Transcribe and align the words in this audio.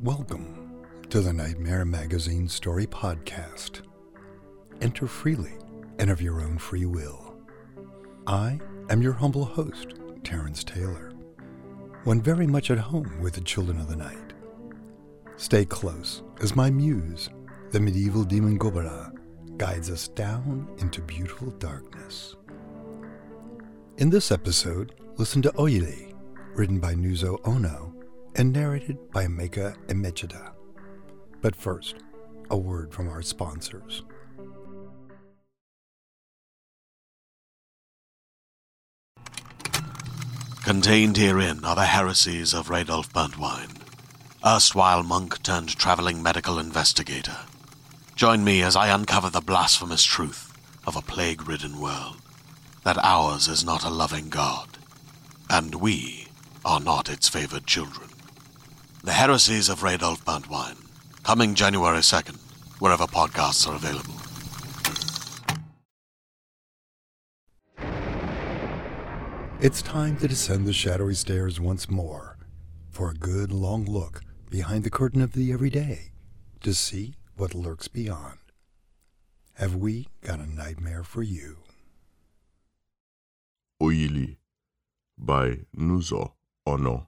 Welcome 0.00 0.82
to 1.10 1.20
the 1.20 1.32
Nightmare 1.32 1.84
Magazine 1.84 2.48
Story 2.48 2.88
Podcast. 2.88 3.82
Enter 4.80 5.06
freely 5.06 5.52
and 6.00 6.10
of 6.10 6.20
your 6.20 6.40
own 6.40 6.58
free 6.58 6.86
will. 6.86 7.36
I 8.26 8.58
am 8.90 9.00
your 9.00 9.12
humble 9.12 9.44
host, 9.44 9.94
Terence 10.24 10.64
Taylor, 10.64 11.12
one 12.02 12.20
very 12.20 12.48
much 12.48 12.72
at 12.72 12.78
home 12.78 13.20
with 13.20 13.34
the 13.34 13.42
children 13.42 13.78
of 13.78 13.88
the 13.88 13.94
night. 13.94 14.32
Stay 15.36 15.64
close 15.64 16.24
as 16.40 16.56
my 16.56 16.68
muse, 16.68 17.30
the 17.70 17.78
medieval 17.78 18.24
demon 18.24 18.58
Gobara, 18.58 19.16
guides 19.58 19.90
us 19.90 20.08
down 20.08 20.68
into 20.78 21.02
beautiful 21.02 21.50
darkness. 21.50 22.36
In 23.96 24.08
this 24.08 24.30
episode, 24.30 24.94
listen 25.16 25.42
to 25.42 25.50
Oyili, 25.52 26.14
written 26.54 26.78
by 26.78 26.94
Nuzo 26.94 27.40
Onoh 27.42 27.92
and 28.36 28.52
narrated 28.52 29.10
by 29.10 29.26
Meka 29.26 29.76
Emechida. 29.88 30.52
But 31.40 31.56
first, 31.56 31.96
a 32.50 32.56
word 32.56 32.92
from 32.92 33.08
our 33.08 33.20
sponsors. 33.20 34.04
Contained 40.62 41.16
herein 41.16 41.64
are 41.64 41.74
the 41.74 41.86
heresies 41.86 42.54
of 42.54 42.68
Radolf 42.68 43.10
Burntwine, 43.12 43.80
erstwhile 44.46 45.02
monk 45.02 45.42
turned 45.42 45.70
traveling 45.76 46.22
medical 46.22 46.58
investigator. 46.58 47.38
Join 48.18 48.42
me 48.42 48.62
as 48.62 48.74
I 48.74 48.88
uncover 48.88 49.30
the 49.30 49.40
blasphemous 49.40 50.02
truth 50.02 50.52
of 50.84 50.96
a 50.96 51.00
plague 51.00 51.48
ridden 51.48 51.80
world 51.80 52.16
that 52.82 52.98
ours 53.00 53.46
is 53.46 53.64
not 53.64 53.84
a 53.84 53.90
loving 53.90 54.28
God, 54.28 54.76
and 55.48 55.76
we 55.76 56.26
are 56.64 56.80
not 56.80 57.08
its 57.08 57.28
favored 57.28 57.64
children. 57.64 58.08
The 59.04 59.12
Heresies 59.12 59.68
of 59.68 59.82
Radolf 59.82 60.24
Burntwine, 60.24 60.84
coming 61.22 61.54
January 61.54 62.00
2nd, 62.00 62.40
wherever 62.80 63.04
podcasts 63.04 63.68
are 63.68 63.76
available. 63.76 64.16
It's 69.60 69.80
time 69.80 70.16
to 70.16 70.26
descend 70.26 70.66
the 70.66 70.72
shadowy 70.72 71.14
stairs 71.14 71.60
once 71.60 71.88
more 71.88 72.36
for 72.90 73.10
a 73.10 73.14
good 73.14 73.52
long 73.52 73.84
look 73.84 74.22
behind 74.50 74.82
the 74.82 74.90
curtain 74.90 75.22
of 75.22 75.34
the 75.34 75.52
everyday 75.52 76.10
to 76.62 76.74
see 76.74 77.14
what 77.38 77.54
lurks 77.54 77.86
beyond. 77.86 78.38
Have 79.54 79.76
we 79.76 80.08
got 80.22 80.40
a 80.40 80.46
nightmare 80.46 81.04
for 81.04 81.22
you? 81.22 81.58
Oyili 83.80 84.38
by 85.16 85.60
Nuzo 85.76 86.32
Onoh. 86.66 87.06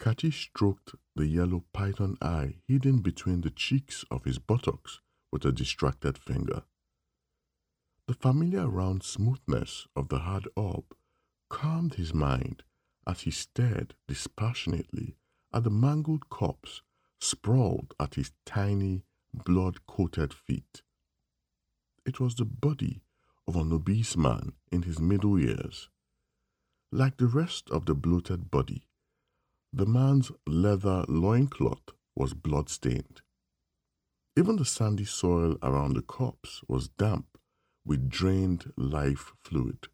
Kachi 0.00 0.32
stroked 0.32 0.94
the 1.14 1.26
yellow 1.26 1.64
python 1.74 2.16
eye 2.22 2.56
hidden 2.66 3.00
between 3.00 3.42
the 3.42 3.50
cheeks 3.50 4.06
of 4.10 4.24
his 4.24 4.38
buttocks 4.38 5.00
with 5.30 5.44
a 5.44 5.52
distracted 5.52 6.16
finger. 6.16 6.62
The 8.08 8.14
familiar 8.14 8.68
round 8.68 9.02
smoothness 9.02 9.86
of 9.94 10.08
the 10.08 10.20
hard 10.20 10.48
orb 10.56 10.84
calmed 11.50 11.94
his 11.94 12.14
mind 12.14 12.62
as 13.06 13.20
he 13.20 13.30
stared 13.30 13.94
dispassionately 14.08 15.16
at 15.52 15.64
the 15.64 15.70
mangled 15.70 16.30
corpse 16.30 16.80
sprawled 17.22 17.94
at 18.00 18.16
his 18.16 18.32
tiny, 18.44 19.04
blood 19.32 19.86
coated 19.86 20.34
feet. 20.34 20.82
It 22.04 22.18
was 22.18 22.34
the 22.34 22.44
body 22.44 23.00
of 23.46 23.54
an 23.54 23.72
obese 23.72 24.16
man 24.16 24.54
in 24.72 24.82
his 24.82 24.98
middle 24.98 25.38
years. 25.38 25.88
Like 26.90 27.18
the 27.18 27.28
rest 27.28 27.70
of 27.70 27.86
the 27.86 27.94
bloated 27.94 28.50
body, 28.50 28.88
the 29.72 29.86
man's 29.86 30.32
leather 30.48 31.04
loincloth 31.08 31.90
was 32.16 32.34
blood 32.34 32.68
stained. 32.68 33.22
Even 34.36 34.56
the 34.56 34.64
sandy 34.64 35.04
soil 35.04 35.56
around 35.62 35.94
the 35.94 36.02
corpse 36.02 36.60
was 36.66 36.88
damp 36.88 37.38
with 37.84 38.10
drained 38.10 38.72
life 38.76 39.32
fluid. 39.44 39.86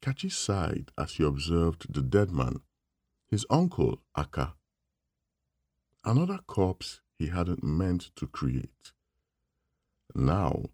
Kachi 0.00 0.30
sighed 0.30 0.92
as 0.96 1.14
he 1.14 1.24
observed 1.24 1.92
the 1.92 2.02
dead 2.02 2.30
man, 2.30 2.60
his 3.28 3.44
uncle 3.50 4.00
Aka. 4.16 4.54
Another 6.04 6.38
corpse 6.48 7.00
he 7.16 7.28
hadn't 7.28 7.62
meant 7.62 8.10
to 8.16 8.26
create. 8.26 8.92
Now 10.14 10.64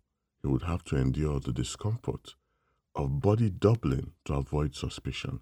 he 0.41 0.49
would 0.49 0.63
have 0.63 0.85
to 0.85 0.97
endure 0.97 1.39
the 1.39 1.53
discomfort 1.53 2.35
of 2.95 3.21
body 3.21 3.51
doubling 3.51 4.13
to 4.25 4.35
avoid 4.35 4.75
suspicion. 4.75 5.41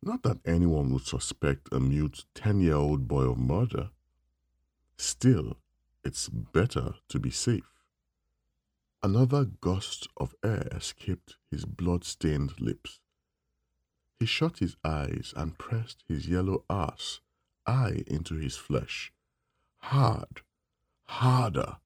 Not 0.00 0.22
that 0.22 0.38
anyone 0.46 0.92
would 0.92 1.06
suspect 1.06 1.72
a 1.72 1.80
mute 1.80 2.24
10 2.34 2.60
year 2.60 2.76
old 2.76 3.08
boy 3.08 3.30
of 3.30 3.38
murder. 3.38 3.90
Still, 4.96 5.56
it's 6.04 6.28
better 6.28 6.94
to 7.08 7.18
be 7.18 7.30
safe. 7.30 7.82
Another 9.02 9.44
gust 9.44 10.08
of 10.16 10.36
air 10.44 10.68
escaped 10.72 11.36
his 11.50 11.64
blood-stained 11.64 12.60
lips. 12.60 13.00
He 14.20 14.26
shut 14.26 14.58
his 14.58 14.76
eyes 14.84 15.34
and 15.36 15.58
pressed 15.58 16.04
his 16.08 16.28
yellow 16.28 16.64
ass 16.70 17.20
eye 17.68 18.02
into 18.06 18.34
his 18.34 18.56
flesh. 18.56 19.12
Hard, 19.78 20.40
harder. 21.04 21.76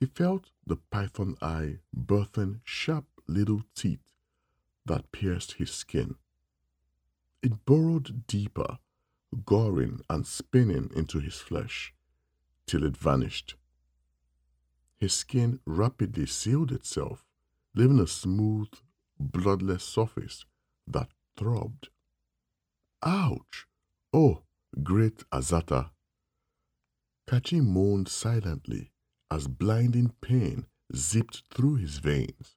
He 0.00 0.06
felt 0.06 0.50
the 0.66 0.76
python 0.76 1.36
eye 1.40 1.78
birthing 1.96 2.60
sharp 2.64 3.06
little 3.26 3.62
teeth 3.74 4.12
that 4.84 5.12
pierced 5.12 5.52
his 5.52 5.70
skin. 5.70 6.16
It 7.42 7.64
burrowed 7.64 8.26
deeper, 8.26 8.78
goring 9.44 10.00
and 10.10 10.26
spinning 10.26 10.90
into 10.94 11.20
his 11.20 11.36
flesh, 11.36 11.94
till 12.66 12.84
it 12.84 12.96
vanished. 12.96 13.54
His 14.98 15.12
skin 15.12 15.60
rapidly 15.64 16.26
sealed 16.26 16.72
itself, 16.72 17.24
leaving 17.74 18.00
a 18.00 18.06
smooth, 18.06 18.68
bloodless 19.18 19.84
surface 19.84 20.44
that 20.86 21.10
throbbed. 21.36 21.88
Ouch! 23.02 23.66
Oh, 24.12 24.42
great 24.82 25.24
Azata! 25.30 25.90
Kachi 27.28 27.60
moaned 27.60 28.08
silently 28.08 28.92
as 29.30 29.48
blinding 29.48 30.14
pain 30.20 30.66
zipped 30.94 31.42
through 31.52 31.76
his 31.76 31.98
veins. 31.98 32.56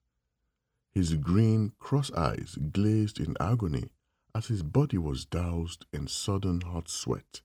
His 0.92 1.16
green 1.16 1.74
cross 1.80 2.12
eyes 2.12 2.58
glazed 2.72 3.20
in 3.20 3.36
agony 3.40 3.90
as 4.36 4.48
his 4.48 4.64
body 4.64 4.98
was 4.98 5.26
doused 5.26 5.86
in 5.92 6.08
sudden 6.08 6.62
hot 6.62 6.90
sweat. 6.90 7.42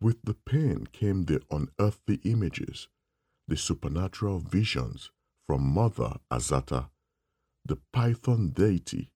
With 0.00 0.22
the 0.22 0.34
pain 0.34 0.86
came 0.92 1.24
the 1.24 1.42
unearthly 1.50 2.20
images 2.24 2.88
the 3.46 3.56
supernatural 3.56 4.38
visions 4.38 5.10
from 5.46 5.62
Mother 5.62 6.18
Azata, 6.30 6.90
the 7.64 7.76
python 7.92 8.50
deity. 8.50 9.10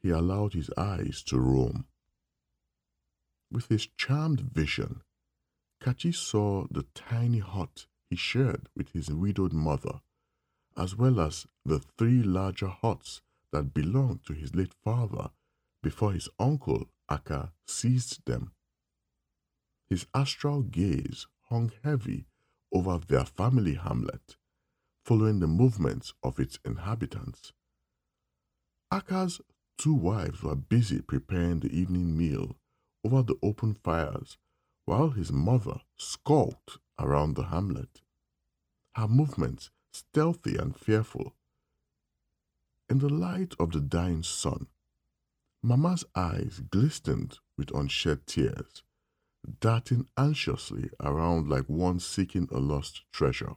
He 0.00 0.10
allowed 0.10 0.54
his 0.54 0.70
eyes 0.76 1.22
to 1.26 1.38
roam. 1.38 1.86
With 3.52 3.68
his 3.68 3.86
charmed 3.98 4.40
vision, 4.40 5.02
Kachi 5.78 6.14
saw 6.14 6.66
the 6.70 6.84
tiny 6.94 7.40
hut 7.40 7.86
he 8.08 8.16
shared 8.16 8.70
with 8.74 8.88
his 8.92 9.10
widowed 9.10 9.52
mother, 9.52 10.00
as 10.74 10.96
well 10.96 11.20
as 11.20 11.46
the 11.62 11.78
three 11.78 12.22
larger 12.22 12.68
huts 12.68 13.20
that 13.50 13.74
belonged 13.74 14.24
to 14.24 14.32
his 14.32 14.54
late 14.54 14.72
father 14.72 15.32
before 15.82 16.12
his 16.12 16.30
uncle 16.38 16.88
Aka 17.10 17.52
seized 17.66 18.24
them. 18.24 18.54
His 19.86 20.06
astral 20.14 20.62
gaze 20.62 21.26
hung 21.50 21.72
heavy 21.84 22.24
over 22.72 22.98
their 23.06 23.26
family 23.26 23.74
hamlet, 23.74 24.38
following 25.04 25.40
the 25.40 25.46
movements 25.46 26.14
of 26.22 26.40
its 26.40 26.58
inhabitants. 26.64 27.52
Aka's 28.90 29.42
two 29.76 29.92
wives 29.92 30.42
were 30.42 30.56
busy 30.56 31.02
preparing 31.02 31.60
the 31.60 31.70
evening 31.70 32.16
meal 32.16 32.56
over 33.04 33.22
the 33.22 33.36
open 33.42 33.74
fires 33.74 34.38
while 34.84 35.10
his 35.10 35.32
mother 35.32 35.80
skulked 35.96 36.78
around 36.98 37.34
the 37.34 37.44
hamlet, 37.44 38.00
her 38.94 39.08
movements 39.08 39.70
stealthy 39.92 40.56
and 40.56 40.76
fearful. 40.76 41.34
In 42.88 42.98
the 42.98 43.08
light 43.08 43.54
of 43.58 43.72
the 43.72 43.80
dying 43.80 44.22
sun, 44.22 44.66
Mama's 45.62 46.04
eyes 46.14 46.60
glistened 46.70 47.38
with 47.56 47.74
unshed 47.74 48.26
tears 48.26 48.82
darting 49.60 50.06
anxiously 50.16 50.90
around 51.00 51.48
like 51.48 51.68
one 51.68 51.98
seeking 51.98 52.48
a 52.52 52.58
lost 52.58 53.02
treasure. 53.12 53.54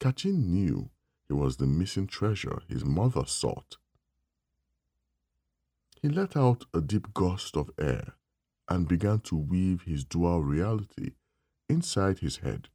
Kachi 0.00 0.32
knew 0.32 0.90
he 1.26 1.34
was 1.34 1.56
the 1.56 1.66
missing 1.66 2.06
treasure 2.06 2.62
his 2.68 2.84
mother 2.84 3.24
sought. 3.26 3.78
He 6.04 6.10
let 6.10 6.36
out 6.36 6.66
a 6.74 6.82
deep 6.82 7.14
gust 7.14 7.56
of 7.56 7.70
air 7.78 8.12
and 8.68 8.86
began 8.86 9.20
to 9.20 9.36
weave 9.36 9.84
his 9.84 10.04
dual 10.04 10.44
reality 10.44 11.12
inside 11.66 12.18
his 12.18 12.36
head. 12.36 12.68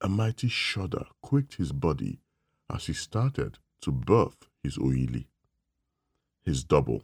A 0.00 0.08
mighty 0.08 0.48
shudder 0.48 1.04
quaked 1.20 1.56
his 1.56 1.72
body 1.72 2.22
as 2.70 2.86
he 2.86 2.94
started 2.94 3.58
to 3.82 3.92
birth 3.92 4.48
his 4.62 4.78
oyili, 4.78 5.26
his 6.42 6.64
double. 6.64 7.02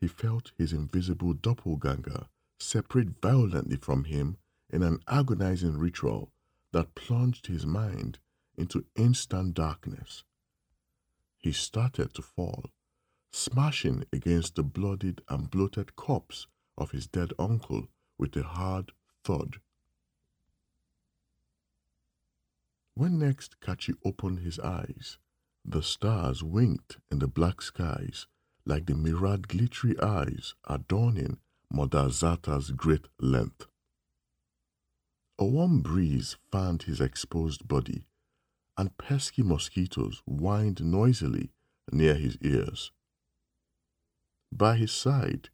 He 0.00 0.08
felt 0.08 0.50
his 0.58 0.72
invisible 0.72 1.32
doppelganger 1.32 2.26
separate 2.58 3.20
violently 3.22 3.76
from 3.76 4.02
him 4.02 4.36
in 4.68 4.82
an 4.82 4.98
agonizing 5.06 5.78
ritual 5.78 6.32
that 6.72 6.96
plunged 6.96 7.46
his 7.46 7.64
mind 7.64 8.18
into 8.56 8.84
instant 8.96 9.54
darkness. 9.54 10.24
He 11.44 11.52
started 11.52 12.14
to 12.14 12.22
fall, 12.22 12.70
smashing 13.30 14.06
against 14.14 14.54
the 14.54 14.62
bloodied 14.62 15.20
and 15.28 15.50
bloated 15.50 15.94
corpse 15.94 16.46
of 16.78 16.92
his 16.92 17.06
dead 17.06 17.34
uncle 17.38 17.88
with 18.16 18.34
a 18.38 18.44
hard 18.44 18.92
thud. 19.24 19.60
When 22.94 23.18
next 23.18 23.60
Kachi 23.60 23.92
opened 24.06 24.38
his 24.38 24.58
eyes, 24.58 25.18
the 25.66 25.82
stars 25.82 26.42
winked 26.42 26.96
in 27.10 27.18
the 27.18 27.28
black 27.28 27.60
skies 27.60 28.26
like 28.64 28.86
the 28.86 28.94
mirrored 28.94 29.46
glittery 29.46 30.00
eyes 30.00 30.54
adorning 30.66 31.40
Mother 31.70 32.08
Azata's 32.08 32.70
great 32.70 33.08
length. 33.20 33.66
A 35.38 35.44
warm 35.44 35.82
breeze 35.82 36.38
fanned 36.50 36.84
his 36.84 37.02
exposed 37.02 37.68
body, 37.68 38.06
and 38.76 38.96
pesky 38.98 39.42
mosquitoes 39.42 40.22
whined 40.26 40.84
noisily 40.84 41.50
near 41.92 42.14
his 42.14 42.36
ears. 42.42 42.92
By 44.50 44.76
his 44.76 44.92
side, 44.92 45.50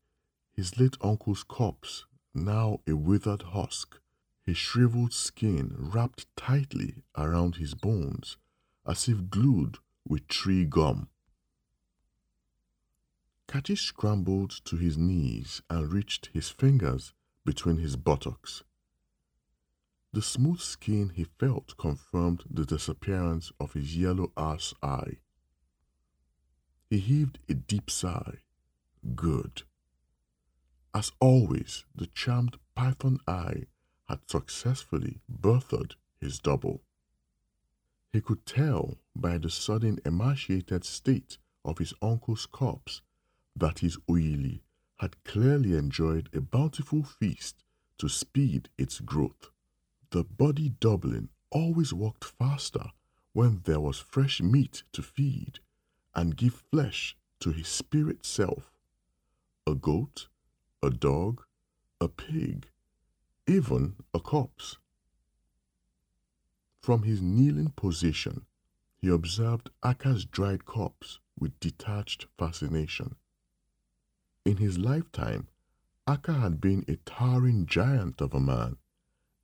his 0.52 0.78
late 0.78 0.96
uncle's 1.00 1.42
corpse, 1.42 2.06
now 2.34 2.80
a 2.86 2.94
withered 2.94 3.42
husk, 3.42 3.98
his 4.42 4.56
shriveled 4.56 5.12
skin 5.12 5.74
wrapped 5.78 6.26
tightly 6.36 7.02
around 7.16 7.56
his 7.56 7.74
bones 7.74 8.36
as 8.86 9.08
if 9.08 9.30
glued 9.30 9.78
with 10.06 10.26
tree 10.28 10.64
gum. 10.64 11.08
Kachi 13.48 13.76
scrambled 13.76 14.50
to 14.64 14.76
his 14.76 14.96
knees 14.96 15.62
and 15.68 15.92
reached 15.92 16.30
his 16.32 16.48
fingers 16.48 17.12
between 17.44 17.78
his 17.78 17.96
buttocks. 17.96 18.62
The 20.12 20.22
smooth 20.22 20.60
skin 20.60 21.10
he 21.10 21.24
felt 21.24 21.76
confirmed 21.76 22.42
the 22.50 22.64
disappearance 22.64 23.52
of 23.60 23.74
his 23.74 23.96
yellow 23.96 24.32
ass 24.36 24.74
eye. 24.82 25.18
He 26.88 26.98
heaved 26.98 27.38
a 27.48 27.54
deep 27.54 27.88
sigh. 27.88 28.38
Good. 29.14 29.62
As 30.92 31.12
always, 31.20 31.84
the 31.94 32.08
charmed 32.08 32.58
python 32.74 33.20
eye 33.28 33.66
had 34.08 34.28
successfully 34.28 35.20
birthed 35.30 35.94
his 36.20 36.40
double. 36.40 36.82
He 38.12 38.20
could 38.20 38.44
tell 38.44 38.98
by 39.14 39.38
the 39.38 39.50
sudden 39.50 40.00
emaciated 40.04 40.84
state 40.84 41.38
of 41.64 41.78
his 41.78 41.94
uncle's 42.02 42.46
corpse 42.46 43.02
that 43.54 43.78
his 43.78 43.96
oyili 44.08 44.62
had 44.96 45.22
clearly 45.22 45.76
enjoyed 45.76 46.28
a 46.34 46.40
bountiful 46.40 47.04
feast 47.04 47.62
to 47.98 48.08
speed 48.08 48.68
its 48.76 48.98
growth. 48.98 49.50
The 50.10 50.24
body 50.24 50.70
doubling 50.70 51.28
always 51.50 51.92
walked 51.92 52.24
faster 52.24 52.90
when 53.32 53.60
there 53.64 53.78
was 53.78 53.98
fresh 53.98 54.40
meat 54.40 54.82
to 54.92 55.02
feed 55.02 55.60
and 56.14 56.36
give 56.36 56.64
flesh 56.72 57.16
to 57.40 57.52
his 57.52 57.68
spirit 57.68 58.26
self. 58.26 58.72
A 59.66 59.74
goat, 59.76 60.28
a 60.82 60.90
dog, 60.90 61.44
a 62.00 62.08
pig, 62.08 62.70
even 63.46 63.96
a 64.12 64.18
corpse. 64.18 64.78
From 66.80 67.04
his 67.04 67.22
kneeling 67.22 67.70
position, 67.76 68.46
he 68.96 69.08
observed 69.08 69.70
Aka's 69.82 70.24
dried 70.24 70.64
corpse 70.64 71.20
with 71.38 71.58
detached 71.60 72.26
fascination. 72.36 73.14
In 74.44 74.56
his 74.56 74.76
lifetime, 74.76 75.46
Aka 76.08 76.32
had 76.32 76.60
been 76.60 76.84
a 76.88 76.96
towering 76.96 77.66
giant 77.66 78.20
of 78.20 78.34
a 78.34 78.40
man, 78.40 78.76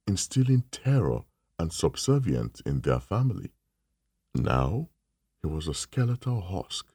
instilling 0.07 0.65
terror 0.71 1.21
and 1.59 1.73
subservience 1.73 2.61
in 2.61 2.81
their 2.81 3.01
family. 3.01 3.51
Now, 4.35 4.89
he 5.43 5.49
was 5.49 5.69
a 5.69 5.75
skeletal 5.75 6.41
husk 6.41 6.87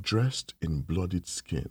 dressed 0.00 0.54
in 0.60 0.82
bloodied 0.82 1.26
skin, 1.26 1.70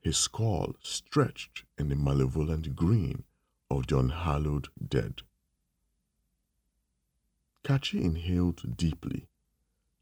his 0.00 0.16
skull 0.16 0.74
stretched 0.82 1.64
in 1.78 1.88
the 1.88 1.96
malevolent 1.96 2.74
green 2.74 3.24
of 3.70 3.86
the 3.86 3.98
unhallowed 3.98 4.68
dead. 4.86 5.22
Kachi 7.64 8.02
inhaled 8.02 8.76
deeply, 8.76 9.26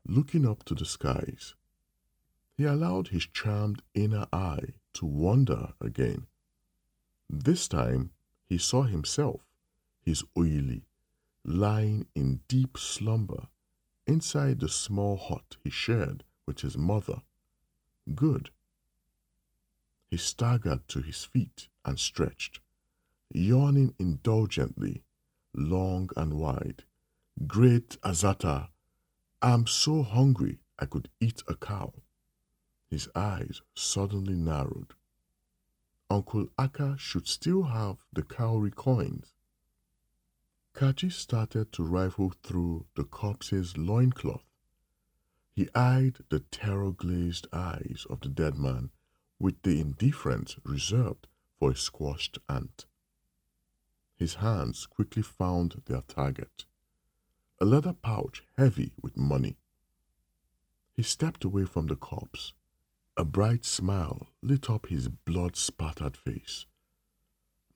looking 0.06 0.46
up 0.46 0.64
to 0.64 0.74
the 0.74 0.84
skies. 0.84 1.54
He 2.56 2.64
allowed 2.64 3.08
his 3.08 3.26
charmed 3.26 3.82
inner 3.94 4.26
eye 4.32 4.74
to 4.94 5.06
wander 5.06 5.72
again. 5.80 6.26
This 7.30 7.68
time 7.68 8.10
he 8.44 8.58
saw 8.58 8.82
himself, 8.82 9.40
his 10.02 10.22
oyili, 10.36 10.82
lying 11.44 12.06
in 12.14 12.40
deep 12.48 12.76
slumber 12.76 13.48
inside 14.06 14.60
the 14.60 14.68
small 14.68 15.16
hut 15.16 15.56
he 15.62 15.70
shared 15.70 16.24
with 16.46 16.60
his 16.60 16.76
mother. 16.76 17.22
Good. 18.14 18.50
He 20.10 20.16
staggered 20.16 20.86
to 20.88 21.00
his 21.00 21.24
feet 21.24 21.68
and 21.84 21.98
stretched 21.98 22.60
yawning 23.34 23.94
indulgently, 23.98 25.02
long 25.54 26.10
and 26.16 26.34
wide. 26.34 26.84
Great 27.46 27.96
Azata, 28.02 28.68
I'm 29.40 29.66
so 29.66 30.02
hungry 30.02 30.58
I 30.78 30.86
could 30.86 31.08
eat 31.20 31.42
a 31.48 31.54
cow. 31.54 31.92
His 32.90 33.08
eyes 33.14 33.62
suddenly 33.74 34.34
narrowed. 34.34 34.92
Uncle 36.10 36.48
Aka 36.58 36.96
should 36.98 37.26
still 37.26 37.62
have 37.64 37.96
the 38.12 38.22
cowrie 38.22 38.70
coins. 38.70 39.32
Kachi 40.74 41.12
started 41.12 41.72
to 41.72 41.84
rifle 41.84 42.32
through 42.42 42.86
the 42.96 43.04
corpse's 43.04 43.76
loincloth. 43.76 44.44
He 45.54 45.68
eyed 45.74 46.18
the 46.28 46.40
terror 46.40 46.92
glazed 46.92 47.46
eyes 47.52 48.06
of 48.10 48.20
the 48.20 48.28
dead 48.28 48.58
man 48.58 48.90
with 49.38 49.62
the 49.62 49.80
indifference 49.80 50.56
reserved 50.64 51.26
for 51.58 51.70
a 51.70 51.76
squashed 51.76 52.38
ant. 52.48 52.86
His 54.16 54.34
hands 54.34 54.86
quickly 54.86 55.22
found 55.22 55.82
their 55.86 56.02
target 56.02 56.64
a 57.62 57.64
leather 57.64 57.92
pouch 57.92 58.42
heavy 58.58 58.90
with 59.00 59.16
money. 59.16 59.56
He 60.94 61.04
stepped 61.04 61.44
away 61.44 61.64
from 61.64 61.86
the 61.86 61.94
corpse. 61.94 62.54
A 63.16 63.24
bright 63.24 63.64
smile 63.64 64.26
lit 64.42 64.68
up 64.68 64.86
his 64.86 65.06
blood 65.06 65.54
spattered 65.54 66.16
face. 66.16 66.66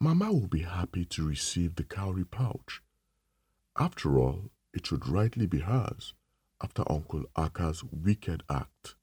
Mama 0.00 0.33
will 0.33 0.49
be 0.49 0.62
happy 0.62 1.05
to 1.05 1.25
receive 1.25 1.76
the 1.76 1.85
cowrie 1.85 2.25
pouch. 2.25 2.83
After 3.78 4.18
all, 4.18 4.50
it 4.73 4.87
should 4.87 5.06
rightly 5.06 5.47
be 5.47 5.61
hers 5.61 6.14
after 6.62 6.90
Uncle 6.90 7.25
Aka's 7.37 7.85
wicked 7.85 8.42
act. 8.49 8.95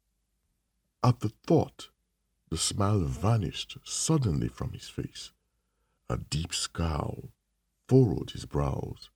At 1.03 1.19
the 1.19 1.29
thought, 1.29 1.89
the 2.49 2.57
smile 2.57 3.01
vanished 3.01 3.77
suddenly 3.83 4.47
from 4.47 4.71
his 4.71 4.89
face. 4.89 5.31
A 6.09 6.17
deep 6.17 6.53
scowl 6.55 7.29
furrowed 7.87 8.31
his 8.31 8.45
brows 8.45 9.09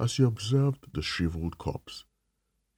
as 0.00 0.16
he 0.16 0.24
observed 0.24 0.92
the 0.92 1.02
shriveled 1.02 1.58
corpse. 1.58 2.04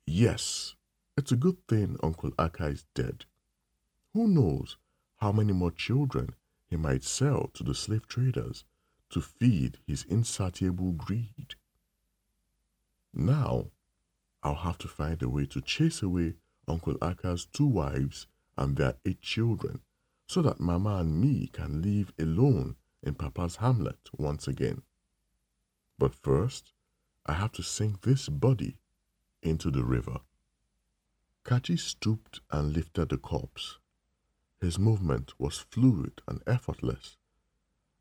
Yes, 0.06 0.74
it's 1.16 1.32
a 1.32 1.36
good 1.36 1.66
thing 1.66 1.96
Uncle 2.02 2.32
Aka 2.38 2.68
is 2.68 2.84
dead. 2.94 3.24
Who 4.12 4.28
knows 4.28 4.76
how 5.16 5.32
many 5.32 5.54
more 5.54 5.70
children 5.70 6.34
he 6.68 6.76
might 6.76 7.02
sell 7.02 7.50
to 7.54 7.64
the 7.64 7.74
slave 7.74 8.06
traders 8.06 8.64
to 9.10 9.22
feed 9.22 9.78
his 9.86 10.04
insatiable 10.04 10.92
greed. 10.92 11.54
Now, 13.18 13.70
I'll 14.42 14.56
have 14.56 14.76
to 14.78 14.88
find 14.88 15.22
a 15.22 15.28
way 15.30 15.46
to 15.46 15.62
chase 15.62 16.02
away 16.02 16.34
Uncle 16.68 16.98
Aka's 17.00 17.46
two 17.46 17.66
wives 17.66 18.26
and 18.58 18.76
their 18.76 18.96
eight 19.06 19.22
children 19.22 19.80
so 20.28 20.42
that 20.42 20.60
Mama 20.60 20.98
and 20.98 21.18
me 21.18 21.48
can 21.50 21.80
live 21.80 22.12
alone 22.18 22.76
in 23.02 23.14
Papa's 23.14 23.56
hamlet 23.56 24.10
once 24.18 24.46
again. 24.46 24.82
But 25.98 26.14
first, 26.14 26.72
I 27.24 27.32
have 27.32 27.52
to 27.52 27.62
sink 27.62 28.02
this 28.02 28.28
body 28.28 28.76
into 29.42 29.70
the 29.70 29.82
river. 29.82 30.20
Kachi 31.42 31.78
stooped 31.78 32.40
and 32.50 32.74
lifted 32.74 33.08
the 33.08 33.16
corpse. 33.16 33.78
His 34.60 34.78
movement 34.78 35.32
was 35.38 35.64
fluid 35.70 36.20
and 36.28 36.42
effortless, 36.46 37.16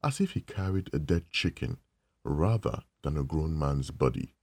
as 0.04 0.20
if 0.20 0.32
he 0.32 0.42
carried 0.42 0.90
a 0.92 1.00
dead 1.00 1.30
chicken 1.30 1.78
rather 2.26 2.84
than 3.02 3.18
a 3.18 3.24
grown 3.24 3.58
man's 3.58 3.92
body. 3.92 4.35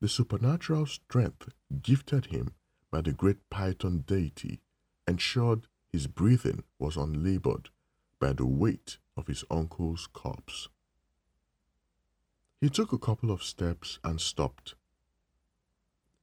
The 0.00 0.08
supernatural 0.08 0.86
strength 0.86 1.48
gifted 1.82 2.26
him 2.26 2.54
by 2.90 3.00
the 3.00 3.12
great 3.12 3.50
Python 3.50 4.04
deity 4.06 4.60
ensured 5.06 5.66
his 5.90 6.06
breathing 6.06 6.62
was 6.78 6.96
unlabored 6.96 7.70
by 8.20 8.32
the 8.32 8.46
weight 8.46 8.98
of 9.16 9.26
his 9.26 9.44
uncle's 9.50 10.06
corpse. 10.06 10.68
He 12.60 12.68
took 12.68 12.92
a 12.92 12.98
couple 12.98 13.30
of 13.30 13.42
steps 13.42 13.98
and 14.04 14.20
stopped. 14.20 14.74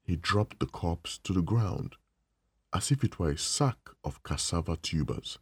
He 0.04 0.16
dropped 0.16 0.60
the 0.60 0.68
corpse 0.68 1.18
to 1.24 1.34
the 1.34 1.42
ground 1.42 1.96
as 2.74 2.92
if 2.92 3.04
it 3.04 3.20
were 3.20 3.32
a 3.32 3.38
sack 3.38 3.90
of 4.04 4.22
cassava 4.24 4.78
tubers. 4.78 5.40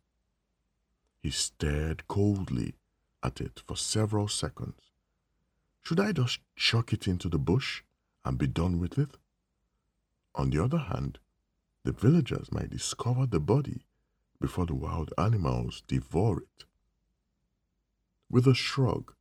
He 1.21 1.31
stared 1.31 2.07
coldly 2.07 2.75
at 3.23 3.41
it 3.41 3.61
for 3.65 3.75
several 3.75 4.27
seconds. 4.27 4.91
Should 5.81 5.99
I 5.99 6.11
just 6.11 6.39
chuck 6.55 6.93
it 6.93 7.07
into 7.07 7.29
the 7.29 7.39
bush 7.39 7.83
and 8.25 8.38
be 8.38 8.48
done 8.48 8.80
with 8.80 8.98
it? 8.98 9.18
On 10.36 10.50
the 10.50 10.63
other 10.63 10.77
hand, 10.77 11.20
the 11.84 11.92
villagers 11.92 12.51
might 12.51 12.70
discover 12.70 13.25
the 13.25 13.39
body 13.39 13.86
before 14.39 14.65
the 14.65 14.75
wild 14.75 15.13
animals 15.18 15.84
devour 15.88 16.39
it. 16.39 16.65
With 18.30 18.48
a 18.48 18.53
shrug, 18.53 19.13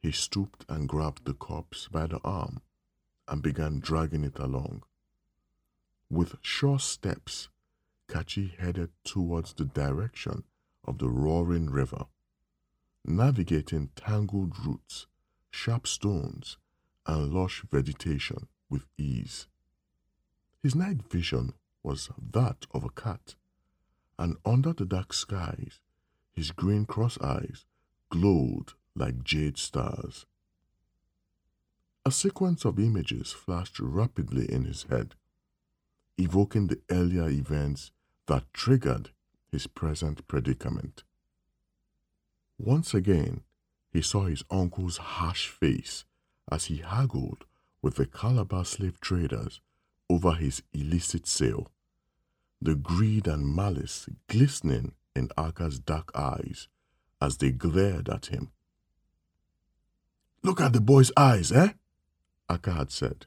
he 0.00 0.12
stooped 0.12 0.64
and 0.68 0.88
grabbed 0.88 1.24
the 1.24 1.34
corpse 1.34 1.88
by 1.88 2.06
the 2.06 2.20
arm 2.24 2.60
and 3.26 3.42
began 3.42 3.80
dragging 3.80 4.24
it 4.24 4.38
along. 4.38 4.82
With 6.10 6.36
sure 6.42 6.78
steps, 6.78 7.48
Kachi 8.08 8.56
headed 8.58 8.90
towards 9.04 9.52
the 9.52 9.64
direction 9.64 10.44
of 10.84 10.98
the 10.98 11.08
roaring 11.08 11.70
river, 11.70 12.06
navigating 13.04 13.90
tangled 13.94 14.58
roots, 14.64 15.06
sharp 15.50 15.86
stones, 15.86 16.56
and 17.08 17.32
lush 17.32 17.64
vegetation 17.70 18.46
with 18.68 18.84
ease. 18.98 19.48
His 20.62 20.74
night 20.74 21.02
vision 21.10 21.54
was 21.82 22.10
that 22.32 22.66
of 22.72 22.84
a 22.84 22.90
cat, 22.90 23.34
and 24.18 24.36
under 24.44 24.74
the 24.74 24.84
dark 24.84 25.14
skies, 25.14 25.80
his 26.32 26.50
green 26.50 26.84
cross 26.84 27.18
eyes 27.20 27.64
glowed 28.10 28.74
like 28.94 29.24
jade 29.24 29.56
stars. 29.56 30.26
A 32.04 32.10
sequence 32.10 32.64
of 32.64 32.78
images 32.78 33.32
flashed 33.32 33.80
rapidly 33.80 34.50
in 34.50 34.64
his 34.64 34.84
head, 34.84 35.14
evoking 36.16 36.66
the 36.66 36.80
earlier 36.90 37.28
events 37.28 37.90
that 38.26 38.52
triggered 38.52 39.10
his 39.50 39.66
present 39.66 40.26
predicament. 40.28 41.04
Once 42.58 42.92
again, 42.92 43.42
he 43.90 44.02
saw 44.02 44.24
his 44.24 44.44
uncle's 44.50 44.98
harsh 44.98 45.48
face 45.48 46.04
as 46.50 46.66
he 46.66 46.78
haggled 46.78 47.44
with 47.82 47.96
the 47.96 48.06
Calabar 48.06 48.64
slave 48.64 49.00
traders 49.00 49.60
over 50.10 50.32
his 50.32 50.62
illicit 50.72 51.26
sale, 51.26 51.70
the 52.60 52.74
greed 52.74 53.26
and 53.26 53.54
malice 53.54 54.08
glistening 54.26 54.92
in 55.14 55.28
Aka's 55.36 55.78
dark 55.78 56.10
eyes 56.14 56.68
as 57.20 57.36
they 57.36 57.50
glared 57.50 58.08
at 58.08 58.26
him. 58.26 58.50
Look 60.42 60.60
at 60.60 60.72
the 60.72 60.80
boy's 60.80 61.12
eyes, 61.16 61.52
eh? 61.52 61.72
Aka 62.48 62.72
had 62.72 62.90
said, 62.90 63.26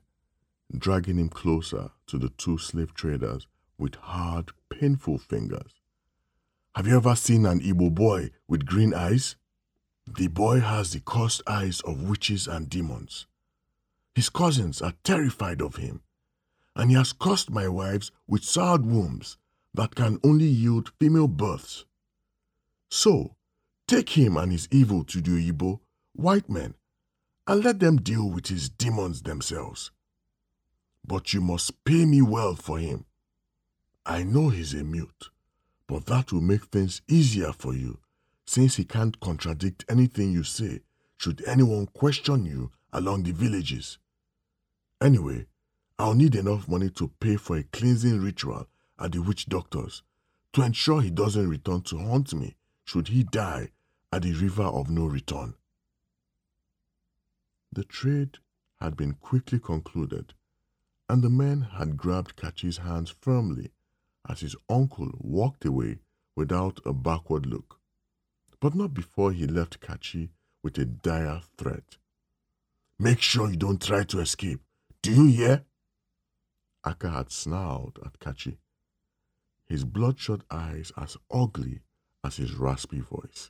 dragging 0.75 1.17
him 1.17 1.29
closer 1.29 1.91
to 2.07 2.17
the 2.17 2.29
two 2.29 2.57
slave 2.57 2.93
traders 2.93 3.47
with 3.77 3.95
hard, 3.95 4.51
painful 4.69 5.17
fingers. 5.17 5.73
Have 6.75 6.87
you 6.87 6.95
ever 6.95 7.15
seen 7.15 7.45
an 7.45 7.59
Igbo 7.59 7.93
boy 7.93 8.31
with 8.47 8.65
green 8.65 8.93
eyes? 8.93 9.35
The 10.07 10.27
boy 10.27 10.59
has 10.59 10.91
the 10.91 10.99
cursed 10.99 11.41
eyes 11.47 11.81
of 11.81 12.01
witches 12.03 12.47
and 12.47 12.69
demons. 12.69 13.27
His 14.15 14.29
cousins 14.29 14.81
are 14.81 14.93
terrified 15.03 15.61
of 15.61 15.75
him, 15.77 16.01
and 16.75 16.89
he 16.89 16.97
has 16.97 17.13
cursed 17.13 17.49
my 17.49 17.67
wives 17.67 18.11
with 18.27 18.43
soured 18.43 18.85
wombs 18.85 19.37
that 19.73 19.95
can 19.95 20.19
only 20.23 20.47
yield 20.47 20.91
female 20.99 21.27
births. 21.27 21.85
So, 22.89 23.35
take 23.87 24.09
him 24.09 24.37
and 24.37 24.51
his 24.51 24.67
evil 24.71 25.03
to 25.05 25.21
the 25.21 25.51
Igbo, 25.51 25.79
white 26.13 26.49
men, 26.49 26.75
and 27.47 27.63
let 27.63 27.79
them 27.79 27.97
deal 27.97 28.29
with 28.29 28.47
his 28.47 28.69
demons 28.69 29.21
themselves. 29.21 29.91
But 31.05 31.33
you 31.33 31.41
must 31.41 31.83
pay 31.83 32.05
me 32.05 32.21
well 32.21 32.55
for 32.55 32.79
him 32.79 33.05
I 34.05 34.23
know 34.23 34.49
he's 34.49 34.73
a 34.73 34.83
mute, 34.83 35.29
but 35.87 36.07
that 36.07 36.31
will 36.31 36.41
make 36.41 36.65
things 36.65 37.01
easier 37.07 37.53
for 37.53 37.73
you 37.75 37.99
since 38.51 38.75
he 38.75 38.83
can't 38.83 39.17
contradict 39.21 39.85
anything 39.87 40.33
you 40.33 40.43
say 40.43 40.81
should 41.15 41.41
anyone 41.47 41.87
question 41.87 42.45
you 42.45 42.69
along 42.91 43.23
the 43.23 43.31
villages. 43.31 43.97
Anyway, 44.99 45.45
I'll 45.97 46.15
need 46.15 46.35
enough 46.35 46.67
money 46.67 46.89
to 46.89 47.13
pay 47.21 47.37
for 47.37 47.55
a 47.55 47.63
cleansing 47.63 48.19
ritual 48.19 48.67
at 48.99 49.13
the 49.13 49.21
witch 49.21 49.45
doctor's 49.45 50.03
to 50.51 50.63
ensure 50.63 50.99
he 50.99 51.09
doesn't 51.09 51.47
return 51.47 51.81
to 51.83 51.97
haunt 51.97 52.33
me 52.33 52.57
should 52.83 53.07
he 53.07 53.23
die 53.23 53.69
at 54.11 54.23
the 54.23 54.33
river 54.33 54.63
of 54.63 54.89
no 54.89 55.05
return. 55.05 55.53
The 57.71 57.85
trade 57.85 58.39
had 58.81 58.97
been 58.97 59.13
quickly 59.13 59.59
concluded, 59.59 60.33
and 61.07 61.23
the 61.23 61.29
men 61.29 61.61
had 61.61 61.95
grabbed 61.95 62.35
Kachi's 62.35 62.79
hands 62.79 63.15
firmly 63.21 63.71
as 64.27 64.41
his 64.41 64.57
uncle 64.67 65.11
walked 65.19 65.63
away 65.63 65.99
without 66.35 66.81
a 66.85 66.91
backward 66.91 67.45
look, 67.45 67.80
but 68.61 68.75
not 68.75 68.93
before 68.93 69.33
he 69.33 69.45
left 69.47 69.81
Kachi 69.81 70.29
with 70.63 70.77
a 70.77 70.85
dire 70.85 71.41
threat. 71.57 71.97
Make 72.99 73.19
sure 73.19 73.49
you 73.49 73.57
don't 73.57 73.81
try 73.81 74.03
to 74.03 74.19
escape. 74.19 74.61
Do 75.01 75.11
you 75.11 75.25
hear? 75.25 75.63
Aka 76.85 77.09
had 77.09 77.31
snarled 77.31 77.99
at 78.05 78.19
Kachi, 78.19 78.57
his 79.67 79.83
bloodshot 79.83 80.41
eyes 80.51 80.91
as 80.95 81.17
ugly 81.31 81.81
as 82.23 82.37
his 82.37 82.53
raspy 82.53 82.99
voice. 82.99 83.49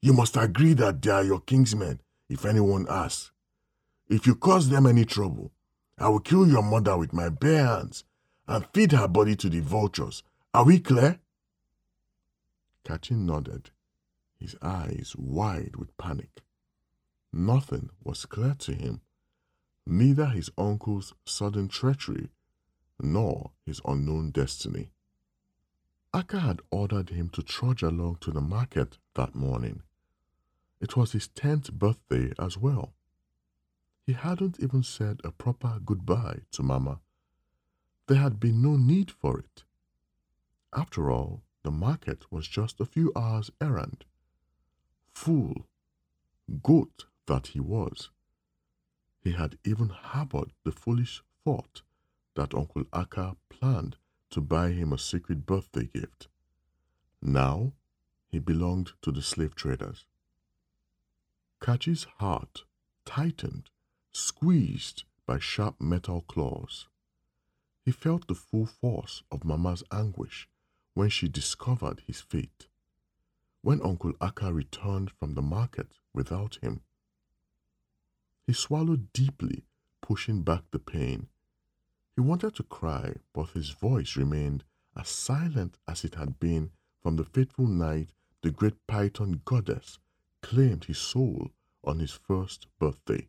You 0.00 0.14
must 0.14 0.36
agree 0.36 0.72
that 0.74 1.02
they 1.02 1.10
are 1.10 1.24
your 1.24 1.40
kingsmen 1.40 2.00
if 2.30 2.46
anyone 2.46 2.86
asks. 2.88 3.32
If 4.08 4.26
you 4.26 4.34
cause 4.34 4.70
them 4.70 4.86
any 4.86 5.04
trouble, 5.04 5.52
I 5.98 6.08
will 6.08 6.20
kill 6.20 6.48
your 6.48 6.62
mother 6.62 6.96
with 6.96 7.12
my 7.12 7.28
bare 7.28 7.66
hands 7.66 8.04
and 8.48 8.66
feed 8.72 8.92
her 8.92 9.08
body 9.08 9.36
to 9.36 9.50
the 9.50 9.60
vultures. 9.60 10.22
Are 10.54 10.64
we 10.64 10.80
clear? 10.80 11.20
Kachi 12.84 13.12
nodded, 13.12 13.70
his 14.40 14.56
eyes 14.62 15.14
wide 15.16 15.76
with 15.76 15.96
panic. 15.96 16.42
Nothing 17.32 17.90
was 18.02 18.26
clear 18.26 18.54
to 18.60 18.74
him, 18.74 19.02
neither 19.86 20.26
his 20.26 20.50
uncle's 20.58 21.14
sudden 21.24 21.68
treachery 21.68 22.30
nor 23.00 23.52
his 23.64 23.80
unknown 23.84 24.30
destiny. 24.30 24.90
Aka 26.14 26.40
had 26.40 26.60
ordered 26.70 27.10
him 27.10 27.28
to 27.28 27.42
trudge 27.42 27.82
along 27.82 28.16
to 28.20 28.32
the 28.32 28.40
market 28.40 28.98
that 29.14 29.34
morning. 29.34 29.82
It 30.80 30.96
was 30.96 31.12
his 31.12 31.28
tenth 31.28 31.72
birthday 31.72 32.32
as 32.38 32.58
well. 32.58 32.94
He 34.06 34.14
hadn't 34.14 34.58
even 34.58 34.82
said 34.82 35.20
a 35.22 35.30
proper 35.30 35.78
goodbye 35.84 36.40
to 36.52 36.62
Mama 36.62 37.00
there 38.10 38.18
had 38.18 38.40
been 38.40 38.60
no 38.60 38.76
need 38.76 39.08
for 39.08 39.38
it. 39.38 39.62
After 40.74 41.12
all, 41.12 41.44
the 41.62 41.70
market 41.70 42.24
was 42.28 42.48
just 42.48 42.80
a 42.80 42.84
few 42.84 43.12
hours' 43.14 43.52
errand. 43.60 44.04
Fool, 45.14 45.66
goat 46.62 47.06
that 47.26 47.48
he 47.48 47.60
was, 47.60 48.10
he 49.22 49.32
had 49.32 49.58
even 49.64 49.90
harbored 49.90 50.52
the 50.64 50.72
foolish 50.72 51.22
thought 51.44 51.82
that 52.34 52.54
Uncle 52.54 52.84
Aka 52.92 53.36
planned 53.48 53.96
to 54.30 54.40
buy 54.40 54.70
him 54.70 54.92
a 54.92 54.98
secret 54.98 55.44
birthday 55.44 55.86
gift. 55.86 56.28
Now 57.20 57.74
he 58.28 58.38
belonged 58.38 58.92
to 59.02 59.12
the 59.12 59.22
slave 59.22 59.54
traders. 59.54 60.06
Kachi's 61.60 62.04
heart 62.18 62.64
tightened, 63.04 63.68
squeezed 64.12 65.04
by 65.26 65.38
sharp 65.38 65.80
metal 65.80 66.22
claws. 66.22 66.88
He 67.84 67.92
felt 67.92 68.26
the 68.26 68.34
full 68.34 68.66
force 68.66 69.22
of 69.30 69.44
Mama's 69.44 69.82
anguish 69.92 70.48
when 70.94 71.10
she 71.10 71.28
discovered 71.28 72.02
his 72.06 72.20
fate. 72.20 72.68
When 73.62 73.82
Uncle 73.82 74.14
Aka 74.22 74.52
returned 74.52 75.10
from 75.10 75.34
the 75.34 75.42
market 75.42 75.98
without 76.14 76.56
him, 76.62 76.80
he 78.46 78.54
swallowed 78.54 79.12
deeply, 79.12 79.66
pushing 80.00 80.42
back 80.42 80.64
the 80.70 80.78
pain. 80.78 81.28
He 82.16 82.22
wanted 82.22 82.54
to 82.56 82.62
cry, 82.62 83.16
but 83.34 83.50
his 83.50 83.70
voice 83.70 84.16
remained 84.16 84.64
as 84.96 85.08
silent 85.08 85.78
as 85.86 86.04
it 86.04 86.14
had 86.14 86.40
been 86.40 86.70
from 87.02 87.16
the 87.16 87.24
fateful 87.24 87.66
night 87.66 88.12
the 88.42 88.50
great 88.50 88.86
python 88.86 89.42
goddess 89.44 89.98
claimed 90.40 90.84
his 90.84 90.98
soul 90.98 91.50
on 91.84 91.98
his 91.98 92.12
first 92.12 92.66
birthday. 92.78 93.28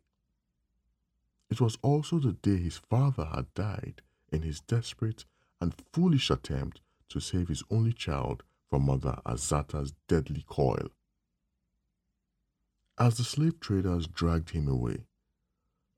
It 1.50 1.60
was 1.60 1.76
also 1.82 2.18
the 2.18 2.32
day 2.32 2.56
his 2.56 2.78
father 2.78 3.26
had 3.26 3.52
died 3.52 4.00
in 4.30 4.42
his 4.42 4.60
desperate 4.60 5.26
and 5.60 5.74
foolish 5.92 6.30
attempt 6.30 6.80
to 7.10 7.20
save 7.20 7.48
his 7.48 7.62
only 7.70 7.92
child 7.92 8.42
from 8.72 8.86
Mother 8.86 9.18
Azata's 9.26 9.92
deadly 10.08 10.42
coil. 10.48 10.88
As 12.98 13.18
the 13.18 13.22
slave 13.22 13.60
traders 13.60 14.06
dragged 14.06 14.52
him 14.52 14.66
away, 14.66 15.04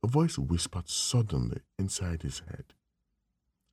a 0.02 0.08
voice 0.08 0.36
whispered 0.38 0.88
suddenly 0.88 1.60
inside 1.78 2.22
his 2.22 2.40
head, 2.40 2.74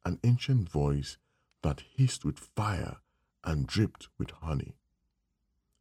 an 0.05 0.19
ancient 0.23 0.69
voice 0.69 1.17
that 1.63 1.81
hissed 1.97 2.23
with 2.23 2.51
fire 2.55 2.97
and 3.43 3.65
dripped 3.65 4.07
with 4.19 4.29
honey. 4.29 4.75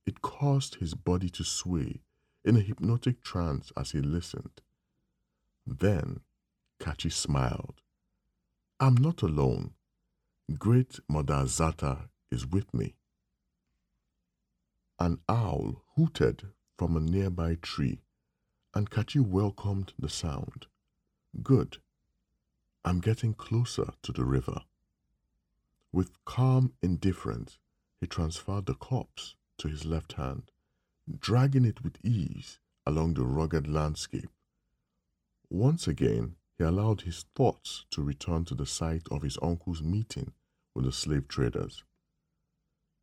It 0.06 0.22
caused 0.22 0.76
his 0.76 0.94
body 0.94 1.28
to 1.28 1.44
sway 1.44 2.00
in 2.42 2.56
a 2.56 2.60
hypnotic 2.60 3.22
trance 3.22 3.70
as 3.76 3.90
he 3.90 4.00
listened. 4.00 4.62
Then 5.66 6.20
Kachi 6.80 7.12
smiled. 7.12 7.82
I'm 8.80 8.94
not 8.94 9.20
alone. 9.20 9.72
Great 10.58 11.00
Mother 11.06 11.34
Azata 11.34 12.08
is 12.30 12.46
with 12.46 12.72
me. 12.72 12.94
An 15.02 15.18
owl 15.30 15.82
hooted 15.96 16.48
from 16.76 16.94
a 16.94 17.00
nearby 17.00 17.54
tree, 17.62 18.02
and 18.74 18.90
Kachi 18.90 19.18
welcomed 19.18 19.94
the 19.98 20.10
sound. 20.10 20.66
Good. 21.42 21.78
I'm 22.84 23.00
getting 23.00 23.32
closer 23.32 23.94
to 24.02 24.12
the 24.12 24.26
river. 24.26 24.60
With 25.90 26.22
calm 26.26 26.74
indifference, 26.82 27.58
he 27.98 28.06
transferred 28.06 28.66
the 28.66 28.74
corpse 28.74 29.36
to 29.56 29.68
his 29.68 29.86
left 29.86 30.12
hand, 30.12 30.50
dragging 31.18 31.64
it 31.64 31.82
with 31.82 31.96
ease 32.04 32.58
along 32.84 33.14
the 33.14 33.24
rugged 33.24 33.66
landscape. 33.66 34.28
Once 35.48 35.88
again, 35.88 36.36
he 36.58 36.64
allowed 36.64 37.00
his 37.00 37.24
thoughts 37.34 37.86
to 37.90 38.02
return 38.02 38.44
to 38.44 38.54
the 38.54 38.66
site 38.66 39.08
of 39.10 39.22
his 39.22 39.38
uncle's 39.40 39.82
meeting 39.82 40.34
with 40.74 40.84
the 40.84 40.92
slave 40.92 41.26
traders. 41.26 41.84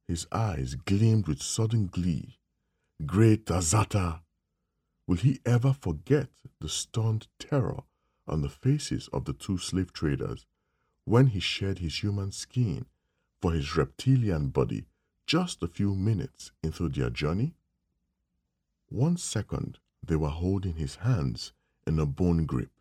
His 0.08 0.26
eyes 0.32 0.76
gleamed 0.76 1.28
with 1.28 1.42
sudden 1.42 1.88
glee. 1.88 2.40
Great 3.06 3.46
Azata! 3.48 4.22
Will 5.06 5.18
he 5.18 5.40
ever 5.46 5.74
forget 5.74 6.30
the 6.60 6.70
stunned 6.70 7.28
terror 7.40 7.84
on 8.26 8.42
the 8.42 8.50
faces 8.50 9.10
of 9.10 9.26
the 9.26 9.34
two 9.34 9.58
slave 9.58 9.92
traders 9.92 10.46
when 11.04 11.28
he 11.28 11.40
shed 11.42 11.80
his 11.80 12.02
human 12.02 12.32
skin 12.32 12.86
for 13.42 13.52
his 13.54 13.76
reptilian 13.76 14.50
body 14.50 14.86
just 15.26 15.62
a 15.62 15.68
few 15.68 15.94
minutes 15.94 16.52
into 16.64 16.88
their 16.88 17.10
journey? 17.10 17.54
One 18.88 19.18
second 19.18 19.80
they 20.02 20.16
were 20.16 20.30
holding 20.30 20.76
his 20.76 20.96
hands 20.96 21.52
in 21.86 22.00
a 22.00 22.06
bone 22.06 22.46
grip. 22.46 22.72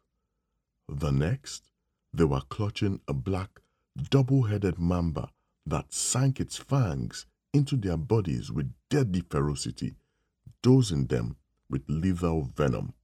The 0.88 1.10
next, 1.10 1.70
they 2.14 2.24
were 2.24 2.42
clutching 2.42 3.00
a 3.08 3.12
black, 3.12 3.60
double 3.96 4.44
headed 4.44 4.78
mamba 4.78 5.32
that 5.66 5.92
sank 5.92 6.40
its 6.40 6.56
fangs 6.56 7.26
into 7.52 7.76
their 7.76 7.96
bodies 7.96 8.52
with 8.52 8.72
deadly 8.88 9.22
ferocity, 9.28 9.96
dosing 10.62 11.06
them 11.06 11.36
with 11.68 11.82
lethal 11.88 12.50
venom. 12.54 12.94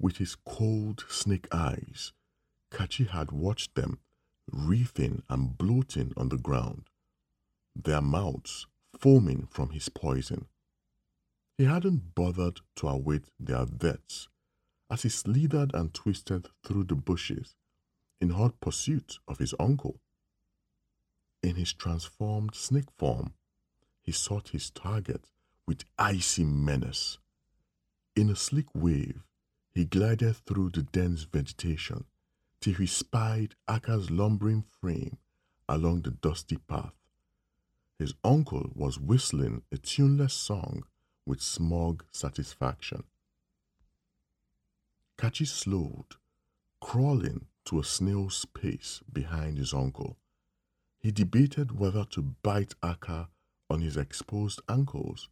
With 0.00 0.16
his 0.16 0.34
cold 0.34 1.04
snake 1.08 1.46
eyes, 1.52 2.12
Kachi 2.72 3.08
had 3.08 3.30
watched 3.30 3.74
them 3.74 4.00
wreathing 4.50 5.22
and 5.28 5.56
bloating 5.56 6.12
on 6.16 6.28
the 6.28 6.38
ground, 6.38 6.88
their 7.76 8.00
mouths 8.00 8.66
foaming 8.98 9.46
from 9.50 9.70
his 9.70 9.88
poison. 9.88 10.46
He 11.56 11.64
hadn't 11.64 12.14
bothered 12.14 12.60
to 12.76 12.88
await 12.88 13.26
their 13.38 13.66
deaths 13.66 14.28
as 14.90 15.02
he 15.02 15.08
slithered 15.08 15.74
and 15.74 15.94
twisted 15.94 16.48
through 16.64 16.84
the 16.84 16.94
bushes 16.94 17.54
in 18.20 18.30
hot 18.30 18.60
pursuit 18.60 19.18
of 19.28 19.38
his 19.38 19.54
uncle. 19.60 20.00
In 21.42 21.56
his 21.56 21.72
transformed 21.72 22.54
snake 22.54 22.90
form, 22.96 23.34
he 24.00 24.12
sought 24.12 24.50
his 24.50 24.70
target 24.70 25.30
with 25.66 25.84
icy 25.98 26.44
menace. 26.44 27.18
In 28.14 28.30
a 28.30 28.36
slick 28.36 28.66
wave, 28.74 29.22
he 29.74 29.84
glided 29.84 30.36
through 30.36 30.70
the 30.70 30.82
dense 30.82 31.22
vegetation 31.22 32.04
till 32.60 32.74
he 32.74 32.86
spied 32.86 33.54
Aka's 33.66 34.10
lumbering 34.10 34.64
frame 34.80 35.18
along 35.68 36.02
the 36.02 36.10
dusty 36.10 36.56
path. 36.56 36.94
His 37.98 38.14
uncle 38.22 38.70
was 38.74 38.98
whistling 38.98 39.62
a 39.72 39.78
tuneless 39.78 40.34
song 40.34 40.84
with 41.26 41.40
smug 41.40 42.04
satisfaction. 42.12 43.04
Kachi 45.18 45.46
slowed, 45.46 46.16
crawling 46.80 47.46
to 47.64 47.78
a 47.78 47.84
snail's 47.84 48.44
pace 48.44 49.00
behind 49.12 49.56
his 49.56 49.72
uncle. 49.72 50.18
He 51.02 51.10
debated 51.10 51.72
whether 51.72 52.04
to 52.04 52.22
bite 52.22 52.74
Aka 52.82 53.28
on 53.68 53.80
his 53.80 53.96
exposed 53.96 54.60
ankles 54.68 55.28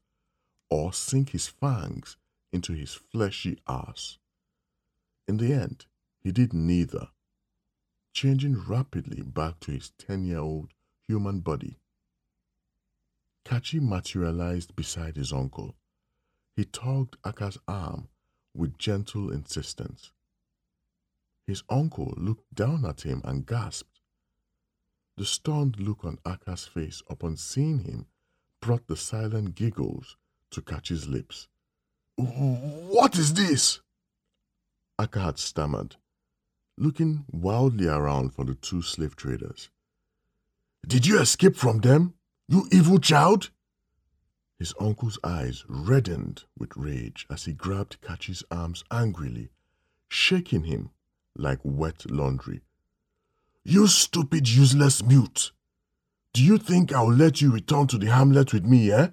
or 0.68 0.92
sink 0.92 1.30
his 1.30 1.46
fangs 1.46 2.16
into 2.52 2.72
his 2.72 2.94
fleshy 2.94 3.58
ass. 3.68 4.18
In 5.28 5.36
the 5.36 5.52
end, 5.52 5.86
he 6.18 6.32
did 6.32 6.52
neither, 6.52 7.08
changing 8.12 8.60
rapidly 8.66 9.22
back 9.22 9.60
to 9.60 9.72
his 9.72 9.90
10 9.98 10.24
year 10.24 10.38
old 10.38 10.72
human 11.06 11.40
body. 11.40 11.78
Kachi 13.44 13.80
materialized 13.80 14.74
beside 14.74 15.16
his 15.16 15.32
uncle. 15.32 15.76
He 16.56 16.64
tugged 16.64 17.16
Aka's 17.24 17.58
arm 17.68 18.08
with 18.54 18.76
gentle 18.78 19.30
insistence. 19.30 20.12
His 21.46 21.62
uncle 21.68 22.14
looked 22.16 22.54
down 22.54 22.84
at 22.84 23.02
him 23.02 23.22
and 23.24 23.46
gasped. 23.46 23.89
The 25.16 25.24
stunned 25.26 25.78
look 25.80 26.04
on 26.04 26.18
Aka's 26.24 26.64
face 26.66 27.02
upon 27.08 27.36
seeing 27.36 27.80
him 27.80 28.06
brought 28.60 28.86
the 28.86 28.96
silent 28.96 29.54
giggles 29.54 30.16
to 30.50 30.62
Kachi's 30.62 31.06
lips. 31.06 31.48
What 32.16 33.16
is 33.16 33.34
this? 33.34 33.80
Aka 34.98 35.22
had 35.22 35.38
stammered, 35.38 35.96
looking 36.76 37.24
wildly 37.30 37.86
around 37.86 38.34
for 38.34 38.44
the 38.44 38.54
two 38.54 38.82
slave 38.82 39.16
traders. 39.16 39.70
Did 40.86 41.06
you 41.06 41.20
escape 41.20 41.56
from 41.56 41.80
them, 41.80 42.14
you 42.48 42.68
evil 42.72 42.98
child? 42.98 43.50
His 44.58 44.74
uncle's 44.78 45.18
eyes 45.24 45.64
reddened 45.68 46.44
with 46.58 46.76
rage 46.76 47.26
as 47.30 47.44
he 47.44 47.52
grabbed 47.54 48.00
Kachi's 48.02 48.42
arms 48.50 48.84
angrily, 48.90 49.50
shaking 50.08 50.64
him 50.64 50.90
like 51.34 51.60
wet 51.62 52.10
laundry. 52.10 52.60
You 53.64 53.86
stupid, 53.88 54.48
useless 54.48 55.02
mute! 55.02 55.52
Do 56.32 56.42
you 56.42 56.56
think 56.56 56.92
I'll 56.92 57.12
let 57.12 57.42
you 57.42 57.52
return 57.52 57.86
to 57.88 57.98
the 57.98 58.10
hamlet 58.10 58.52
with 58.54 58.64
me, 58.64 58.90
eh? 58.90 59.08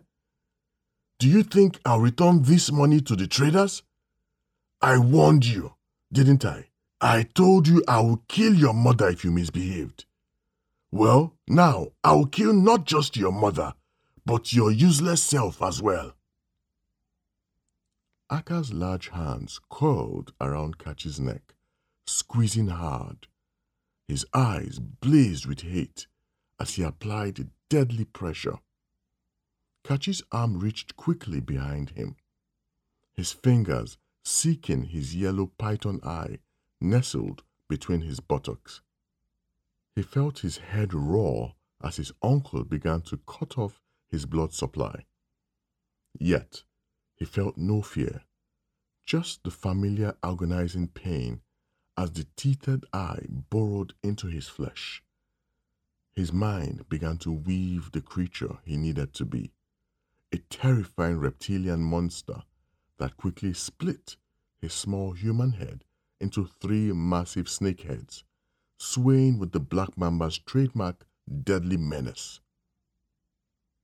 Do 1.19 1.27
you 1.27 1.43
think 1.43 1.79
I'll 1.83 1.99
return 1.99 2.43
this 2.43 2.71
money 2.71 3.01
to 3.01 3.15
the 3.15 3.27
traders? 3.27 3.83
I 4.81 4.99
warned 4.99 5.45
you, 5.45 5.73
didn't 6.13 6.45
I? 6.45 6.67
I 7.01 7.23
told 7.23 7.67
you 7.67 7.83
I 7.87 7.99
will 7.99 8.23
kill 8.27 8.53
your 8.53 8.73
mother 8.73 9.09
if 9.09 9.23
you 9.23 9.31
misbehaved. 9.31 10.05
Well, 10.91 11.33
now 11.47 11.87
I 12.03 12.13
will 12.13 12.27
kill 12.27 12.53
not 12.53 12.85
just 12.85 13.17
your 13.17 13.31
mother, 13.31 13.73
but 14.25 14.53
your 14.53 14.71
useless 14.71 15.21
self 15.21 15.61
as 15.61 15.81
well. 15.81 16.13
Aka's 18.29 18.71
large 18.71 19.09
hands 19.09 19.59
curled 19.69 20.33
around 20.39 20.77
Kachi's 20.77 21.19
neck, 21.19 21.55
squeezing 22.05 22.67
hard. 22.67 23.27
His 24.07 24.25
eyes 24.33 24.79
blazed 24.79 25.45
with 25.45 25.61
hate 25.61 26.07
as 26.59 26.75
he 26.75 26.83
applied 26.83 27.51
deadly 27.69 28.05
pressure. 28.05 28.59
Kachi's 29.83 30.23
arm 30.31 30.59
reached 30.59 30.95
quickly 30.95 31.39
behind 31.39 31.91
him, 31.91 32.15
his 33.13 33.31
fingers 33.31 33.97
seeking 34.23 34.85
his 34.85 35.15
yellow 35.15 35.47
python 35.57 35.99
eye 36.03 36.39
nestled 36.79 37.43
between 37.67 38.01
his 38.01 38.19
buttocks. 38.19 38.81
He 39.95 40.03
felt 40.03 40.39
his 40.39 40.57
head 40.57 40.93
roar 40.93 41.55
as 41.81 41.97
his 41.97 42.11
uncle 42.21 42.63
began 42.63 43.01
to 43.03 43.17
cut 43.17 43.57
off 43.57 43.81
his 44.07 44.25
blood 44.25 44.53
supply. 44.53 45.05
Yet, 46.19 46.63
he 47.15 47.25
felt 47.25 47.57
no 47.57 47.81
fear, 47.81 48.23
just 49.05 49.43
the 49.43 49.51
familiar 49.51 50.15
agonizing 50.23 50.89
pain 50.89 51.41
as 51.97 52.11
the 52.11 52.27
teethed 52.35 52.85
eye 52.93 53.25
burrowed 53.49 53.93
into 54.03 54.27
his 54.27 54.47
flesh. 54.47 55.03
His 56.15 56.31
mind 56.31 56.87
began 56.89 57.17
to 57.19 57.31
weave 57.31 57.91
the 57.91 58.01
creature 58.01 58.57
he 58.63 58.77
needed 58.77 59.13
to 59.15 59.25
be 59.25 59.51
a 60.33 60.37
terrifying 60.49 61.17
reptilian 61.17 61.81
monster 61.81 62.43
that 62.97 63.17
quickly 63.17 63.53
split 63.53 64.17
his 64.59 64.73
small 64.73 65.13
human 65.13 65.51
head 65.51 65.83
into 66.19 66.49
three 66.59 66.91
massive 66.91 67.47
snake 67.47 67.81
heads, 67.81 68.23
swaying 68.77 69.39
with 69.39 69.51
the 69.51 69.59
Black 69.59 69.95
Mamba's 69.97 70.37
trademark 70.37 71.05
deadly 71.43 71.77
menace. 71.77 72.39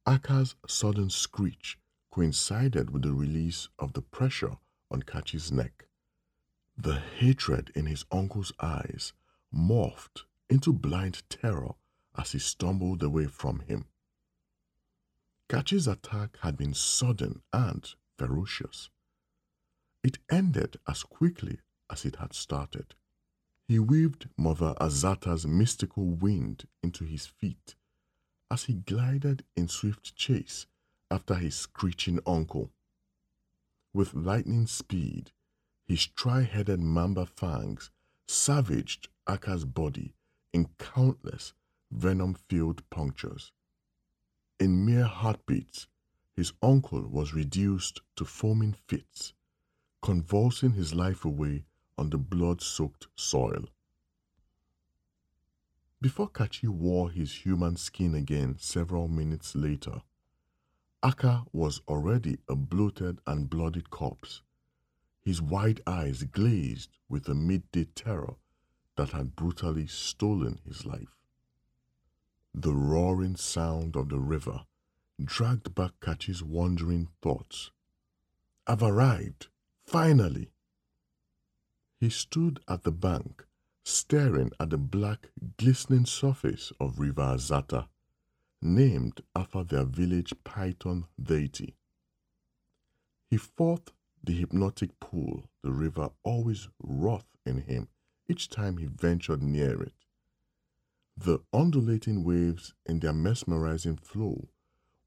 Aka's 0.06 0.56
sudden 0.68 1.10
screech 1.10 1.78
coincided 2.12 2.90
with 2.90 3.04
the 3.04 3.14
release 3.14 3.70
of 3.80 3.94
the 3.94 4.02
pressure 4.02 4.58
on 4.92 5.02
Kachi's 5.02 5.52
neck. 5.52 5.88
The 6.78 7.00
hatred 7.00 7.72
in 7.76 7.86
his 7.86 8.06
uncle's 8.12 8.52
eyes 8.60 9.14
morphed 9.54 10.24
into 10.50 10.74
blind 10.74 11.24
terror 11.30 11.76
as 12.18 12.32
he 12.32 12.40
stumbled 12.40 13.04
away 13.04 13.28
from 13.28 13.60
him. 13.60 13.86
Kachi's 15.50 15.88
attack 15.88 16.38
had 16.42 16.58
been 16.58 16.74
sudden 16.74 17.42
and 17.52 17.88
ferocious. 18.18 18.90
It 20.04 20.18
ended 20.30 20.78
as 20.88 21.04
quickly 21.04 21.60
as 21.90 22.06
it 22.06 22.16
had 22.18 22.34
started. 22.34 22.96
He 23.68 23.80
weaved 23.80 24.30
Mother 24.38 24.76
Azata's 24.82 25.46
mystical 25.46 26.06
wind 26.06 26.68
into 26.82 27.06
his 27.06 27.26
feet 27.26 27.76
as 28.52 28.66
he 28.66 28.74
glided 28.74 29.46
in 29.56 29.68
swift 29.68 30.16
chase 30.16 30.66
after 31.10 31.36
his 31.36 31.56
screeching 31.56 32.20
uncle. 32.26 32.72
With 33.94 34.14
lightning 34.14 34.68
speed, 34.68 35.32
his 35.94 36.08
tri-headed 36.08 36.80
mamba 36.80 37.24
fangs 37.24 37.92
savaged 38.26 39.10
Aka's 39.28 39.64
body 39.64 40.16
in 40.52 40.68
countless 40.80 41.54
venom-filled 41.92 42.82
punctures. 42.90 43.52
In 44.60 44.88
mere 44.88 45.06
heartbeats, 45.06 45.86
his 46.36 46.52
uncle 46.64 47.08
was 47.08 47.36
reduced 47.36 48.02
to 48.16 48.26
foaming 48.26 48.76
fits, 48.88 49.34
convulsing 50.02 50.72
his 50.72 50.96
life 50.96 51.26
away 51.26 51.64
on 51.96 52.10
the 52.10 52.18
blood-soaked 52.18 53.06
soil. 53.16 53.66
Before 56.02 56.28
Kachi 56.28 56.70
wore 56.70 57.12
his 57.12 57.46
human 57.46 57.76
skin 57.76 58.16
again 58.16 58.56
several 58.58 59.08
minutes 59.08 59.56
later, 59.56 60.02
Aka 61.04 61.44
was 61.54 61.82
already 61.88 62.40
a 62.50 62.56
bloated 62.56 63.20
and 63.28 63.48
bloodied 63.48 63.92
corpse, 63.92 64.42
his 65.24 65.42
wide 65.42 65.82
eyes 65.88 66.24
glazed 66.24 66.90
with 67.10 67.24
the 67.24 67.36
midday 67.36 67.86
terror 67.96 68.36
that 68.96 69.10
had 69.10 69.36
brutally 69.36 69.88
stolen 69.88 70.60
his 70.66 70.86
life. 70.86 71.16
The 72.54 72.74
roaring 72.74 73.36
sound 73.36 73.96
of 73.96 74.10
the 74.10 74.20
river 74.20 74.66
dragged 75.24 75.74
back 75.74 75.92
Kachi's 76.02 76.44
wandering 76.44 77.08
thoughts. 77.22 77.72
I've 78.68 78.84
arrived, 78.84 79.48
finally. 79.86 80.52
He 82.00 82.10
stood 82.10 82.60
at 82.68 82.84
the 82.84 82.92
bank, 82.92 83.46
staring 83.84 84.52
at 84.60 84.70
the 84.70 84.78
black, 84.78 85.30
glistening 85.58 86.06
surface 86.06 86.72
of 86.80 87.00
River 87.00 87.22
Azata, 87.22 87.88
named 88.62 89.22
after 89.36 89.64
their 89.64 89.86
village 89.86 90.34
python 90.44 91.06
deity. 91.22 91.76
He 93.30 93.38
fought 93.38 93.92
the 94.24 94.34
hypnotic 94.34 95.00
pool 95.00 95.50
the 95.64 95.72
river 95.72 96.10
always 96.24 96.70
wrought 96.82 97.26
in 97.46 97.62
him 97.62 97.90
each 98.30 98.50
time 98.50 98.78
he 98.78 98.86
ventured 98.86 99.42
near 99.42 99.82
it. 99.82 99.94
The 101.18 101.40
undulating 101.54 102.24
waves 102.24 102.74
in 102.86 103.00
their 103.00 103.14
mesmerizing 103.14 103.98
flow 103.98 104.48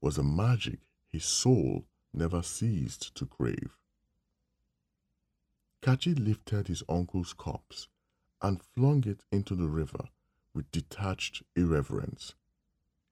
was 0.01 0.17
a 0.17 0.23
magic 0.23 0.79
his 1.09 1.25
soul 1.25 1.85
never 2.13 2.43
ceased 2.43 3.15
to 3.15 3.25
crave. 3.25 3.75
Kachi 5.81 6.13
lifted 6.17 6.67
his 6.67 6.83
uncle's 6.87 7.33
corpse 7.33 7.87
and 8.41 8.61
flung 8.75 9.03
it 9.07 9.23
into 9.31 9.55
the 9.55 9.67
river 9.67 10.09
with 10.53 10.71
detached 10.71 11.43
irreverence. 11.55 12.35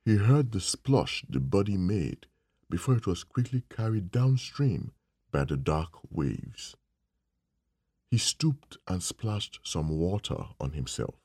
He 0.04 0.18
heard 0.18 0.52
the 0.52 0.60
splosh 0.60 1.24
the 1.28 1.40
body 1.40 1.78
made 1.78 2.28
before 2.70 2.96
it 2.96 3.08
was 3.08 3.24
quickly 3.24 3.64
carried 3.70 4.12
downstream 4.12 4.92
by 5.36 5.44
the 5.44 5.58
dark 5.58 5.90
waves. 6.10 6.78
He 8.10 8.18
stooped 8.18 8.78
and 8.88 9.04
splashed 9.04 9.60
some 9.64 9.90
water 9.90 10.46
on 10.62 10.72
himself, 10.72 11.16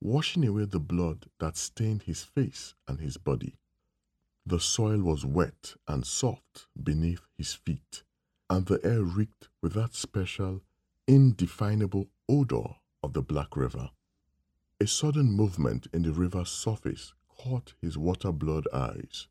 washing 0.00 0.46
away 0.46 0.64
the 0.64 0.80
blood 0.80 1.26
that 1.40 1.58
stained 1.58 2.04
his 2.04 2.22
face 2.22 2.72
and 2.88 3.00
his 3.00 3.18
body. 3.18 3.58
The 4.46 4.58
soil 4.58 5.02
was 5.02 5.26
wet 5.26 5.74
and 5.86 6.06
soft 6.06 6.68
beneath 6.82 7.20
his 7.36 7.52
feet, 7.52 8.02
and 8.48 8.64
the 8.64 8.80
air 8.82 9.02
reeked 9.02 9.50
with 9.60 9.74
that 9.74 9.94
special, 9.94 10.62
indefinable 11.06 12.08
odor 12.26 12.76
of 13.02 13.12
the 13.12 13.20
Black 13.20 13.58
River. 13.58 13.90
A 14.80 14.86
sudden 14.86 15.30
movement 15.30 15.86
in 15.92 16.00
the 16.00 16.12
river's 16.12 16.48
surface 16.48 17.12
caught 17.28 17.74
his 17.82 17.98
water 17.98 18.32
blood 18.32 18.66
eyes. 18.72 19.28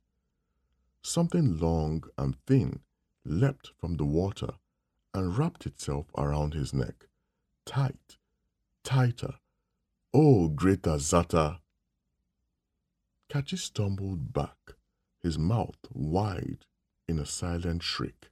Something 1.01 1.57
long 1.57 2.03
and 2.15 2.35
thin 2.45 2.81
leapt 3.25 3.71
from 3.77 3.97
the 3.97 4.05
water 4.05 4.49
and 5.13 5.37
wrapped 5.37 5.65
itself 5.65 6.07
around 6.17 6.53
his 6.53 6.73
neck, 6.73 7.07
tight, 7.65 8.17
tighter. 8.83 9.35
Oh, 10.13 10.47
great 10.49 10.83
Azata! 10.83 11.59
Kachi 13.29 13.57
stumbled 13.57 14.33
back 14.33 14.75
his 15.23 15.39
mouth 15.39 15.77
wide 15.91 16.65
in 17.07 17.17
a 17.17 17.25
silent 17.25 17.81
shriek. 17.81 18.29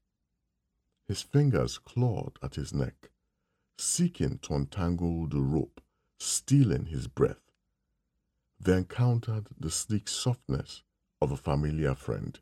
His 1.07 1.21
fingers 1.21 1.77
clawed 1.77 2.37
at 2.43 2.55
his 2.55 2.73
neck, 2.73 3.09
seeking 3.77 4.39
to 4.39 4.53
untangle 4.53 5.27
the 5.27 5.41
rope, 5.41 5.81
stealing 6.19 6.85
his 6.85 7.07
breath. 7.07 7.51
They 8.59 8.77
encountered 8.77 9.47
the 9.59 9.71
sleek 9.71 10.07
softness 10.07 10.83
of 11.21 11.31
a 11.31 11.37
familiar 11.37 11.95
friend, 11.95 12.37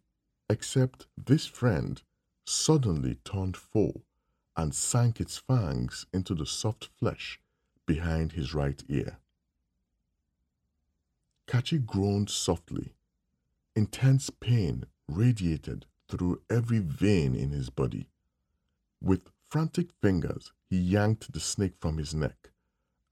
except 0.50 1.08
this 1.16 1.46
friend 1.46 2.02
suddenly 2.50 3.16
turned 3.24 3.56
full 3.56 4.02
and 4.58 4.74
sank 4.74 5.22
its 5.22 5.38
fangs 5.38 6.06
into 6.12 6.34
the 6.34 6.46
soft 6.46 6.90
flesh 7.00 7.40
behind 7.86 8.32
his 8.32 8.54
right 8.54 8.84
ear. 8.90 9.20
Kachi 11.48 11.86
groaned 11.86 12.30
softly 12.30 12.94
Intense 13.76 14.30
pain 14.30 14.86
radiated 15.08 15.86
through 16.10 16.42
every 16.50 16.80
vein 16.80 17.36
in 17.36 17.52
his 17.52 17.70
body. 17.70 18.10
With 19.00 19.32
frantic 19.48 19.92
fingers, 20.02 20.52
he 20.70 20.78
yanked 20.78 21.32
the 21.32 21.40
snake 21.40 21.76
from 21.80 21.98
his 21.98 22.14
neck 22.14 22.52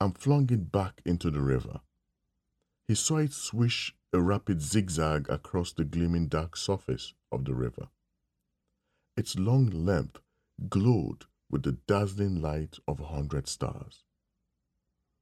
and 0.02 0.17
flung 0.17 0.50
it 0.52 0.71
back 0.71 1.02
into 1.06 1.32
the 1.32 1.41
river. 1.41 1.82
He 2.88 2.95
saw 2.95 3.17
it 3.17 3.34
swish 3.34 3.95
a 4.12 4.19
rapid 4.19 4.62
zigzag 4.62 5.30
across 5.30 5.71
the 5.71 5.86
gleaming 5.86 6.28
dark 6.28 6.58
surface 6.58 7.13
of 7.32 7.45
the 7.45 7.54
river. 7.54 7.88
Its 9.17 9.36
long 9.36 9.65
length 9.65 10.19
glowed 10.69 11.25
with 11.49 11.63
the 11.63 11.71
dazzling 11.71 12.39
light 12.39 12.77
of 12.88 12.99
a 12.99 13.08
hundred 13.08 13.47
stars. 13.47 14.03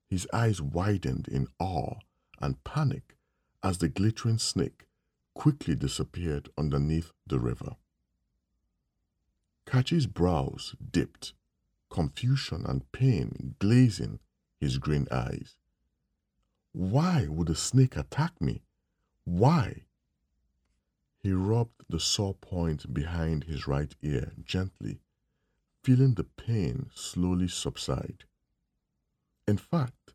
His 0.10 0.28
eyes 0.34 0.62
widened 0.62 1.28
in 1.28 1.48
awe 1.60 2.00
and 2.40 2.64
panic 2.64 3.16
as 3.64 3.78
the 3.78 3.90
glittering 3.90 4.38
snake 4.38 4.86
quickly 5.34 5.76
disappeared 5.76 6.50
underneath 6.58 7.12
the 7.26 7.40
river. 7.40 7.78
Kachi's 9.66 10.06
brows 10.08 10.76
dipped, 10.92 11.34
confusion 11.90 12.66
and 12.66 12.92
pain 12.92 13.56
glazing 13.60 14.20
his 14.60 14.78
green 14.78 15.08
eyes. 15.10 15.56
Why 16.74 17.28
would 17.28 17.50
a 17.50 17.56
snake 17.56 17.96
attack 17.96 18.40
me? 18.42 18.64
Why? 19.24 19.86
He 21.26 21.34
rubbed 21.34 21.86
the 21.90 22.00
sore 22.00 22.36
point 22.36 22.94
behind 22.94 23.46
his 23.46 23.66
right 23.66 23.92
ear 24.04 24.34
gently, 24.44 25.00
feeling 25.84 26.14
the 26.14 26.24
pain 26.24 26.92
slowly 26.94 27.48
subside. 27.48 28.26
In 29.48 29.58
fact, 29.58 30.14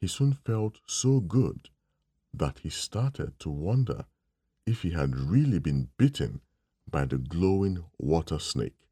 he 0.00 0.08
soon 0.08 0.32
felt 0.32 0.80
so 0.88 1.20
good 1.20 1.70
that 2.34 2.58
he 2.58 2.68
started 2.68 3.38
to 3.38 3.48
wonder 3.48 4.06
if 4.66 4.82
he 4.82 4.90
had 4.90 5.14
really 5.14 5.60
been 5.60 5.90
bitten 5.96 6.40
by 6.90 7.04
the 7.04 7.18
glowing 7.18 7.84
water 7.96 8.40
snake. 8.40 8.88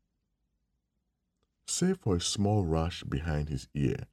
Save 1.66 1.98
for 1.98 2.14
a 2.14 2.20
small 2.20 2.64
rash 2.64 3.02
behind 3.02 3.48
his 3.48 3.66
ear 3.74 4.06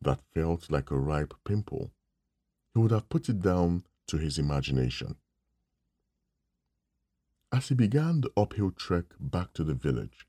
that 0.00 0.22
felt 0.32 0.70
like 0.70 0.92
a 0.92 0.96
ripe 0.96 1.34
pimple, 1.42 1.90
he 2.72 2.78
would 2.78 2.92
have 2.92 3.08
put 3.08 3.28
it 3.28 3.42
down 3.42 3.82
to 4.06 4.16
his 4.16 4.38
imagination. 4.38 5.16
As 7.54 7.68
he 7.68 7.74
began 7.74 8.22
the 8.22 8.30
uphill 8.34 8.70
trek 8.70 9.04
back 9.20 9.52
to 9.52 9.62
the 9.62 9.74
village, 9.74 10.26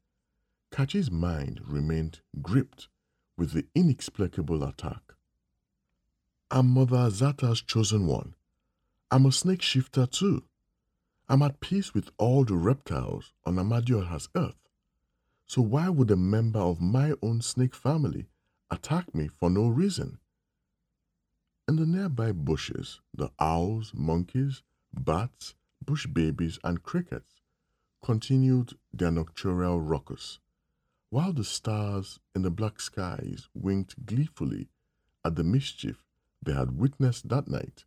Kachi's 0.72 1.10
mind 1.10 1.62
remained 1.66 2.20
gripped 2.42 2.90
with 3.38 3.54
the 3.54 3.66
inexplicable 3.74 4.62
attack. 4.62 5.14
I'm 6.52 6.68
Mother 6.68 6.98
Azata's 6.98 7.62
chosen 7.62 8.08
one. 8.08 8.36
I'm 9.10 9.26
a 9.26 9.32
snake 9.32 9.62
shifter 9.62 10.06
too. 10.06 10.44
I'm 11.30 11.42
at 11.42 11.62
peace 11.62 11.94
with 11.94 12.12
all 12.18 12.44
the 12.44 12.58
reptiles 12.58 13.32
on 13.46 13.58
Amadioha's 13.58 14.28
earth. 14.36 14.68
So 15.46 15.62
why 15.62 15.88
would 15.88 16.12
a 16.12 16.18
member 16.18 16.60
of 16.60 16.82
my 16.82 17.14
own 17.22 17.42
snake 17.42 17.74
family 17.74 18.28
attack 18.70 19.16
me 19.16 19.30
for 19.30 19.50
no 19.50 19.68
reason? 19.70 20.18
In 21.70 21.78
the 21.78 21.86
nearby 21.86 22.34
bushes, 22.34 23.00
the 23.14 23.32
owls, 23.40 23.94
monkeys, 23.96 24.62
bats, 24.94 25.56
bush 25.86 26.08
babies, 26.08 26.60
and 26.64 26.84
crickets 26.84 27.42
continued 28.04 28.74
their 28.94 29.12
nocturnal 29.12 29.80
ruckus, 29.80 30.40
while 31.10 31.34
the 31.34 31.44
stars 31.44 32.20
in 32.36 32.42
the 32.42 32.52
black 32.52 32.80
skies 32.82 33.48
winked 33.54 34.06
gleefully 34.06 34.70
at 35.24 35.36
the 35.36 35.44
mischief 35.44 36.04
they 36.42 36.54
had 36.54 36.78
witnessed 36.78 37.30
that 37.30 37.48
night. 37.48 37.86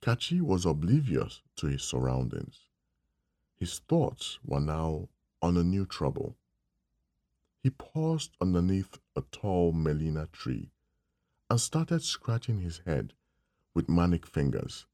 Kachi 0.00 0.40
was 0.40 0.64
oblivious 0.64 1.42
to 1.56 1.66
his 1.66 1.82
surroundings. 1.82 2.66
His 3.56 3.78
thoughts 3.78 4.38
were 4.44 4.60
now 4.60 5.08
on 5.40 5.56
a 5.56 5.64
new 5.64 5.86
trouble. 5.86 6.36
He 7.62 7.70
paused 7.70 8.36
underneath 8.40 8.98
a 9.16 9.22
tall 9.32 9.72
Melina 9.72 10.28
tree 10.32 10.70
and 11.48 11.60
started 11.60 12.02
scratching 12.02 12.60
his 12.60 12.82
head 12.86 13.12
with 13.74 13.88
manic 13.88 14.26
fingers. 14.26 14.86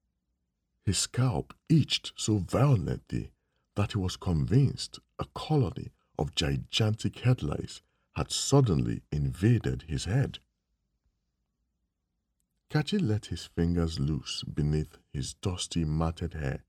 His 0.84 0.98
scalp 0.98 1.54
itched 1.68 2.12
so 2.16 2.38
violently 2.38 3.30
that 3.76 3.92
he 3.92 3.98
was 3.98 4.16
convinced 4.16 4.98
a 5.18 5.26
colony 5.34 5.92
of 6.18 6.34
gigantic 6.34 7.18
headlights 7.20 7.82
had 8.14 8.32
suddenly 8.32 9.02
invaded 9.12 9.82
his 9.82 10.04
head. 10.04 10.38
Kachi 12.70 13.00
let 13.00 13.26
his 13.26 13.46
fingers 13.46 13.98
loose 13.98 14.44
beneath 14.44 14.98
his 15.12 15.34
dusty 15.34 15.84
matted 15.84 16.34
hair, 16.34 16.64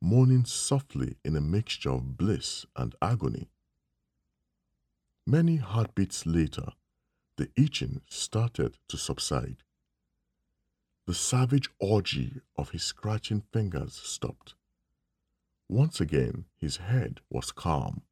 moaning 0.00 0.44
softly 0.44 1.16
in 1.24 1.36
a 1.36 1.40
mixture 1.40 1.90
of 1.90 2.16
bliss 2.16 2.66
and 2.76 2.94
agony. 3.00 3.48
Many 5.26 5.56
heartbeats 5.56 6.26
later, 6.26 6.72
the 7.36 7.48
itching 7.56 8.02
started 8.08 8.76
to 8.88 8.98
subside. 8.98 9.62
The 11.04 11.14
savage 11.14 11.68
orgy 11.80 12.40
of 12.56 12.70
his 12.70 12.84
scratching 12.84 13.40
fingers 13.52 13.94
stopped. 13.94 14.54
Once 15.68 16.00
again, 16.00 16.44
his 16.56 16.76
head 16.76 17.20
was 17.28 17.50
calm, 17.50 18.02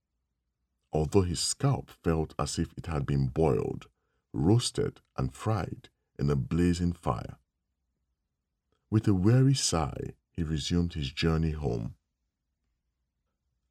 although 0.93 1.23
his 1.23 1.39
scalp 1.39 1.91
felt 2.03 2.35
as 2.37 2.59
if 2.59 2.73
it 2.77 2.87
had 2.87 3.07
been 3.07 3.29
boiled, 3.29 3.87
roasted, 4.33 5.01
and 5.17 5.33
fried 5.33 5.89
in 6.19 6.31
a 6.31 6.37
blazing 6.37 6.93
fire. 6.93 7.39
With 8.91 9.07
a 9.07 9.15
weary 9.15 9.55
sigh, 9.55 10.15
he 10.33 10.43
resumed 10.43 10.95
his 10.95 11.13
journey 11.13 11.53
home. 11.53 11.95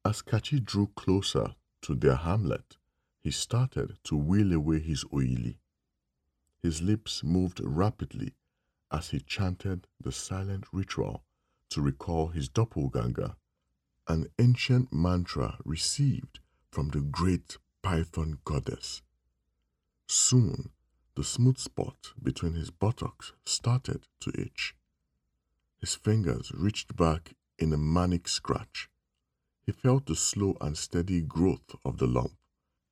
As 0.06 0.22
Kachi 0.22 0.64
drew 0.64 0.88
closer 0.96 1.56
to 1.82 1.94
their 1.94 2.16
hamlet, 2.16 2.78
he 3.20 3.32
started 3.32 3.98
to 4.06 4.16
wheel 4.16 4.54
away 4.54 4.80
his 4.80 5.04
oyili. 5.06 5.58
His 6.64 6.82
lips 6.82 7.22
moved 7.22 7.60
rapidly 7.62 8.34
as 8.92 9.10
he 9.10 9.20
chanted 9.20 9.88
the 10.02 10.12
silent 10.12 10.66
ritual 10.72 11.24
to 11.70 11.82
recall 11.82 12.28
his 12.30 12.50
doppelganger, 12.50 13.36
an 14.08 14.28
ancient 14.40 14.92
mantra 14.92 15.58
received 15.64 16.40
from 16.72 16.90
the 16.90 17.02
great 17.02 17.58
python 17.82 18.40
goddess. 18.44 19.02
Soon, 20.08 20.72
the 21.16 21.24
smooth 21.24 21.58
spot 21.58 22.14
between 22.22 22.54
his 22.54 22.72
buttocks 22.72 23.34
started 23.46 24.08
to 24.22 24.32
itch. 24.40 24.76
His 25.80 25.96
fingers 25.96 26.52
reached 26.54 26.96
back 26.96 27.36
in 27.58 27.72
a 27.74 27.78
manic 27.78 28.28
scratch. 28.28 28.90
He 29.66 29.72
felt 29.72 30.08
the 30.08 30.16
slow 30.16 30.58
and 30.60 30.78
steady 30.78 31.22
growth 31.22 31.76
of 31.86 31.98
the 31.98 32.08
lump 32.08 32.34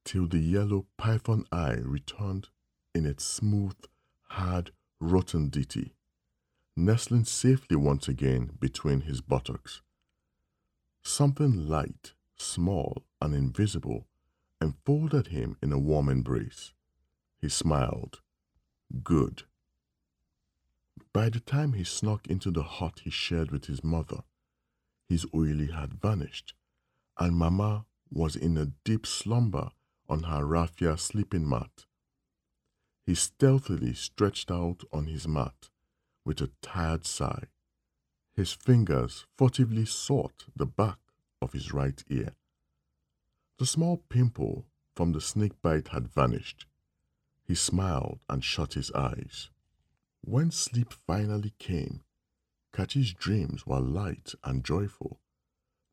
till 0.05 0.27
the 0.27 0.39
yellow 0.39 0.85
python 0.97 1.45
eye 1.51 1.77
returned 1.83 2.49
in 2.93 3.05
its 3.05 3.25
smooth, 3.25 3.75
hard 4.29 4.71
rotundity, 4.99 5.93
nestling 6.75 7.25
safely 7.25 7.75
once 7.75 8.07
again 8.07 8.51
between 8.59 9.01
his 9.01 9.21
buttocks. 9.21 9.81
Something 11.03 11.67
light, 11.67 12.13
small, 12.37 13.05
and 13.21 13.33
invisible 13.33 14.07
enfolded 14.61 15.27
him 15.27 15.57
in 15.61 15.71
a 15.71 15.79
warm 15.79 16.09
embrace. 16.09 16.73
He 17.39 17.49
smiled. 17.49 18.21
Good. 19.03 19.43
By 21.13 21.29
the 21.29 21.39
time 21.39 21.73
he 21.73 21.83
snuck 21.83 22.27
into 22.27 22.51
the 22.51 22.63
hut 22.63 23.01
he 23.03 23.09
shared 23.09 23.51
with 23.51 23.65
his 23.65 23.83
mother, 23.83 24.21
his 25.09 25.25
oyili 25.25 25.73
had 25.73 26.01
vanished, 26.01 26.53
and 27.17 27.35
Mamma 27.35 27.85
was 28.11 28.35
in 28.35 28.57
a 28.57 28.73
deep 28.83 29.05
slumber 29.07 29.71
on 30.07 30.23
her 30.23 30.45
raffia 30.45 30.97
sleeping 30.97 31.47
mat. 31.47 31.86
He 33.07 33.15
stealthily 33.15 33.93
stretched 33.93 34.51
out 34.51 34.83
on 34.91 35.07
his 35.07 35.29
mat 35.29 35.69
with 36.25 36.41
a 36.41 36.51
tired 36.61 37.05
sigh. 37.05 37.45
His 38.35 38.51
fingers 38.51 39.25
furtively 39.37 39.85
sought 39.85 40.43
the 40.53 40.65
back 40.65 40.99
of 41.41 41.53
his 41.53 41.71
right 41.71 42.03
ear. 42.09 42.35
The 43.59 43.65
small 43.65 44.03
pimple 44.09 44.65
from 44.93 45.13
the 45.13 45.21
snake 45.21 45.61
bite 45.61 45.87
had 45.87 46.09
vanished. 46.09 46.65
He 47.45 47.55
smiled 47.55 48.19
and 48.27 48.43
shut 48.43 48.73
his 48.73 48.91
eyes. 48.91 49.51
When 50.19 50.51
sleep 50.51 50.91
finally 50.91 51.53
came, 51.59 52.03
Kachi's 52.73 53.13
dreams 53.13 53.65
were 53.65 53.79
light 53.79 54.33
and 54.43 54.65
joyful, 54.65 55.21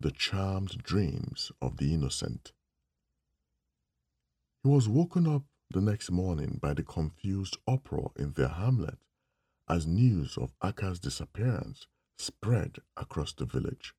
the 0.01 0.11
charmed 0.11 0.83
dreams 0.83 1.53
of 1.63 1.77
the 1.77 1.95
innocent. 1.95 2.53
He 4.65 4.69
was 4.69 4.89
woken 4.89 5.29
up 5.29 5.45
the 5.75 5.81
next 5.81 6.09
morning 6.09 6.57
by 6.63 6.73
the 6.73 6.85
confused 6.85 7.57
uproar 7.67 8.13
in 8.17 8.31
their 8.35 8.47
hamlet 8.47 8.97
as 9.69 9.89
news 9.89 10.39
of 10.39 10.53
Aka's 10.63 11.01
disappearance 11.01 11.89
spread 12.17 12.77
across 12.97 13.33
the 13.33 13.45
village. 13.45 13.93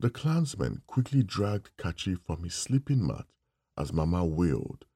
The 0.00 0.08
clansmen 0.08 0.80
quickly 0.86 1.22
dragged 1.22 1.68
Kachi 1.76 2.16
from 2.26 2.44
his 2.44 2.54
sleeping 2.54 3.06
mat 3.06 3.26
as 3.76 3.92
Mama 3.92 4.24
wailed, 4.24 4.86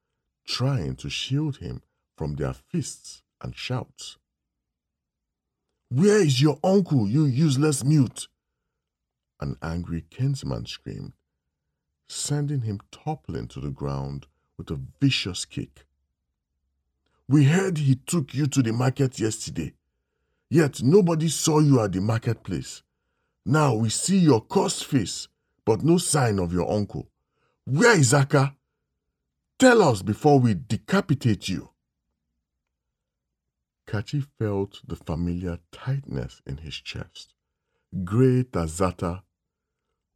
trying 0.46 0.96
to 0.96 1.10
shield 1.10 1.58
him 1.58 1.82
from 2.16 2.36
their 2.36 2.54
fists 2.54 3.22
and 3.42 3.54
shouts. 3.54 4.16
Where 5.90 6.22
is 6.22 6.40
your 6.40 6.58
uncle, 6.64 7.06
you 7.06 7.26
useless 7.26 7.84
mute? 7.84 8.26
An 9.38 9.56
angry 9.60 10.02
kinsman 10.08 10.64
screamed, 10.64 11.12
sending 12.08 12.62
him 12.62 12.80
toppling 12.90 13.48
to 13.48 13.60
the 13.60 13.70
ground 13.70 14.26
with 14.60 14.70
a 14.70 14.80
vicious 15.00 15.46
kick. 15.46 15.86
We 17.26 17.44
heard 17.44 17.78
he 17.78 17.94
took 17.94 18.34
you 18.34 18.46
to 18.48 18.62
the 18.62 18.74
market 18.74 19.18
yesterday, 19.18 19.72
yet 20.50 20.82
nobody 20.82 21.28
saw 21.28 21.60
you 21.60 21.80
at 21.80 21.92
the 21.92 22.02
marketplace. 22.02 22.82
Now 23.46 23.74
we 23.74 23.88
see 23.88 24.18
your 24.18 24.42
cursed 24.42 24.84
face, 24.84 25.28
but 25.64 25.82
no 25.82 25.96
sign 25.96 26.38
of 26.38 26.52
your 26.52 26.70
uncle. 26.70 27.08
Where 27.64 27.98
is 27.98 28.12
Aka? 28.12 28.54
Tell 29.58 29.80
us 29.80 30.02
before 30.02 30.38
we 30.38 30.52
decapitate 30.52 31.48
you. 31.48 31.70
Kachi 33.88 34.26
felt 34.38 34.82
the 34.86 34.96
familiar 34.96 35.58
tightness 35.72 36.42
in 36.46 36.58
his 36.58 36.74
chest. 36.74 37.32
Great 38.04 38.52
Azata, 38.52 39.22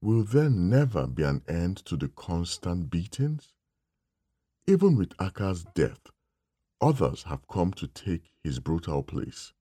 will 0.02 0.22
there 0.22 0.50
never 0.50 1.06
be 1.06 1.22
an 1.22 1.40
end 1.48 1.78
to 1.86 1.96
the 1.96 2.08
constant 2.08 2.90
beatings? 2.90 3.53
Even 4.66 4.96
with 4.96 5.12
Aka's 5.18 5.64
death, 5.74 6.10
others 6.80 7.24
have 7.24 7.46
come 7.48 7.72
to 7.72 7.86
take 7.86 8.32
his 8.42 8.60
brutal 8.60 9.02
place. 9.02 9.52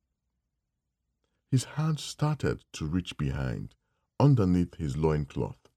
His 1.52 1.66
hand 1.66 2.00
started 2.00 2.64
to 2.74 2.86
reach 2.86 3.18
behind, 3.18 3.76
underneath 4.20 4.76
his 4.76 4.96
loincloth. 4.96 5.70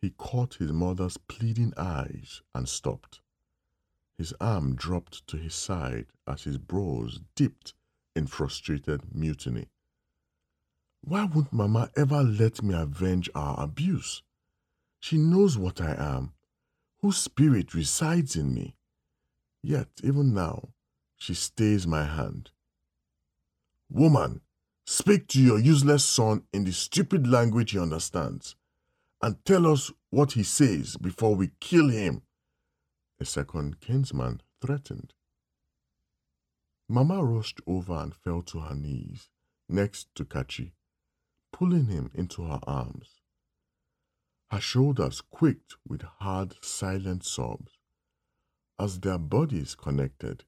He 0.00 0.10
caught 0.10 0.54
his 0.54 0.72
mother's 0.72 1.18
pleading 1.18 1.74
eyes 1.76 2.40
and 2.54 2.68
stopped. 2.68 3.20
His 4.16 4.32
arm 4.40 4.74
dropped 4.74 5.26
to 5.28 5.36
his 5.36 5.54
side 5.54 6.06
as 6.26 6.44
his 6.44 6.56
brows 6.56 7.20
dipped 7.34 7.74
in 8.16 8.26
frustrated 8.26 9.14
mutiny. 9.14 9.68
Why 11.02 11.26
won't 11.26 11.52
Mama 11.52 11.90
ever 11.96 12.22
let 12.22 12.62
me 12.62 12.74
avenge 12.74 13.28
our 13.34 13.62
abuse? 13.62 14.22
She 15.00 15.18
knows 15.18 15.56
what 15.56 15.80
I 15.80 15.94
am, 15.94 16.32
whose 17.00 17.16
spirit 17.16 17.74
resides 17.74 18.36
in 18.36 18.54
me. 18.54 18.76
Yet, 19.62 19.88
even 20.02 20.34
now, 20.34 20.70
she 21.16 21.34
stays 21.34 21.86
my 21.86 22.04
hand. 22.04 22.50
Woman, 23.90 24.40
Speak 24.90 25.26
to 25.28 25.38
your 25.38 25.58
useless 25.58 26.02
son 26.02 26.44
in 26.50 26.64
the 26.64 26.72
stupid 26.72 27.26
language 27.26 27.72
he 27.72 27.78
understands, 27.78 28.56
and 29.20 29.36
tell 29.44 29.66
us 29.66 29.92
what 30.08 30.32
he 30.32 30.42
says 30.42 30.96
before 30.96 31.34
we 31.34 31.50
kill 31.60 31.90
him. 31.90 32.22
A 33.20 33.26
second 33.26 33.80
kinsman 33.80 34.40
threatened. 34.62 35.12
Mama 36.88 37.22
rushed 37.22 37.60
over 37.66 37.92
and 37.96 38.14
fell 38.14 38.40
to 38.40 38.60
her 38.60 38.74
knees 38.74 39.28
next 39.68 40.08
to 40.14 40.24
Kachi, 40.24 40.72
pulling 41.52 41.88
him 41.88 42.10
into 42.14 42.44
her 42.44 42.60
arms. 42.66 43.17
Her 44.50 44.60
shoulders 44.60 45.20
quaked 45.20 45.76
with 45.86 46.02
hard, 46.02 46.54
silent 46.64 47.24
sobs. 47.24 47.72
As 48.78 49.00
their 49.00 49.18
bodies 49.18 49.74
connected, 49.74 50.44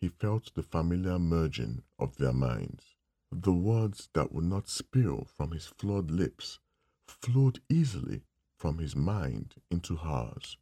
he 0.00 0.08
felt 0.08 0.54
the 0.54 0.62
familiar 0.62 1.18
merging 1.18 1.82
of 1.98 2.16
their 2.16 2.32
minds. 2.32 2.96
The 3.30 3.52
words 3.52 4.08
that 4.14 4.32
would 4.32 4.44
not 4.44 4.68
spill 4.68 5.24
from 5.24 5.52
his 5.52 5.66
flawed 5.66 6.10
lips 6.10 6.58
flowed 7.06 7.60
easily 7.68 8.22
from 8.56 8.78
his 8.78 8.96
mind 8.96 9.54
into 9.70 9.96
hers. 9.96 10.56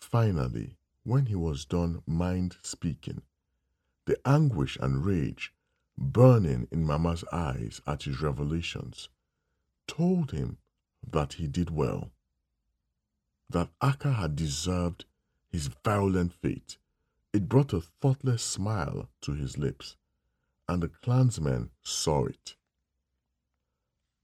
Finally, 0.00 0.76
when 1.04 1.26
he 1.26 1.34
was 1.34 1.64
done 1.64 2.02
mind 2.06 2.56
speaking, 2.62 3.22
the 4.06 4.18
anguish 4.26 4.76
and 4.80 5.04
rage 5.04 5.52
burning 5.98 6.68
in 6.70 6.84
Mama's 6.84 7.24
eyes 7.32 7.80
at 7.86 8.04
his 8.04 8.22
revelations 8.22 9.08
told 9.86 10.30
him 10.30 10.58
that 11.08 11.34
he 11.34 11.46
did 11.46 11.70
well, 11.70 12.10
that 13.48 13.70
Aka 13.82 14.12
had 14.12 14.36
deserved 14.36 15.04
his 15.50 15.68
violent 15.84 16.32
fate. 16.32 16.78
It 17.32 17.48
brought 17.48 17.72
a 17.72 17.80
thoughtless 17.80 18.42
smile 18.42 19.08
to 19.22 19.32
his 19.32 19.58
lips 19.58 19.96
and 20.70 20.84
the 20.84 20.88
clansmen 20.88 21.68
saw 21.82 22.26
it. 22.26 22.54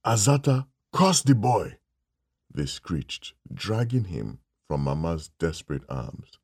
Azata, 0.04 0.66
curse 0.92 1.22
the 1.22 1.34
boy. 1.34 1.78
they 2.54 2.66
screeched, 2.66 3.34
dragging 3.52 4.04
him 4.04 4.38
from 4.68 4.82
Mama's 4.82 5.30
desperate 5.40 5.82
arms. 5.88 6.38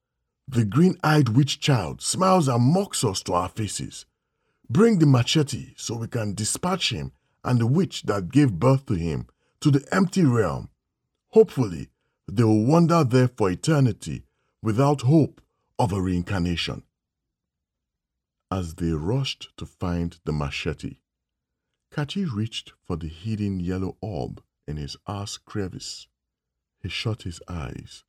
The 0.49 0.65
green 0.65 0.99
eyed 1.05 1.29
witch 1.31 1.61
child 1.61 2.03
smiles 2.03 2.49
and 2.49 2.65
mocks 2.65 3.05
us 3.05 3.23
to 3.23 3.33
our 3.35 3.49
faces. 3.49 4.05
Bring 4.69 4.99
the 4.99 5.07
machete 5.07 5.75
so 5.77 5.97
we 5.97 6.09
can 6.09 6.35
dispatch 6.35 6.93
him 6.93 7.13
and 7.45 7.61
the 7.61 7.67
witch 7.69 8.03
that 8.03 8.33
gave 8.33 8.59
birth 8.59 8.87
to 8.87 8.95
him 8.95 9.29
to 9.63 9.71
the 9.71 9.87
empty 9.93 10.25
realm. 10.25 10.69
Hopefully, 11.29 11.89
they 12.27 12.43
will 12.43 12.65
wander 12.65 13.05
there 13.05 13.29
for 13.29 13.49
eternity 13.49 14.25
without 14.61 15.03
hope 15.03 15.41
of 15.79 15.93
a 15.93 16.01
reincarnation. 16.01 16.83
As 18.51 18.75
they 18.75 18.91
rushed 18.91 19.57
to 19.57 19.65
find 19.65 20.19
the 20.25 20.33
machete, 20.33 20.97
Kachi 21.93 22.27
reached 22.31 22.73
for 22.83 22.97
the 22.97 23.07
hidden 23.07 23.61
yellow 23.61 23.97
orb 24.01 24.43
in 24.67 24.79
his 24.79 24.97
ass 25.07 25.37
crevice. 25.37 26.09
He 26.81 26.89
shut 26.89 27.23
his 27.23 27.41
eyes, 27.47 28.03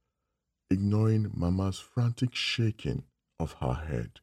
ignoring 0.71 1.31
Mama's 1.35 1.79
frantic 1.79 2.33
shaking 2.33 3.03
of 3.39 3.53
her 3.61 3.73
head. 3.73 4.21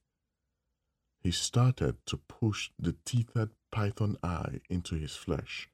He 1.21 1.31
started 1.31 2.05
to 2.07 2.17
push 2.17 2.71
the 2.79 2.97
teethed 3.05 3.51
python 3.71 4.17
eye 4.23 4.61
into 4.69 4.97
his 4.97 5.15
flesh, 5.15 5.69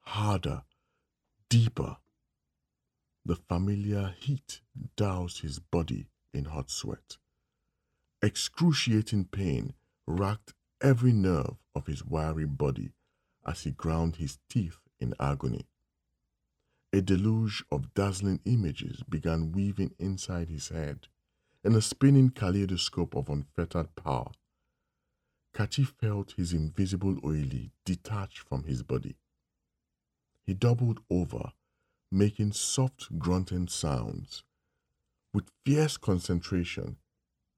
harder, 0.00 0.64
deeper. 1.48 1.96
The 3.24 3.36
familiar 3.36 4.14
heat 4.18 4.60
doused 4.96 5.40
his 5.40 5.58
body 5.58 6.08
in 6.32 6.46
hot 6.46 6.70
sweat. 6.70 7.16
Excruciating 8.22 9.26
pain 9.26 9.74
racked 10.06 10.54
every 10.82 11.12
nerve 11.12 11.56
of 11.74 11.86
his 11.86 12.04
wiry 12.04 12.46
body 12.46 12.92
as 13.46 13.62
he 13.62 13.70
ground 13.70 14.16
his 14.16 14.38
teeth 14.48 14.78
in 14.98 15.14
agony. 15.20 15.66
A 16.92 17.00
deluge 17.00 17.64
of 17.70 17.94
dazzling 17.94 18.40
images 18.44 19.02
began 19.08 19.52
weaving 19.52 19.94
inside 19.98 20.48
his 20.48 20.68
head 20.68 21.08
in 21.64 21.74
a 21.74 21.82
spinning 21.82 22.30
kaleidoscope 22.30 23.14
of 23.14 23.28
unfettered 23.28 23.94
power. 23.96 24.30
Kachi 25.54 25.86
felt 25.86 26.34
his 26.36 26.52
invisible 26.52 27.14
oyili 27.16 27.70
detach 27.84 28.40
from 28.40 28.64
his 28.64 28.82
body. 28.82 29.16
He 30.46 30.54
doubled 30.54 31.00
over, 31.10 31.52
making 32.12 32.52
soft 32.52 33.18
grunting 33.18 33.66
sounds. 33.66 34.44
With 35.34 35.50
fierce 35.64 35.96
concentration, 35.96 36.96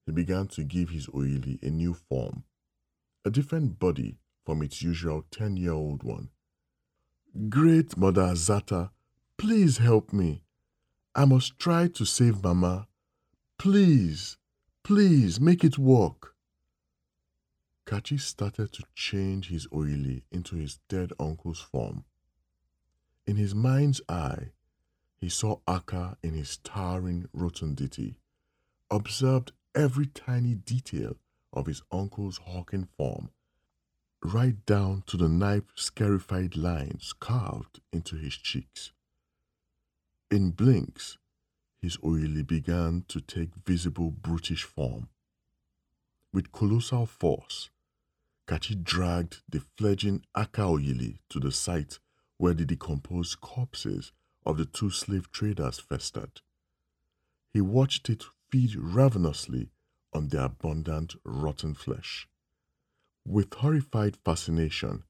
he 0.07 0.12
began 0.12 0.48
to 0.48 0.64
give 0.64 0.88
his 0.88 1.07
oyili 1.09 1.62
a 1.62 1.68
new 1.70 1.92
form, 1.92 2.44
a 3.27 3.31
different 3.31 3.79
body 3.79 4.16
from 4.46 4.62
its 4.62 4.81
usual 4.81 5.27
10 5.31 5.59
year 5.59 5.72
old 5.72 6.03
one. 6.03 6.31
Great 7.51 7.96
Mother 7.98 8.22
Azata, 8.22 8.90
please 9.37 9.77
help 9.77 10.12
me. 10.12 10.42
I 11.14 11.27
must 11.27 11.59
try 11.59 11.88
to 11.88 12.07
save 12.07 12.42
Mama. 12.42 12.88
Please, 13.59 14.38
please 14.83 15.38
make 15.38 15.62
it 15.62 15.77
work. 15.77 16.35
Kachi 17.87 18.18
started 18.18 18.72
to 18.72 18.83
change 18.94 19.48
his 19.48 19.66
oyili 19.66 20.22
into 20.33 20.57
his 20.57 20.79
dead 20.88 21.12
uncle's 21.20 21.61
form. 21.61 22.05
In 23.28 23.36
his 23.36 23.54
mind's 23.54 24.00
eye, 24.08 24.52
he 25.18 25.28
saw 25.28 25.58
Aka 25.68 26.16
in 26.22 26.32
his 26.32 26.56
towering 26.56 27.28
rotundity, 27.34 28.16
observed 28.90 29.52
every 29.74 30.06
tiny 30.06 30.54
detail 30.54 31.18
of 31.52 31.66
his 31.66 31.82
uncle's 31.92 32.38
hawking 32.38 32.88
form, 32.96 33.28
right 34.24 34.64
down 34.64 35.02
to 35.08 35.18
the 35.18 35.28
knife 35.28 35.70
scarified 35.74 36.56
lines 36.56 37.12
carved 37.20 37.80
into 37.92 38.16
his 38.16 38.34
cheeks. 38.34 38.92
In 40.30 40.52
blinks, 40.52 41.18
his 41.82 41.98
oyili 41.98 42.46
began 42.46 43.04
to 43.08 43.20
take 43.20 43.50
visible 43.66 44.10
brutish 44.10 44.64
form. 44.64 45.10
With 46.32 46.50
colossal 46.50 47.04
force, 47.04 47.68
Kachi 48.48 48.82
dragged 48.82 49.42
the 49.46 49.60
fledgling 49.76 50.24
Akaoyili 50.34 51.18
to 51.28 51.38
the 51.38 51.52
site 51.52 51.98
where 52.38 52.55
the 52.55 52.64
decomposed 52.64 53.40
corpses 53.40 54.12
of 54.46 54.57
the 54.57 54.64
two 54.64 54.90
slave 54.90 55.31
traders 55.31 55.79
festered. 55.79 56.40
He 57.53 57.61
watched 57.61 58.09
it 58.09 58.24
feed 58.51 58.74
ravenously 58.77 59.70
on 60.12 60.29
their 60.29 60.44
abundant 60.44 61.16
rotten 61.24 61.74
flesh. 61.74 62.29
With 63.27 63.53
horrified 63.53 64.16
fascination, 64.24 65.05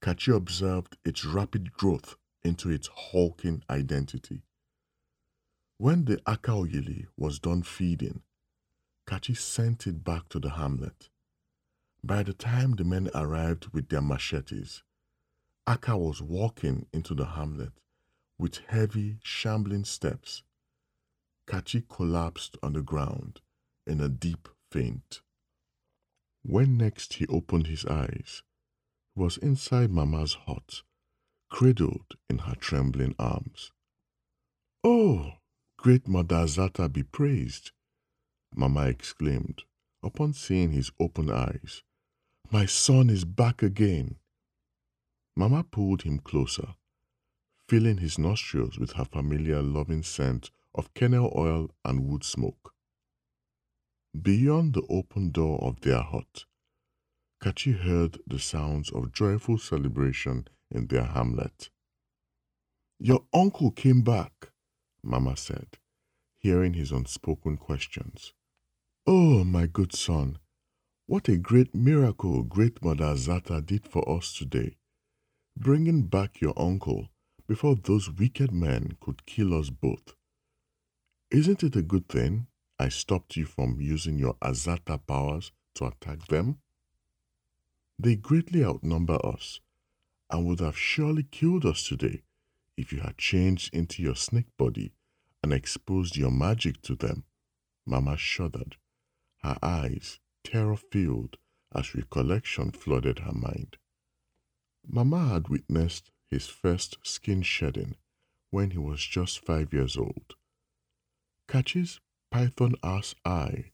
Kachi 0.00 0.36
observed 0.36 0.96
its 1.04 1.24
rapid 1.24 1.72
growth 1.72 2.16
into 2.42 2.70
its 2.70 2.88
hulking 2.94 3.62
identity. 3.68 4.42
When 5.78 6.04
the 6.04 6.18
Akaoyili 6.18 7.06
was 7.16 7.38
done 7.38 7.62
feeding, 7.62 8.22
Kachi 9.08 9.36
sent 9.36 9.86
it 9.86 10.04
back 10.04 10.28
to 10.28 10.38
the 10.38 10.50
hamlet. 10.50 11.08
By 12.02 12.22
the 12.22 12.34
time 12.34 12.72
the 12.72 12.84
men 12.84 13.10
arrived 13.14 13.68
with 13.72 13.88
their 13.88 14.02
machetes, 14.02 14.82
Aka 15.66 15.96
was 15.96 16.20
walking 16.20 16.86
into 16.92 17.14
the 17.14 17.24
hamlet 17.24 17.72
with 18.38 18.58
heavy, 18.68 19.18
shambling 19.22 19.84
steps. 19.84 20.42
Kachi 21.46 21.88
collapsed 21.88 22.56
on 22.62 22.74
the 22.74 22.82
ground 22.82 23.40
in 23.86 24.00
a 24.00 24.08
deep 24.08 24.48
faint. 24.70 25.20
When 26.42 26.76
next 26.76 27.14
he 27.14 27.26
opened 27.28 27.66
his 27.66 27.84
eyes, 27.86 28.42
he 29.14 29.22
was 29.22 29.38
inside 29.38 29.90
Mama's 29.90 30.34
hut, 30.46 30.82
cradled 31.50 32.16
in 32.28 32.38
her 32.38 32.54
trembling 32.54 33.14
arms. 33.18 33.72
Oh, 34.82 35.32
great 35.78 36.06
Mother 36.08 36.36
Azata 36.36 36.88
be 36.88 37.02
praised, 37.02 37.72
Mama 38.54 38.86
exclaimed 38.86 39.62
upon 40.02 40.34
seeing 40.34 40.72
his 40.72 40.90
open 41.00 41.30
eyes 41.30 41.82
my 42.50 42.66
son 42.66 43.10
is 43.10 43.24
back 43.24 43.62
again. 43.62 44.16
Mama 45.36 45.64
pulled 45.64 46.02
him 46.02 46.18
closer, 46.18 46.74
filling 47.68 47.98
his 47.98 48.18
nostrils 48.18 48.78
with 48.78 48.92
her 48.92 49.04
familiar 49.04 49.62
loving 49.62 50.02
scent 50.02 50.50
of 50.74 50.94
kennel 50.94 51.32
oil 51.36 51.70
and 51.84 52.06
wood 52.06 52.22
smoke. 52.24 52.72
Beyond 54.20 54.74
the 54.74 54.86
open 54.88 55.30
door 55.30 55.58
of 55.60 55.80
their 55.80 56.02
hut, 56.02 56.44
Kachi 57.42 57.76
heard 57.78 58.18
the 58.26 58.38
sounds 58.38 58.90
of 58.90 59.12
joyful 59.12 59.58
celebration 59.58 60.46
in 60.70 60.86
their 60.86 61.04
hamlet. 61.04 61.68
Your 63.00 63.24
uncle 63.34 63.72
came 63.72 64.02
back, 64.02 64.52
Mama 65.02 65.36
said, 65.36 65.78
hearing 66.38 66.74
his 66.74 66.92
unspoken 66.92 67.56
questions. 67.56 68.32
Oh, 69.06 69.44
my 69.44 69.66
good 69.66 69.92
son, 69.92 70.38
what 71.06 71.28
a 71.28 71.36
great 71.36 71.74
miracle 71.74 72.42
Great 72.44 72.82
Mother 72.82 73.04
Azata 73.04 73.60
did 73.60 73.86
for 73.86 74.08
us 74.08 74.32
today, 74.32 74.76
bringing 75.56 76.02
back 76.02 76.40
your 76.40 76.54
uncle 76.56 77.08
before 77.46 77.76
those 77.76 78.10
wicked 78.10 78.52
men 78.52 78.96
could 79.00 79.26
kill 79.26 79.58
us 79.58 79.70
both. 79.70 80.14
Isn't 81.30 81.62
it 81.62 81.76
a 81.76 81.82
good 81.82 82.08
thing 82.08 82.46
I 82.78 82.88
stopped 82.88 83.36
you 83.36 83.44
from 83.44 83.80
using 83.80 84.18
your 84.18 84.34
Azata 84.42 84.98
powers 85.06 85.52
to 85.76 85.86
attack 85.86 86.26
them? 86.26 86.58
They 87.98 88.16
greatly 88.16 88.64
outnumber 88.64 89.24
us 89.24 89.60
and 90.30 90.46
would 90.46 90.60
have 90.60 90.76
surely 90.76 91.22
killed 91.22 91.64
us 91.64 91.86
today 91.86 92.22
if 92.76 92.92
you 92.92 93.00
had 93.00 93.18
changed 93.18 93.72
into 93.74 94.02
your 94.02 94.16
snake 94.16 94.56
body 94.58 94.92
and 95.42 95.52
exposed 95.52 96.16
your 96.16 96.30
magic 96.30 96.82
to 96.82 96.96
them. 96.96 97.24
Mama 97.86 98.16
shuddered, 98.16 98.76
her 99.42 99.56
eyes 99.62 100.18
terror 100.42 100.76
filled 100.76 101.36
as 101.74 101.94
recollection 101.94 102.70
flooded 102.70 103.20
her 103.20 103.32
mind. 103.32 103.76
Mama 104.86 105.28
had 105.28 105.48
witnessed 105.48 106.10
his 106.30 106.46
first 106.46 106.98
skin 107.02 107.42
shedding 107.42 107.96
when 108.50 108.70
he 108.70 108.78
was 108.78 109.04
just 109.04 109.44
five 109.44 109.72
years 109.72 109.96
old. 109.96 110.34
Kachi's 111.48 112.00
python 112.30 112.74
ass 112.82 113.14
eye 113.24 113.72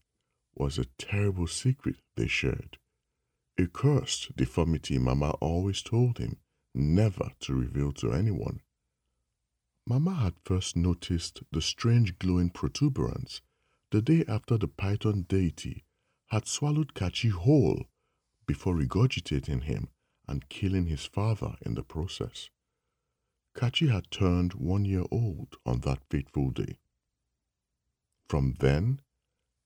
was 0.55 0.79
a 0.79 0.87
terrible 0.99 1.47
secret 1.47 1.97
they 2.17 2.27
shared, 2.27 2.79
a 3.59 3.67
cursed 3.67 4.37
deformity 4.37 4.99
Mama 4.99 5.31
always 5.41 5.83
told 5.83 6.19
him 6.19 6.39
never 6.75 7.33
to 7.41 7.55
reveal 7.55 7.93
to 7.93 8.13
anyone. 8.13 8.61
Mama 9.87 10.15
had 10.15 10.35
first 10.45 10.77
noticed 10.77 11.43
the 11.51 11.61
strange 11.61 12.19
glowing 12.19 12.51
protuberance 12.51 13.43
the 13.91 14.01
day 14.01 14.25
after 14.29 14.57
the 14.57 14.69
python 14.69 15.23
deity 15.29 15.85
had 16.27 16.47
swallowed 16.47 16.95
Kachi 16.95 17.31
whole 17.31 17.87
before 18.47 18.75
regurgitating 18.75 19.65
him 19.65 19.89
and 20.31 20.49
killing 20.49 20.87
his 20.87 21.05
father 21.05 21.57
in 21.67 21.75
the 21.75 21.83
process. 21.83 22.51
Kachi 23.57 23.91
had 23.91 24.11
turned 24.13 24.55
one 24.55 24.85
year 24.85 25.05
old 25.11 25.57
on 25.67 25.81
that 25.81 26.05
fateful 26.09 26.51
day. 26.51 26.79
From 28.29 28.55
then, 28.61 29.01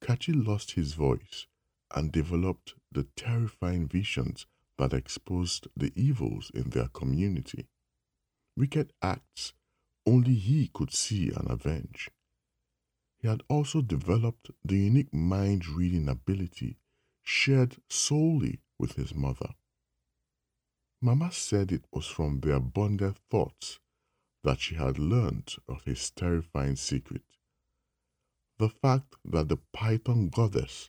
Kachi 0.03 0.35
lost 0.35 0.73
his 0.73 0.95
voice 0.95 1.47
and 1.95 2.11
developed 2.11 2.75
the 2.91 3.07
terrifying 3.15 3.87
visions 3.87 4.47
that 4.79 4.95
exposed 4.95 5.69
the 5.77 5.93
evils 5.95 6.51
in 6.55 6.71
their 6.71 6.89
community. 6.89 7.67
Wicked 8.57 8.93
acts 9.03 9.53
only 10.07 10.35
he 10.35 10.71
could 10.73 10.93
see 10.93 11.29
and 11.29 11.51
avenge. 11.51 12.11
He 13.19 13.29
had 13.29 13.43
also 13.49 13.83
developed 13.83 14.51
the 14.65 14.79
unique 14.79 15.13
mind 15.13 15.67
reading 15.69 16.09
ability 16.09 16.79
shared 17.23 17.77
solely 17.89 18.61
with 18.79 18.93
his 18.97 19.15
mother. 19.15 19.55
Mama 21.05 21.31
said 21.31 21.71
it 21.71 21.85
was 21.93 22.07
from 22.07 22.41
their 22.41 22.59
bonded 22.59 23.19
thoughts 23.31 23.79
that 24.43 24.59
she 24.59 24.77
had 24.77 24.99
learned 24.99 25.55
of 25.69 25.85
his 25.85 26.11
terrifying 26.11 26.77
secret. 26.77 27.21
The 28.57 28.71
fact 28.71 29.15
that 29.23 29.51
the 29.51 29.59
python 29.75 30.31
goddess, 30.31 30.89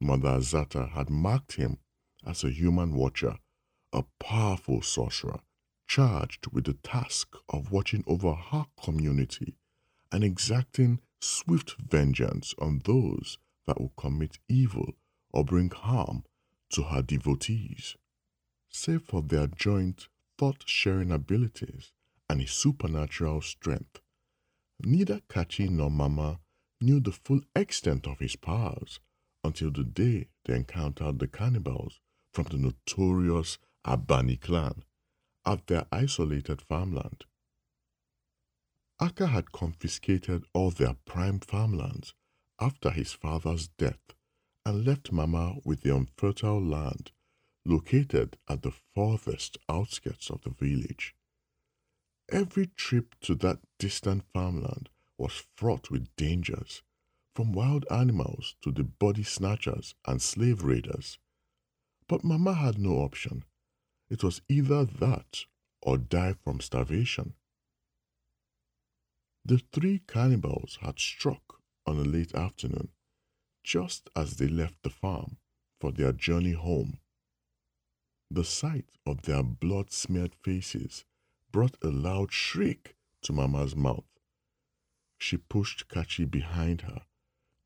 Mother 0.00 0.28
Azata, 0.38 0.90
had 0.90 1.10
marked 1.10 1.54
him 1.54 1.78
as 2.24 2.44
a 2.44 2.50
human 2.50 2.94
watcher, 2.94 3.38
a 3.92 4.04
powerful 4.20 4.82
sorcerer, 4.82 5.40
charged 5.88 6.46
with 6.52 6.66
the 6.66 6.74
task 6.74 7.34
of 7.48 7.72
watching 7.72 8.04
over 8.06 8.34
her 8.34 8.66
community 8.80 9.56
and 10.12 10.22
exacting 10.22 11.00
swift 11.20 11.74
vengeance 11.80 12.54
on 12.60 12.82
those 12.84 13.38
that 13.66 13.80
would 13.80 13.96
commit 13.96 14.38
evil 14.48 14.94
or 15.32 15.44
bring 15.44 15.70
harm 15.70 16.22
to 16.70 16.84
her 16.84 17.02
devotees. 17.02 17.96
Save 18.78 19.04
for 19.04 19.22
their 19.22 19.46
joint 19.46 20.06
thought 20.36 20.62
sharing 20.68 21.10
abilities 21.10 21.92
and 22.28 22.42
his 22.42 22.50
supernatural 22.50 23.40
strength, 23.40 24.02
neither 24.84 25.20
Kachi 25.30 25.70
nor 25.70 25.90
Mama 25.90 26.40
knew 26.82 27.00
the 27.00 27.10
full 27.10 27.40
extent 27.56 28.06
of 28.06 28.18
his 28.18 28.36
powers 28.36 29.00
until 29.42 29.70
the 29.70 29.82
day 29.82 30.28
they 30.44 30.56
encountered 30.56 31.18
the 31.18 31.26
cannibals 31.26 32.00
from 32.34 32.44
the 32.50 32.58
notorious 32.58 33.56
Abani 33.82 34.38
clan 34.38 34.84
at 35.46 35.66
their 35.68 35.86
isolated 35.90 36.60
farmland. 36.60 37.24
Aka 39.00 39.26
had 39.26 39.52
confiscated 39.52 40.44
all 40.52 40.70
their 40.70 40.96
prime 41.06 41.40
farmlands 41.40 42.12
after 42.60 42.90
his 42.90 43.14
father's 43.14 43.68
death 43.68 44.12
and 44.66 44.84
left 44.84 45.10
Mama 45.12 45.56
with 45.64 45.80
the 45.80 45.96
unfertile 45.96 46.62
land 46.62 47.10
located 47.66 48.38
at 48.48 48.62
the 48.62 48.70
farthest 48.70 49.58
outskirts 49.68 50.30
of 50.30 50.42
the 50.42 50.50
village. 50.50 51.14
Every 52.30 52.66
trip 52.66 53.14
to 53.22 53.34
that 53.36 53.58
distant 53.78 54.24
farmland 54.32 54.88
was 55.18 55.44
fraught 55.56 55.90
with 55.90 56.14
dangers, 56.16 56.82
from 57.34 57.52
wild 57.52 57.84
animals 57.90 58.56
to 58.62 58.72
the 58.72 58.84
body 58.84 59.22
snatchers 59.22 59.94
and 60.06 60.22
slave 60.22 60.62
raiders. 60.62 61.18
But 62.08 62.24
Mama 62.24 62.54
had 62.54 62.78
no 62.78 62.98
option. 62.98 63.44
It 64.08 64.22
was 64.22 64.40
either 64.48 64.84
that 64.84 65.44
or 65.82 65.98
die 65.98 66.34
from 66.42 66.60
starvation. 66.60 67.34
The 69.44 69.58
three 69.72 70.00
cannibals 70.08 70.78
had 70.80 70.98
struck 70.98 71.60
on 71.86 71.98
a 71.98 72.02
late 72.02 72.34
afternoon, 72.34 72.88
just 73.62 74.10
as 74.16 74.36
they 74.36 74.48
left 74.48 74.82
the 74.82 74.90
farm 74.90 75.36
for 75.80 75.92
their 75.92 76.12
journey 76.12 76.52
home. 76.52 76.98
The 78.30 78.44
sight 78.44 78.86
of 79.06 79.22
their 79.22 79.42
blood 79.42 79.92
smeared 79.92 80.34
faces 80.34 81.04
brought 81.52 81.76
a 81.82 81.88
loud 81.88 82.32
shriek 82.32 82.96
to 83.22 83.32
Mama's 83.32 83.76
mouth. 83.76 84.04
She 85.18 85.36
pushed 85.36 85.88
Kachi 85.88 86.30
behind 86.30 86.82
her, 86.82 87.02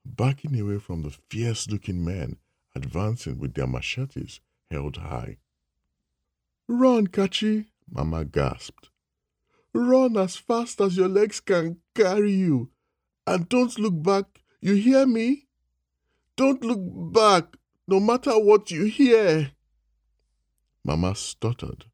backing 0.05 0.59
away 0.61 0.79
from 0.79 1.03
the 1.03 1.17
fierce 1.29 1.69
looking 1.69 2.05
men 2.05 2.37
advancing 2.75 3.39
with 3.39 3.55
their 3.55 3.67
machetes 3.67 4.41
held 4.71 4.97
high. 4.99 5.39
Run, 6.69 7.09
Kachi, 7.09 7.67
Mama 7.91 8.25
gasped. 8.25 8.91
Run 9.73 10.17
as 10.17 10.37
fast 10.37 10.81
as 10.81 10.97
your 10.97 11.09
legs 11.09 11.41
can 11.41 11.79
carry 11.95 12.33
you. 12.33 12.71
And 13.27 13.49
don't 13.49 13.79
look 13.79 14.03
back. 14.03 14.43
You 14.61 14.75
hear 14.75 15.07
me? 15.07 15.49
Don't 16.37 16.63
look 16.63 17.13
back, 17.13 17.57
no 17.87 17.99
matter 18.01 18.39
what 18.39 18.71
you 18.71 18.85
hear. 18.85 19.53
Mama 20.85 21.14
stuttered, 21.14 21.87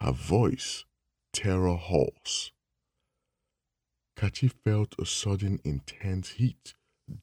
her 0.00 0.12
voice 0.12 0.84
terror 1.32 1.76
hoarse. 1.76 2.52
Kachi 4.16 4.48
felt 4.52 4.94
a 4.98 5.06
sudden 5.06 5.60
intense 5.64 6.30
heat 6.30 6.74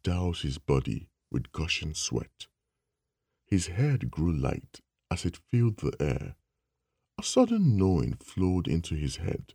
douse 0.03 0.41
his 0.41 0.57
body 0.57 1.09
with 1.31 1.51
gushing 1.51 1.93
sweat. 1.93 2.47
His 3.45 3.67
head 3.67 4.09
grew 4.09 4.31
light 4.31 4.81
as 5.11 5.25
it 5.25 5.37
filled 5.37 5.77
the 5.77 5.95
air. 5.99 6.35
A 7.19 7.23
sudden 7.23 7.77
knowing 7.77 8.13
flowed 8.13 8.67
into 8.67 8.95
his 8.95 9.17
head 9.17 9.53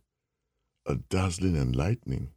a 0.85 0.95
dazzling 0.95 1.55
enlightening. 1.55 2.33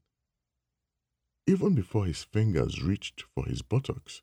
Even 1.46 1.74
before 1.74 2.06
his 2.06 2.22
fingers 2.22 2.82
reached 2.82 3.24
for 3.34 3.44
his 3.44 3.62
buttocks, 3.62 4.22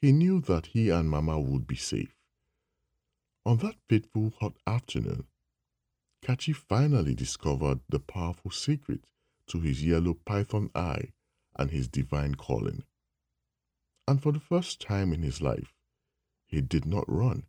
he 0.00 0.12
knew 0.12 0.40
that 0.40 0.66
he 0.66 0.88
and 0.88 1.10
Mama 1.10 1.38
would 1.38 1.66
be 1.66 1.76
safe. 1.76 2.19
On 3.46 3.56
that 3.58 3.76
fateful 3.88 4.34
hot 4.38 4.54
afternoon, 4.66 5.26
Kachi 6.22 6.54
finally 6.54 7.14
discovered 7.14 7.80
the 7.88 7.98
powerful 7.98 8.50
secret 8.50 9.06
to 9.46 9.60
his 9.60 9.82
yellow 9.82 10.14
python 10.14 10.70
eye 10.74 11.12
and 11.56 11.70
his 11.70 11.88
divine 11.88 12.34
calling. 12.34 12.84
And 14.06 14.22
for 14.22 14.32
the 14.32 14.40
first 14.40 14.80
time 14.80 15.12
in 15.12 15.22
his 15.22 15.40
life, 15.40 15.72
he 16.46 16.60
did 16.60 16.84
not 16.84 17.04
run. 17.08 17.44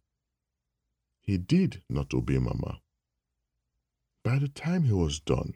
He 1.22 1.38
did 1.38 1.84
not 1.90 2.14
obey 2.14 2.40
Mama. 2.40 2.82
By 4.24 4.40
the 4.40 4.48
time 4.48 4.84
he 4.84 4.94
was 4.94 5.20
done, 5.20 5.56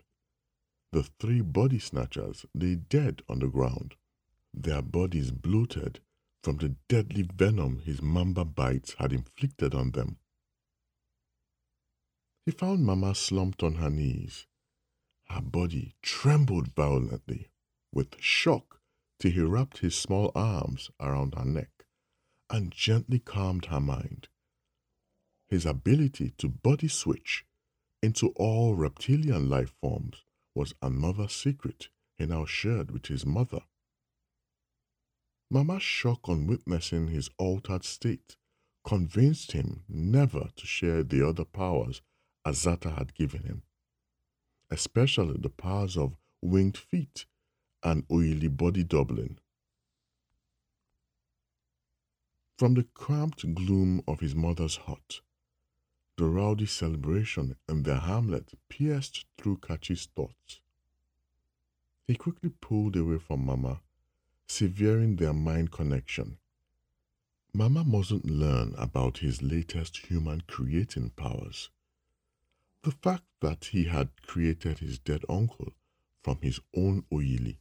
the 0.91 1.03
three 1.03 1.41
body 1.41 1.79
snatchers 1.79 2.45
lay 2.53 2.75
dead 2.75 3.23
on 3.29 3.39
the 3.39 3.47
ground, 3.47 3.95
their 4.53 4.81
bodies 4.81 5.31
bloated 5.31 6.01
from 6.43 6.57
the 6.57 6.75
deadly 6.89 7.23
venom 7.23 7.79
his 7.79 8.01
mamba 8.01 8.45
bites 8.45 8.95
had 8.99 9.13
inflicted 9.13 9.73
on 9.73 9.91
them. 9.91 10.17
He 12.45 12.51
found 12.51 12.85
Mama 12.85 13.15
slumped 13.15 13.63
on 13.63 13.75
her 13.75 13.89
knees. 13.89 14.45
Her 15.29 15.41
body 15.41 15.95
trembled 16.03 16.67
violently 16.75 17.49
with 17.91 18.21
shock 18.21 18.81
till 19.19 19.31
he 19.31 19.41
wrapped 19.41 19.79
his 19.79 19.97
small 19.97 20.31
arms 20.35 20.91
around 20.99 21.33
her 21.33 21.45
neck 21.45 21.85
and 22.49 22.71
gently 22.71 23.17
calmed 23.17 23.65
her 23.65 23.79
mind. 23.79 24.27
His 25.47 25.65
ability 25.65 26.33
to 26.37 26.47
body 26.47 26.87
switch 26.87 27.45
into 28.03 28.29
all 28.35 28.75
reptilian 28.75 29.49
life 29.49 29.73
forms 29.81 30.23
was 30.53 30.75
another 30.83 31.27
secret 31.27 31.89
he 32.17 32.27
now 32.27 32.45
shared 32.45 32.91
with 32.91 33.07
his 33.07 33.25
mother. 33.25 33.61
Mama's 35.49 35.81
shock 35.81 36.29
on 36.29 36.45
witnessing 36.45 37.07
his 37.07 37.29
altered 37.39 37.83
state 37.83 38.35
convinced 38.83 39.53
him 39.53 39.83
never 39.89 40.49
to 40.55 40.67
share 40.67 41.01
the 41.03 41.27
other 41.27 41.45
powers 41.45 42.03
Azata 42.45 42.91
had 42.91 43.15
given 43.15 43.43
him, 43.43 43.63
especially 44.69 45.37
the 45.39 45.49
powers 45.49 45.97
of 45.97 46.15
winged 46.41 46.77
feet 46.77 47.25
and 47.81 48.07
oyili 48.07 48.55
body 48.55 48.83
doubling. 48.83 49.39
From 52.57 52.75
the 52.75 52.83
cramped 52.93 53.53
gloom 53.55 54.01
of 54.07 54.19
his 54.19 54.35
mother's 54.35 54.77
hut, 54.77 55.21
the 56.17 56.25
rowdy 56.25 56.65
celebration 56.65 57.57
in 57.67 57.83
the 57.83 57.99
hamlet 57.99 58.53
pierced 58.69 59.25
through 59.37 59.57
Kachi's 59.57 60.07
thoughts. 60.15 60.61
He 62.07 62.15
quickly 62.15 62.51
pulled 62.61 62.95
away 62.95 63.17
from 63.17 63.45
Mama, 63.45 63.81
severing 64.47 65.17
their 65.17 65.33
mind 65.33 65.71
connection. 65.71 66.37
Mama 67.53 67.83
mustn't 67.83 68.25
learn 68.25 68.75
about 68.77 69.17
his 69.17 69.41
latest 69.41 69.97
human 69.97 70.41
creating 70.47 71.09
powers. 71.11 71.69
The 72.85 72.91
fact 72.91 73.23
that 73.41 73.65
he 73.65 73.85
had 73.85 74.09
created 74.27 74.77
his 74.77 74.99
dead 74.99 75.25
uncle 75.27 75.73
from 76.21 76.37
his 76.43 76.59
own 76.77 77.03
oyili. 77.11 77.57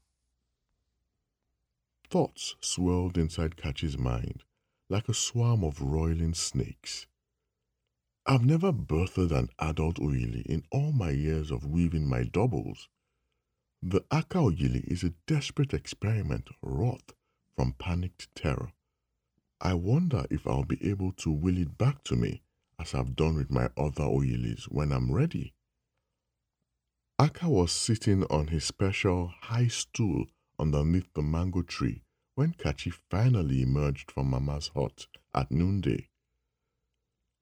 Thoughts 2.10 2.56
swirled 2.60 3.16
inside 3.16 3.56
Kachi's 3.56 3.96
mind 3.96 4.44
like 4.90 5.08
a 5.08 5.14
swarm 5.14 5.64
of 5.64 5.80
roiling 5.80 6.34
snakes. 6.34 7.06
I've 8.26 8.44
never 8.44 8.70
birthed 8.70 9.32
an 9.32 9.48
adult 9.58 9.96
oyili 9.96 10.44
in 10.44 10.64
all 10.70 10.92
my 10.92 11.12
years 11.12 11.50
of 11.50 11.64
weaving 11.64 12.06
my 12.06 12.24
doubles. 12.24 12.90
The 13.82 14.04
Aka 14.10 14.40
Oyili 14.40 14.84
is 14.84 15.02
a 15.04 15.14
desperate 15.26 15.72
experiment 15.72 16.50
wrought 16.60 17.14
from 17.56 17.72
panicked 17.78 18.28
terror. 18.34 18.74
I 19.58 19.72
wonder 19.72 20.26
if 20.28 20.46
I'll 20.46 20.64
be 20.64 20.86
able 20.86 21.12
to 21.12 21.30
will 21.30 21.56
it 21.56 21.78
back 21.78 22.04
to 22.04 22.14
me 22.14 22.42
as 22.78 22.94
I've 22.94 23.16
done 23.16 23.36
with 23.36 23.50
my 23.50 23.68
other 23.76 24.04
Oyilis 24.04 24.64
when 24.64 24.92
I'm 24.92 25.12
ready. 25.12 25.54
Aka 27.20 27.48
was 27.48 27.72
sitting 27.72 28.24
on 28.24 28.48
his 28.48 28.64
special 28.64 29.32
high 29.42 29.68
stool 29.68 30.26
underneath 30.58 31.12
the 31.14 31.22
mango 31.22 31.62
tree 31.62 32.02
when 32.34 32.52
Kachi 32.52 32.92
finally 32.92 33.62
emerged 33.62 34.10
from 34.10 34.30
Mama's 34.30 34.68
hut 34.74 35.06
at 35.32 35.50
noonday. 35.50 36.08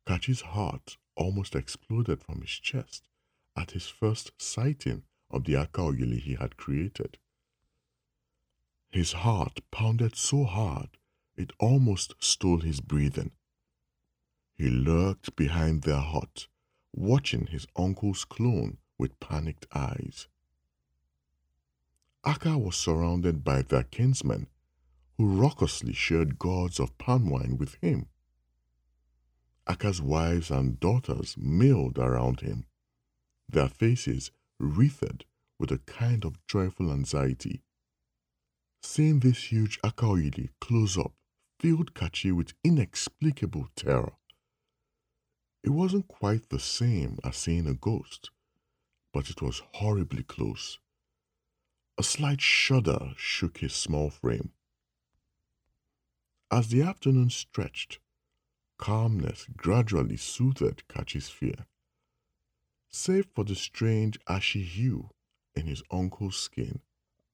Kachi's 0.06 0.42
heart 0.42 0.98
almost 1.16 1.54
exploded 1.54 2.22
from 2.22 2.40
his 2.40 2.50
chest 2.50 3.08
at 3.56 3.70
his 3.70 3.86
first 3.86 4.32
sighting 4.38 5.04
of 5.30 5.44
the 5.44 5.54
Akaoyili 5.54 6.20
he 6.20 6.34
had 6.34 6.56
created. 6.56 7.18
His 8.90 9.12
heart 9.12 9.60
pounded 9.70 10.16
so 10.16 10.44
hard 10.44 10.90
it 11.36 11.52
almost 11.58 12.14
stole 12.18 12.60
his 12.60 12.80
breathing. 12.80 13.32
He 14.62 14.70
lurked 14.70 15.34
behind 15.34 15.82
their 15.82 15.98
hut, 15.98 16.46
watching 16.92 17.48
his 17.48 17.66
uncle's 17.74 18.24
clone 18.24 18.78
with 18.96 19.18
panicked 19.18 19.66
eyes. 19.74 20.28
Aka 22.24 22.56
was 22.56 22.76
surrounded 22.76 23.42
by 23.42 23.62
their 23.62 23.82
kinsmen, 23.82 24.46
who 25.18 25.26
raucously 25.26 25.92
shared 25.92 26.38
gourds 26.38 26.78
of 26.78 26.96
palm 26.96 27.28
wine 27.28 27.56
with 27.58 27.74
him. 27.80 28.06
Aka's 29.66 30.00
wives 30.00 30.48
and 30.48 30.78
daughters 30.78 31.36
milled 31.36 31.98
around 31.98 32.42
him, 32.42 32.66
their 33.48 33.68
faces 33.68 34.30
wreathed 34.60 35.24
with 35.58 35.72
a 35.72 35.78
kind 35.78 36.24
of 36.24 36.38
joyful 36.46 36.92
anxiety. 36.92 37.64
Seeing 38.80 39.18
this 39.18 39.50
huge 39.50 39.80
Akaoyili 39.82 40.50
close 40.60 40.96
up 40.96 41.14
filled 41.58 41.94
Kachi 41.94 42.30
with 42.30 42.54
inexplicable 42.62 43.66
terror. 43.74 44.12
It 45.62 45.70
wasn't 45.70 46.08
quite 46.08 46.48
the 46.48 46.58
same 46.58 47.18
as 47.22 47.36
seeing 47.36 47.68
a 47.68 47.74
ghost, 47.74 48.30
but 49.12 49.30
it 49.30 49.40
was 49.40 49.62
horribly 49.74 50.24
close. 50.24 50.78
A 51.96 52.02
slight 52.02 52.40
shudder 52.40 53.14
shook 53.16 53.58
his 53.58 53.74
small 53.74 54.10
frame. 54.10 54.52
As 56.50 56.68
the 56.68 56.82
afternoon 56.82 57.30
stretched, 57.30 58.00
calmness 58.76 59.46
gradually 59.56 60.16
soothed 60.16 60.86
Kachi's 60.88 61.28
fear. 61.28 61.66
Save 62.90 63.26
for 63.34 63.44
the 63.44 63.54
strange 63.54 64.18
ashy 64.28 64.62
hue 64.62 65.10
in 65.54 65.66
his 65.66 65.82
uncle's 65.90 66.36
skin, 66.36 66.80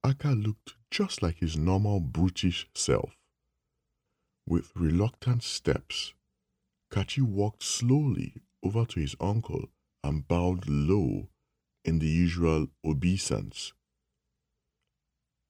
Aka 0.05 0.33
looked 0.33 0.75
just 0.91 1.21
like 1.21 1.39
his 1.39 1.57
normal 1.57 1.99
brutish 1.99 2.67
self. 2.73 3.17
With 4.45 4.71
reluctant 4.75 5.43
steps, 5.43 6.13
Kachi 6.91 7.21
walked 7.21 7.63
slowly 7.63 8.35
over 8.63 8.85
to 8.85 8.99
his 8.99 9.15
uncle 9.19 9.69
and 10.03 10.27
bowed 10.27 10.67
low 10.67 11.29
in 11.85 11.99
the 11.99 12.07
usual 12.07 12.67
obeisance. 12.83 13.73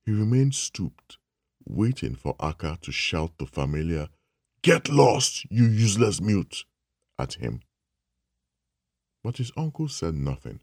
He 0.06 0.12
remained 0.12 0.56
stooped, 0.56 1.18
waiting 1.66 2.16
for 2.16 2.36
Aka 2.40 2.78
to 2.82 2.92
shout 2.92 3.38
the 3.38 3.46
familiar, 3.46 4.10
Get 4.62 4.90
lost, 4.90 5.46
you 5.50 5.66
useless 5.66 6.20
mute, 6.20 6.66
at 7.18 7.34
him. 7.36 7.62
But 9.24 9.38
his 9.38 9.52
uncle 9.56 9.88
said 9.88 10.16
nothing. 10.16 10.60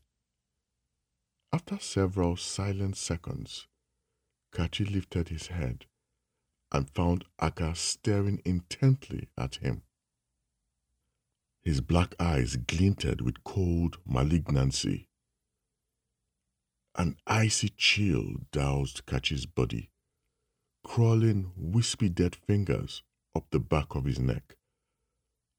After 1.52 1.78
several 1.78 2.36
silent 2.36 2.96
seconds, 2.98 3.66
Kachi 4.52 4.90
lifted 4.90 5.28
his 5.28 5.46
head 5.46 5.86
and 6.72 6.90
found 6.90 7.24
Aka 7.40 7.74
staring 7.74 8.42
intently 8.44 9.28
at 9.38 9.56
him. 9.56 9.82
His 11.66 11.80
black 11.80 12.14
eyes 12.20 12.54
glinted 12.54 13.22
with 13.22 13.42
cold 13.42 13.98
malignancy. 14.06 15.08
An 16.94 17.16
icy 17.26 17.70
chill 17.70 18.34
doused 18.52 19.04
Kachi's 19.04 19.46
body, 19.46 19.90
crawling 20.84 21.50
wispy 21.56 22.08
dead 22.08 22.36
fingers 22.36 23.02
up 23.34 23.46
the 23.50 23.58
back 23.58 23.96
of 23.96 24.04
his 24.04 24.20
neck. 24.20 24.54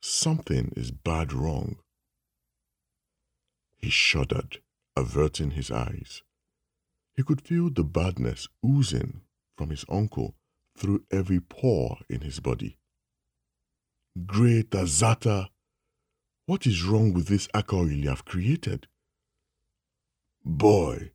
Something 0.02 0.72
is 0.78 0.92
bad 0.92 1.34
wrong. 1.34 1.76
He 3.76 3.90
shuddered, 3.90 4.62
averting 4.96 5.52
his 5.52 5.70
eyes. 5.70 6.24
He 7.18 7.24
could 7.24 7.42
feel 7.42 7.70
the 7.70 7.84
badness 7.84 8.48
oozing 8.66 9.24
from 9.58 9.72
his 9.72 9.84
uncle 9.90 10.38
through 10.78 11.04
every 11.12 11.42
pore 11.42 11.98
in 12.10 12.22
his 12.22 12.40
body. 12.40 12.78
Great 14.26 14.70
Azata, 14.70 15.50
what 16.48 16.66
is 16.66 16.84
wrong 16.84 17.14
with 17.14 17.28
this 17.28 17.48
Akaoyili 17.50 18.08
I've 18.08 18.24
created? 18.24 18.88
Boy, 20.46 21.12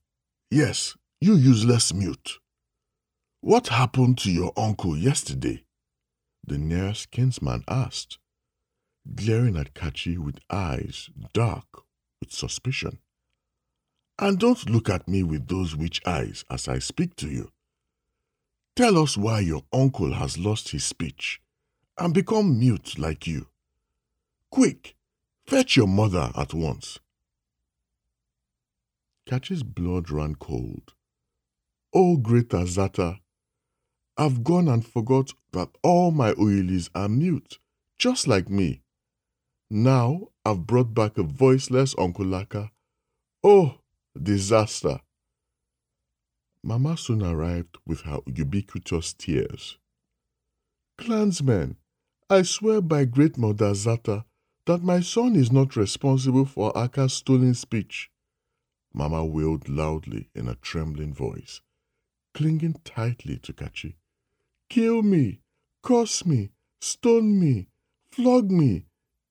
yes, 0.51 0.95
you 1.23 1.35
useless 1.35 1.93
mute. 1.95 2.39
What 3.41 3.69
happened 3.69 4.19
to 4.19 4.31
your 4.31 4.53
uncle 4.59 4.97
yesterday? 4.97 5.65
The 6.47 6.59
nearest 6.59 7.11
kinsman 7.11 7.65
asked, 7.67 8.19
glaring 9.15 9.57
at 9.57 9.73
Kachi 9.75 10.19
with 10.19 10.39
eyes 10.51 11.09
dark 11.33 11.83
with 12.21 12.31
suspicion. 12.31 12.99
And 14.19 14.39
don't 14.39 14.69
look 14.69 14.91
at 14.91 15.09
me 15.09 15.23
with 15.23 15.49
those 15.49 15.75
witch 15.75 16.03
eyes 16.05 16.45
as 16.51 16.69
I 16.69 16.79
speak 16.79 17.17
to 17.17 17.29
you. 17.29 17.51
Tell 18.77 18.99
us 18.99 19.17
why 19.17 19.41
your 19.41 19.63
uncle 19.73 20.13
has 20.13 20.37
lost 20.37 20.69
his 20.71 20.85
speech 20.85 21.41
and 21.99 22.13
become 22.13 22.59
mute 22.59 22.99
like 22.99 23.27
you. 23.27 23.47
Quick, 24.51 24.95
fetch 25.53 25.77
your 25.77 25.87
mother 25.87 26.33
at 26.35 26.55
once. 26.55 26.99
Kachi's 29.29 29.63
blood 29.63 30.11
ran 30.11 30.35
cold. 30.35 30.95
Oh, 31.93 32.17
great 32.17 32.49
Azata, 32.55 33.19
I've 34.17 34.43
gone 34.45 34.67
and 34.67 34.85
forgot 34.85 35.35
that 35.53 35.69
all 35.83 36.11
my 36.11 36.33
oyilis 36.33 36.89
are 36.95 37.11
mute, 37.11 37.59
just 37.99 38.27
like 38.27 38.49
me. 38.49 38.81
Now 39.71 40.29
I've 40.43 40.67
brought 40.67 40.95
back 40.95 41.19
a 41.19 41.23
voiceless 41.23 41.95
Uncle 41.99 42.35
Aka. 42.35 42.71
Oh, 43.45 43.75
disaster! 44.21 45.01
Mama 46.63 46.97
soon 46.97 47.23
arrived 47.23 47.77
with 47.87 48.03
her 48.03 48.21
ubiquitous 48.25 49.13
tears. 49.13 49.77
Clansmen, 50.97 51.77
I 52.31 52.41
swear 52.41 52.81
by 52.81 53.05
Great 53.05 53.37
Mother 53.37 53.67
Azata 53.67 54.25
that 54.67 54.83
my 54.83 55.01
son 55.01 55.35
is 55.35 55.51
not 55.51 55.77
responsible 55.77 56.45
for 56.45 56.77
Aka's 56.77 57.15
stolen 57.15 57.55
speech. 57.55 58.11
Mama 58.95 59.25
wailed 59.25 59.69
loudly 59.69 60.29
in 60.35 60.49
a 60.49 60.55
trembling 60.57 61.13
voice, 61.15 61.61
clinging 62.35 62.77
tightly 62.85 63.39
to 63.39 63.53
Kachi. 63.53 63.95
Kill 64.69 65.03
me, 65.03 65.41
curse 65.83 66.25
me, 66.25 66.51
stone 66.81 67.41
me, 67.41 67.69
flog 68.11 68.51
me, 68.51 68.87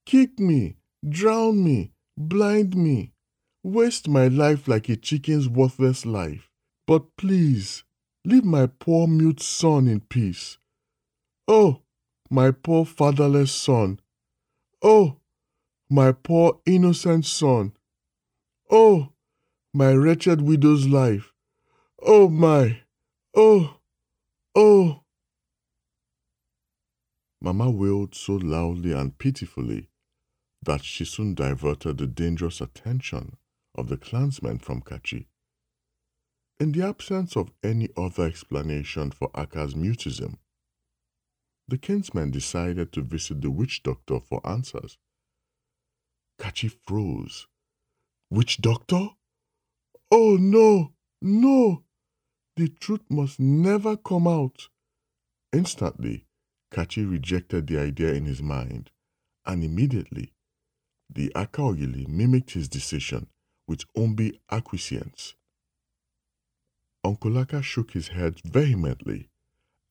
kick 0.05 0.39
me, 0.39 0.75
drown 1.07 1.63
me, 1.63 1.91
blind 2.17 2.75
me, 2.75 3.13
waste 3.63 4.07
my 4.07 4.27
life 4.27 4.67
like 4.67 4.89
a 4.89 4.95
chicken's 4.95 5.47
worthless 5.47 6.05
life. 6.05 6.49
But 6.87 7.15
please, 7.15 7.83
leave 8.25 8.43
my 8.43 8.67
poor 8.67 9.07
mute 9.07 9.41
son 9.41 9.87
in 9.87 10.01
peace. 10.01 10.57
Oh, 11.47 11.81
my 12.29 12.51
poor 12.51 12.85
fatherless 12.85 13.51
son. 13.51 13.99
Oh, 14.81 15.17
my 15.91 16.13
poor 16.13 16.61
innocent 16.65 17.25
son. 17.25 17.73
Oh, 18.69 19.09
my 19.73 19.91
wretched 19.93 20.41
widow's 20.41 20.87
life. 20.87 21.33
Oh, 22.01 22.29
my. 22.29 22.83
Oh, 23.35 23.75
oh. 24.55 25.01
Mama 27.41 27.69
wailed 27.69 28.15
so 28.15 28.35
loudly 28.35 28.93
and 28.93 29.17
pitifully 29.17 29.89
that 30.63 30.81
she 30.85 31.03
soon 31.03 31.33
diverted 31.35 31.97
the 31.97 32.07
dangerous 32.07 32.61
attention 32.61 33.35
of 33.75 33.89
the 33.89 33.97
clansmen 33.97 34.59
from 34.59 34.81
Kachi. 34.81 35.25
In 36.57 36.71
the 36.71 36.87
absence 36.87 37.35
of 37.35 37.51
any 37.63 37.89
other 37.97 38.27
explanation 38.27 39.11
for 39.11 39.29
Aka's 39.35 39.73
mutism, 39.73 40.37
the 41.67 41.77
kinsmen 41.77 42.31
decided 42.31 42.93
to 42.93 43.01
visit 43.01 43.41
the 43.41 43.51
witch 43.51 43.83
doctor 43.83 44.21
for 44.21 44.39
answers. 44.47 44.97
Kachi 46.41 46.71
froze. 46.71 47.45
Witch 48.31 48.57
doctor? 48.57 49.09
Oh 50.09 50.37
no, 50.39 50.91
no! 51.21 51.83
The 52.55 52.67
truth 52.67 53.03
must 53.11 53.39
never 53.39 53.95
come 53.95 54.27
out. 54.27 54.69
Instantly, 55.53 56.25
Kachi 56.71 57.09
rejected 57.09 57.67
the 57.67 57.79
idea 57.79 58.13
in 58.13 58.25
his 58.25 58.41
mind, 58.41 58.89
and 59.45 59.63
immediately 59.63 60.33
the 61.13 61.31
Akaoyili 61.35 62.07
mimicked 62.07 62.51
his 62.51 62.67
decision 62.67 63.27
with 63.67 63.85
Ombi 63.95 64.39
acquiescence. 64.49 65.35
Uncle 67.03 67.37
Aka 67.37 67.61
shook 67.61 67.91
his 67.91 68.07
head 68.07 68.41
vehemently 68.43 69.29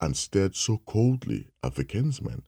and 0.01 0.17
stared 0.17 0.57
so 0.57 0.79
coldly 0.79 1.47
at 1.63 1.75
the 1.75 1.85
kinsmen 1.85 2.43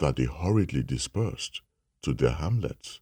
that 0.00 0.16
they 0.16 0.24
hurriedly 0.24 0.82
dispersed 0.82 1.62
to 2.02 2.12
their 2.12 2.32
hamlets. 2.32 3.00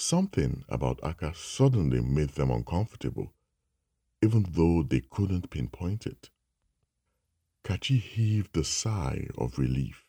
Something 0.00 0.64
about 0.68 1.00
Aka 1.02 1.34
suddenly 1.34 2.00
made 2.00 2.30
them 2.30 2.52
uncomfortable, 2.52 3.34
even 4.22 4.46
though 4.48 4.84
they 4.84 5.00
couldn't 5.00 5.50
pinpoint 5.50 6.06
it. 6.06 6.30
Kachi 7.64 7.98
heaved 7.98 8.56
a 8.56 8.62
sigh 8.62 9.26
of 9.36 9.58
relief. 9.58 10.06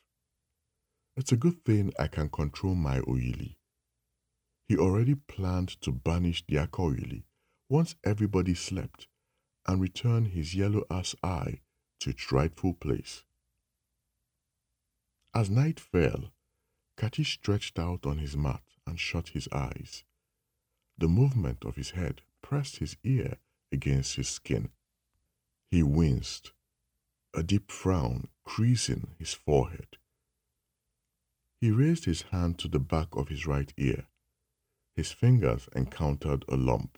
It's 1.17 1.31
a 1.31 1.37
good 1.37 1.65
thing 1.65 1.91
I 1.97 2.05
can 2.05 2.29
control 2.29 2.75
my 2.75 2.99
Oyili. 2.99 3.55
He 4.67 4.77
already 4.77 5.15
planned 5.15 5.69
to 5.81 5.91
banish 5.91 6.45
the 6.47 6.57
Akaoyili 6.57 7.23
once 7.67 7.95
everybody 8.03 8.53
slept 8.53 9.07
and 9.67 9.81
return 9.81 10.25
his 10.25 10.53
yellow 10.53 10.85
ass 10.91 11.15
eye 11.23 11.61
to 12.01 12.11
its 12.11 12.31
rightful 12.31 12.75
place. 12.75 13.23
As 15.33 15.49
night 15.49 15.79
fell, 15.79 16.25
Kachi 16.95 17.25
stretched 17.25 17.79
out 17.79 18.05
on 18.05 18.19
his 18.19 18.37
mat 18.37 18.68
and 18.89 18.99
shut 18.99 19.29
his 19.29 19.47
eyes. 19.51 20.03
The 20.97 21.07
movement 21.07 21.63
of 21.63 21.75
his 21.75 21.91
head 21.91 22.21
pressed 22.41 22.77
his 22.77 22.97
ear 23.03 23.37
against 23.71 24.15
his 24.15 24.27
skin. 24.27 24.69
He 25.69 25.83
winced, 25.83 26.51
a 27.35 27.43
deep 27.43 27.71
frown 27.71 28.29
creasing 28.43 29.15
his 29.19 29.33
forehead. 29.33 29.97
He 31.61 31.71
raised 31.71 32.05
his 32.05 32.23
hand 32.23 32.57
to 32.59 32.67
the 32.67 32.79
back 32.79 33.09
of 33.13 33.29
his 33.29 33.45
right 33.45 33.71
ear. 33.77 34.07
His 34.95 35.11
fingers 35.11 35.69
encountered 35.75 36.43
a 36.49 36.57
lump. 36.57 36.97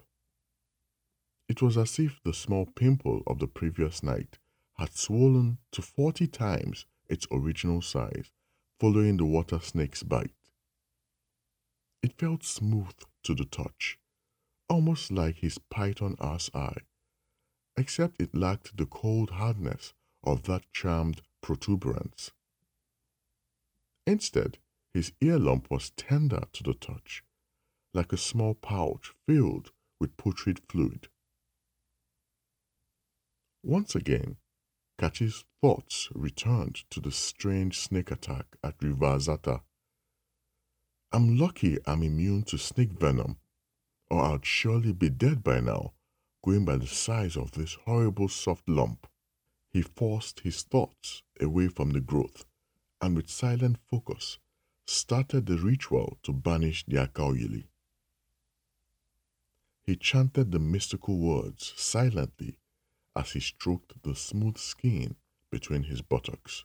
It 1.50 1.62
was 1.62 1.78
as 1.78 2.00
if 2.00 2.22
the 2.24 2.34
small 2.34 2.66
pimple 2.66 3.22
of 3.28 3.40
the 3.40 3.48
previous 3.48 4.02
night 4.02 4.40
had 4.78 4.94
swollen 4.94 5.58
to 5.74 5.82
forty 5.82 6.28
times 6.28 6.86
its 7.10 7.28
original 7.32 7.82
size 7.82 8.32
following 8.80 9.18
the 9.18 9.26
water 9.26 9.60
snake's 9.60 10.02
bite. 10.02 10.41
It 12.04 12.18
felt 12.18 12.44
smooth 12.44 12.96
to 13.24 13.36
the 13.36 13.46
touch, 13.46 14.00
almost 14.68 15.12
like 15.12 15.38
his 15.38 15.58
python 15.58 16.16
ass 16.20 16.50
eye, 16.54 16.82
except 17.78 18.22
it 18.22 18.36
lacked 18.36 18.78
the 18.78 18.86
cold 18.86 19.32
hardness 19.32 19.94
of 20.24 20.44
that 20.44 20.72
charmed 20.74 21.22
protuberance. 21.42 22.32
Instead, 24.08 24.58
his 24.94 25.14
ear 25.22 25.38
lump 25.38 25.70
was 25.70 25.92
tender 25.92 26.44
to 26.54 26.64
the 26.64 26.74
touch, 26.74 27.24
like 27.94 28.12
a 28.12 28.18
small 28.18 28.56
pouch 28.56 29.14
filled 29.28 29.72
with 30.00 30.18
putrid 30.18 30.60
fluid. 30.68 31.08
Once 33.64 33.96
again, 33.96 34.38
Kachi's 34.98 35.46
thoughts 35.62 36.10
returned 36.14 36.84
to 36.90 37.00
the 37.00 37.12
strange 37.12 37.80
snake 37.80 38.12
attack 38.12 38.58
at 38.64 38.82
River 38.82 39.20
Zata. 39.20 39.62
I'm 41.14 41.38
lucky 41.38 41.78
I'm 41.86 42.04
immune 42.04 42.44
to 42.44 42.58
snake 42.58 42.94
venom, 42.94 43.38
or 44.10 44.24
I'd 44.24 44.46
surely 44.46 44.94
be 44.94 45.10
dead 45.10 45.44
by 45.44 45.60
now, 45.60 45.92
going 46.42 46.64
by 46.64 46.78
the 46.78 46.88
size 46.88 47.36
of 47.36 47.52
this 47.52 47.74
horrible 47.86 48.30
soft 48.30 48.70
lump. 48.70 49.08
He 49.72 49.82
forced 49.82 50.40
his 50.40 50.64
thoughts 50.64 51.24
away 51.40 51.68
from 51.68 51.92
the 51.92 52.00
growth 52.00 52.46
and 53.02 53.16
with 53.16 53.30
silent 53.30 53.78
focus 53.90 54.38
started 54.86 55.48
the 55.48 55.58
ritual 55.58 56.18
to 56.24 56.32
banish 56.32 56.86
the 56.86 56.98
Akaoyili. 56.98 57.68
He 59.84 59.96
chanted 59.98 60.52
the 60.52 60.60
mystical 60.60 61.18
words 61.18 61.74
silently 61.76 62.58
as 63.16 63.32
he 63.32 63.40
stroked 63.42 64.02
the 64.04 64.16
smooth 64.16 64.58
skin 64.58 65.16
between 65.50 65.84
his 65.84 66.02
buttocks. 66.02 66.64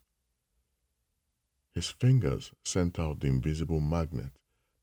His 1.76 1.90
fingers 1.90 2.52
sent 2.64 2.98
out 2.98 3.20
the 3.20 3.26
invisible 3.26 3.80
magnet 3.80 4.32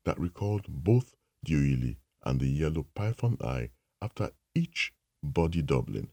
that 0.04 0.16
recalled 0.16 0.66
both 0.68 1.16
the 1.42 1.54
oyili 1.54 1.96
and 2.22 2.38
the 2.38 2.46
yellow 2.46 2.86
python 2.94 3.36
eye 3.40 3.70
after 4.00 4.30
each 4.54 4.94
body 5.20 5.60
doubling. 5.60 6.10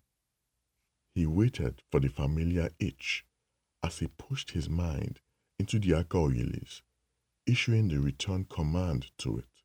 He 1.13 1.27
waited 1.27 1.83
for 1.91 1.99
the 1.99 2.09
familiar 2.09 2.71
itch 2.79 3.23
as 3.83 3.99
he 3.99 4.07
pushed 4.07 4.51
his 4.51 4.69
mind 4.69 5.19
into 5.59 5.77
the 5.77 5.91
Akaoyilis, 5.91 6.81
issuing 7.45 7.89
the 7.89 7.99
return 7.99 8.45
command 8.45 9.11
to 9.19 9.37
it. 9.37 9.61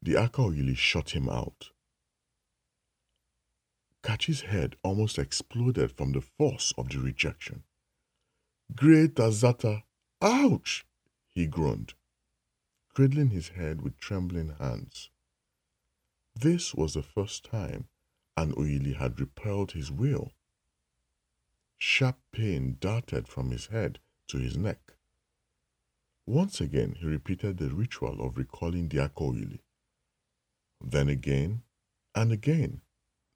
The 0.00 0.12
Akaoyili 0.12 0.76
shut 0.76 1.10
him 1.10 1.28
out. 1.28 1.70
Kachi's 4.04 4.42
head 4.42 4.76
almost 4.84 5.18
exploded 5.18 5.90
from 5.90 6.12
the 6.12 6.20
force 6.20 6.72
of 6.78 6.90
the 6.90 7.00
rejection. 7.00 7.64
Great 8.74 9.14
Azata! 9.16 9.82
Uh, 10.20 10.52
ouch! 10.52 10.86
he 11.34 11.46
groaned, 11.46 11.94
cradling 12.88 13.30
his 13.30 13.48
head 13.48 13.82
with 13.82 13.98
trembling 13.98 14.50
hands. 14.58 15.10
This 16.34 16.74
was 16.74 16.94
the 16.94 17.02
first 17.02 17.44
time 17.44 17.88
an 18.36 18.52
Oyili 18.52 18.96
had 18.96 19.20
repelled 19.20 19.72
his 19.72 19.90
will. 19.90 20.32
Sharp 21.78 22.18
pain 22.32 22.76
darted 22.80 23.28
from 23.28 23.50
his 23.50 23.66
head 23.66 24.00
to 24.28 24.38
his 24.38 24.56
neck. 24.56 24.94
Once 26.26 26.60
again, 26.60 26.96
he 26.98 27.06
repeated 27.06 27.58
the 27.58 27.70
ritual 27.70 28.24
of 28.24 28.38
recalling 28.38 28.88
the 28.88 28.98
Akaoyili. 28.98 29.60
Then 30.80 31.08
again 31.08 31.62
and 32.14 32.32
again 32.32 32.80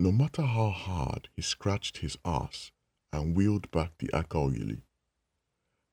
no 0.00 0.12
matter 0.12 0.42
how 0.42 0.70
hard 0.70 1.28
he 1.34 1.42
scratched 1.42 1.98
his 1.98 2.16
ass 2.24 2.70
and 3.12 3.36
wheeled 3.36 3.70
back 3.72 3.98
the 3.98 4.08
Akaoyili, 4.08 4.82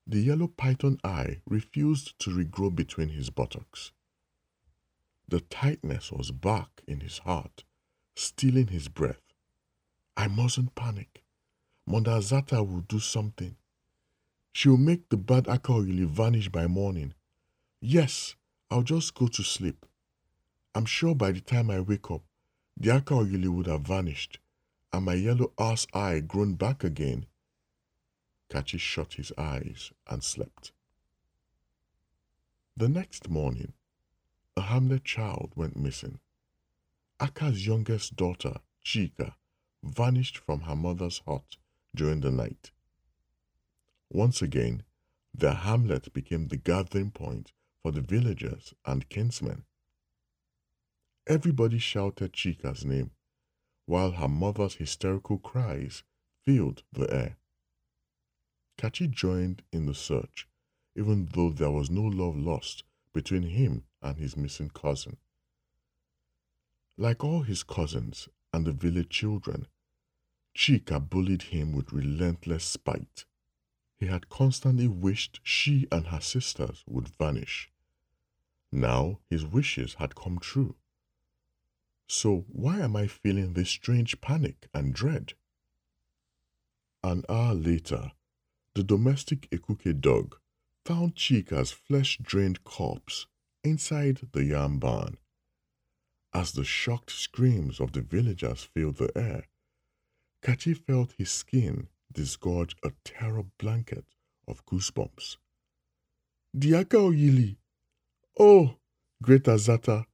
the 0.07 0.21
yellow 0.21 0.47
python 0.47 0.99
eye 1.03 1.41
refused 1.47 2.17
to 2.19 2.29
regrow 2.29 2.73
between 2.73 3.09
his 3.09 3.29
buttocks. 3.31 3.91
The 5.27 5.39
tightness 5.39 6.11
was 6.11 6.29
back 6.31 6.83
in 6.87 6.99
his 6.99 7.19
heart, 7.19 7.63
stealing 8.15 8.67
his 8.67 8.87
breath. 8.87 9.33
I 10.15 10.27
mustn't 10.27 10.75
panic. 10.75 11.23
Mondazata 11.89 12.65
will 12.65 12.81
do 12.81 12.99
something. 12.99 13.55
She 14.53 14.69
will 14.69 14.77
make 14.77 15.09
the 15.09 15.17
bad 15.17 15.45
Akaoyili 15.45 16.05
vanish 16.05 16.49
by 16.49 16.67
morning. 16.67 17.15
Yes, 17.81 18.35
I'll 18.69 18.83
just 18.83 19.15
go 19.15 19.27
to 19.27 19.43
sleep. 19.43 19.85
I'm 20.75 20.85
sure 20.85 21.15
by 21.15 21.31
the 21.31 21.41
time 21.41 21.71
I 21.71 21.79
wake 21.79 22.11
up, 22.11 22.21
the 22.77 22.89
Akaoyili 22.91 23.47
would 23.47 23.67
have 23.67 23.81
vanished, 23.81 24.39
and 24.93 25.05
my 25.05 25.15
yellow 25.15 25.51
ass 25.57 25.87
eye 25.93 26.19
grown 26.19 26.53
back 26.53 26.83
again. 26.83 27.25
Kachi 28.49 28.79
shut 28.79 29.13
his 29.13 29.31
eyes 29.37 29.91
and 30.07 30.23
slept. 30.23 30.71
The 32.77 32.89
next 32.89 33.29
morning, 33.29 33.73
a 34.57 34.61
Hamlet 34.61 35.03
child 35.03 35.53
went 35.55 35.77
missing. 35.77 36.19
Aka's 37.19 37.65
youngest 37.65 38.15
daughter, 38.15 38.59
Chika, 38.83 39.35
vanished 39.83 40.37
from 40.37 40.61
her 40.61 40.75
mother's 40.75 41.21
hut 41.25 41.57
during 41.95 42.21
the 42.21 42.31
night. 42.31 42.71
Once 44.09 44.41
again, 44.41 44.83
the 45.33 45.53
hamlet 45.53 46.13
became 46.13 46.47
the 46.47 46.57
gathering 46.57 47.11
point 47.11 47.51
for 47.81 47.91
the 47.91 48.01
villagers 48.01 48.73
and 48.85 49.09
kinsmen. 49.09 49.63
Everybody 51.27 51.79
shouted 51.79 52.33
Chika's 52.33 52.85
name, 52.85 53.11
while 53.85 54.11
her 54.11 54.27
mother's 54.27 54.75
hysterical 54.75 55.37
cries 55.37 56.03
filled 56.45 56.83
the 56.91 57.11
air. 57.13 57.37
Kachi 58.77 59.09
joined 59.09 59.63
in 59.71 59.85
the 59.85 59.93
search, 59.93 60.47
even 60.95 61.29
though 61.33 61.49
there 61.49 61.71
was 61.71 61.89
no 61.89 62.03
love 62.03 62.35
lost 62.35 62.83
between 63.13 63.43
him 63.43 63.83
and 64.01 64.17
his 64.17 64.35
missing 64.35 64.69
cousin. 64.69 65.17
Like 66.97 67.23
all 67.23 67.41
his 67.41 67.63
cousins 67.63 68.29
and 68.53 68.65
the 68.65 68.71
village 68.71 69.09
children, 69.09 69.67
Chika 70.55 70.99
bullied 70.99 71.43
him 71.43 71.73
with 71.73 71.91
relentless 71.91 72.63
spite. 72.63 73.25
He 73.97 74.07
had 74.07 74.29
constantly 74.29 74.87
wished 74.87 75.39
she 75.43 75.87
and 75.91 76.07
her 76.07 76.21
sisters 76.21 76.83
would 76.87 77.09
vanish. 77.09 77.71
Now 78.71 79.19
his 79.29 79.45
wishes 79.45 79.95
had 79.95 80.15
come 80.15 80.39
true. 80.39 80.75
So 82.07 82.45
why 82.47 82.79
am 82.79 82.95
I 82.95 83.07
feeling 83.07 83.53
this 83.53 83.69
strange 83.69 84.19
panic 84.21 84.67
and 84.73 84.93
dread? 84.93 85.33
An 87.03 87.23
hour 87.29 87.53
later, 87.53 88.11
the 88.75 88.83
domestic 88.83 89.49
Ekuke 89.51 89.99
dog 90.01 90.35
found 90.85 91.15
Chika's 91.15 91.71
flesh-drained 91.71 92.63
corpse 92.65 93.25
inside 93.63 94.19
the 94.33 94.43
yam 94.43 94.79
barn. 94.79 95.17
As 96.33 96.51
the 96.51 96.65
shocked 96.65 97.11
screams 97.11 97.79
of 97.79 97.93
the 97.93 98.01
villagers 98.01 98.65
filled 98.65 98.97
the 98.97 99.17
air, 99.17 99.45
Kachi 100.43 100.75
felt 100.75 101.13
his 101.17 101.31
skin 101.31 101.87
disgorge 102.13 102.75
a 102.83 102.91
terror 103.05 103.45
blanket 103.57 104.05
of 104.45 104.65
goosebumps. 104.65 105.37
Diaka 106.55 106.97
Oyili! 106.97 107.55
Oh, 108.37 108.75
great 109.23 109.43
Azata! 109.43 110.05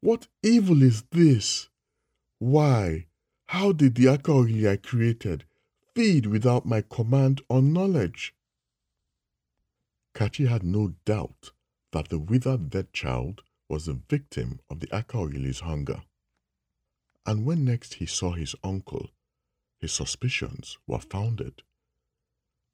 What 0.00 0.26
evil 0.42 0.82
is 0.82 1.04
this? 1.12 1.68
Why, 2.40 3.06
how 3.46 3.70
did 3.70 3.94
the 3.94 4.06
Akaoyili 4.06 4.68
I 4.68 4.76
created 4.76 5.44
feed 5.94 6.26
without 6.26 6.66
my 6.66 6.82
command 6.82 7.42
or 7.48 7.62
knowledge? 7.62 8.34
Kachi 10.14 10.48
had 10.48 10.62
no 10.62 10.94
doubt 11.04 11.52
that 11.92 12.08
the 12.08 12.18
withered 12.18 12.70
dead 12.70 12.92
child 12.92 13.42
was 13.68 13.86
the 13.86 14.00
victim 14.08 14.60
of 14.70 14.80
the 14.80 14.86
Akaoyili's 14.88 15.60
hunger. 15.60 16.02
And 17.24 17.44
when 17.44 17.64
next 17.64 17.94
he 17.94 18.06
saw 18.06 18.32
his 18.32 18.54
uncle, 18.64 19.10
his 19.78 19.92
suspicions 19.92 20.78
were 20.86 20.98
founded. 20.98 21.62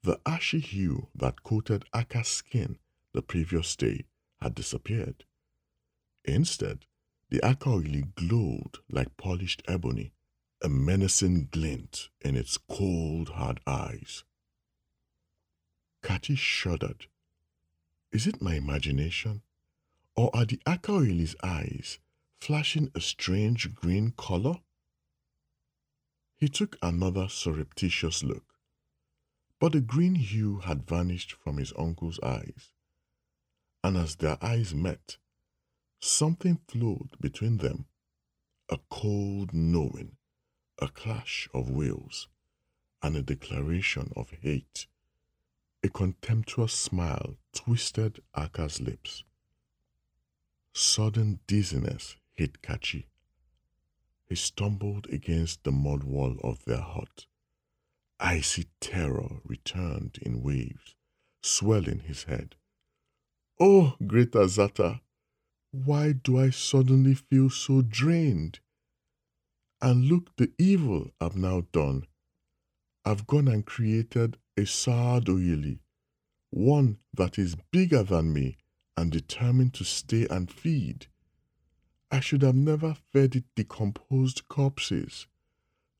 The 0.03 0.19
ashy 0.25 0.59
hue 0.59 1.07
that 1.15 1.43
coated 1.43 1.85
Aka's 1.93 2.27
skin 2.27 2.79
the 3.13 3.21
previous 3.21 3.75
day 3.75 4.05
had 4.41 4.55
disappeared. 4.55 5.25
Instead, 6.23 6.85
The 7.29 7.39
Akaoyili 7.39 8.15
glowed 8.15 8.79
like 8.89 9.15
polished 9.17 9.61
ebony, 9.67 10.13
a 10.61 10.67
menacing 10.69 11.47
glint 11.51 12.09
in 12.21 12.35
its 12.35 12.57
cold, 12.57 13.29
hard 13.29 13.59
eyes. 13.65 14.23
Kachi 16.03 16.37
shuddered. 16.37 17.07
Is 18.11 18.27
it 18.27 18.41
my 18.41 18.55
imagination? 18.55 19.41
Or 20.15 20.29
are 20.35 20.45
the 20.45 20.59
Akaoyili's 20.65 21.35
eyes 21.41 21.99
flashing 22.41 22.91
a 22.93 22.99
strange 22.99 23.73
green 23.73 24.11
color? 24.17 24.55
He 26.35 26.49
took 26.49 26.77
another 26.81 27.27
surreptitious 27.29 28.23
look, 28.23 28.55
but 29.59 29.73
the 29.73 29.81
green 29.81 30.15
hue 30.15 30.59
had 30.59 30.87
vanished 30.87 31.33
from 31.33 31.57
his 31.57 31.73
uncle's 31.77 32.19
eyes, 32.21 32.71
and 33.83 33.97
as 33.97 34.15
their 34.15 34.37
eyes 34.41 34.73
met, 34.73 35.17
something 35.99 36.59
flowed 36.67 37.11
between 37.19 37.57
them 37.57 37.85
a 38.69 38.77
cold 38.89 39.53
knowing, 39.53 40.15
a 40.79 40.87
clash 40.87 41.49
of 41.53 41.69
wills, 41.69 42.27
and 43.01 43.15
a 43.15 43.21
declaration 43.21 44.11
of 44.15 44.31
hate. 44.41 44.87
A 45.83 45.89
contemptuous 45.89 46.73
smile 46.73 47.37
twisted 47.53 48.21
Aka's 48.35 48.81
lips. 48.81 49.23
Sudden 50.73 51.39
dizziness 51.47 52.15
hit 52.33 52.61
Kachi. 52.61 53.05
He 54.27 54.35
stumbled 54.35 55.07
against 55.07 55.63
the 55.63 55.71
mud 55.71 56.03
wall 56.03 56.37
of 56.43 56.63
their 56.65 56.81
hut. 56.81 57.25
Icy 58.19 58.67
terror 58.79 59.39
returned 59.45 60.19
in 60.21 60.43
waves, 60.43 60.95
swelling 61.41 61.99
his 61.99 62.23
head. 62.23 62.55
Oh, 63.59 63.95
great 64.05 64.31
Azata, 64.31 65.01
why 65.71 66.13
do 66.13 66.39
I 66.39 66.49
suddenly 66.49 67.13
feel 67.13 67.49
so 67.49 67.81
drained? 67.81 68.59
And 69.81 70.05
look 70.05 70.35
the 70.35 70.51
evil 70.57 71.11
I've 71.21 71.37
now 71.37 71.61
done. 71.71 72.03
I've 73.05 73.25
gone 73.27 73.47
and 73.47 73.65
created 73.65 74.37
a 74.57 74.65
sad 74.65 75.25
Oyili, 75.25 75.79
one 76.49 76.97
that 77.13 77.39
is 77.39 77.55
bigger 77.71 78.03
than 78.03 78.33
me 78.33 78.57
and 78.97 79.11
determined 79.11 79.73
to 79.75 79.85
stay 79.85 80.27
and 80.29 80.51
feed. 80.51 81.07
I 82.11 82.19
should 82.19 82.41
have 82.41 82.55
never 82.55 82.93
fed 82.93 83.35
it 83.35 83.45
decomposed 83.55 84.47
corpses. 84.49 85.27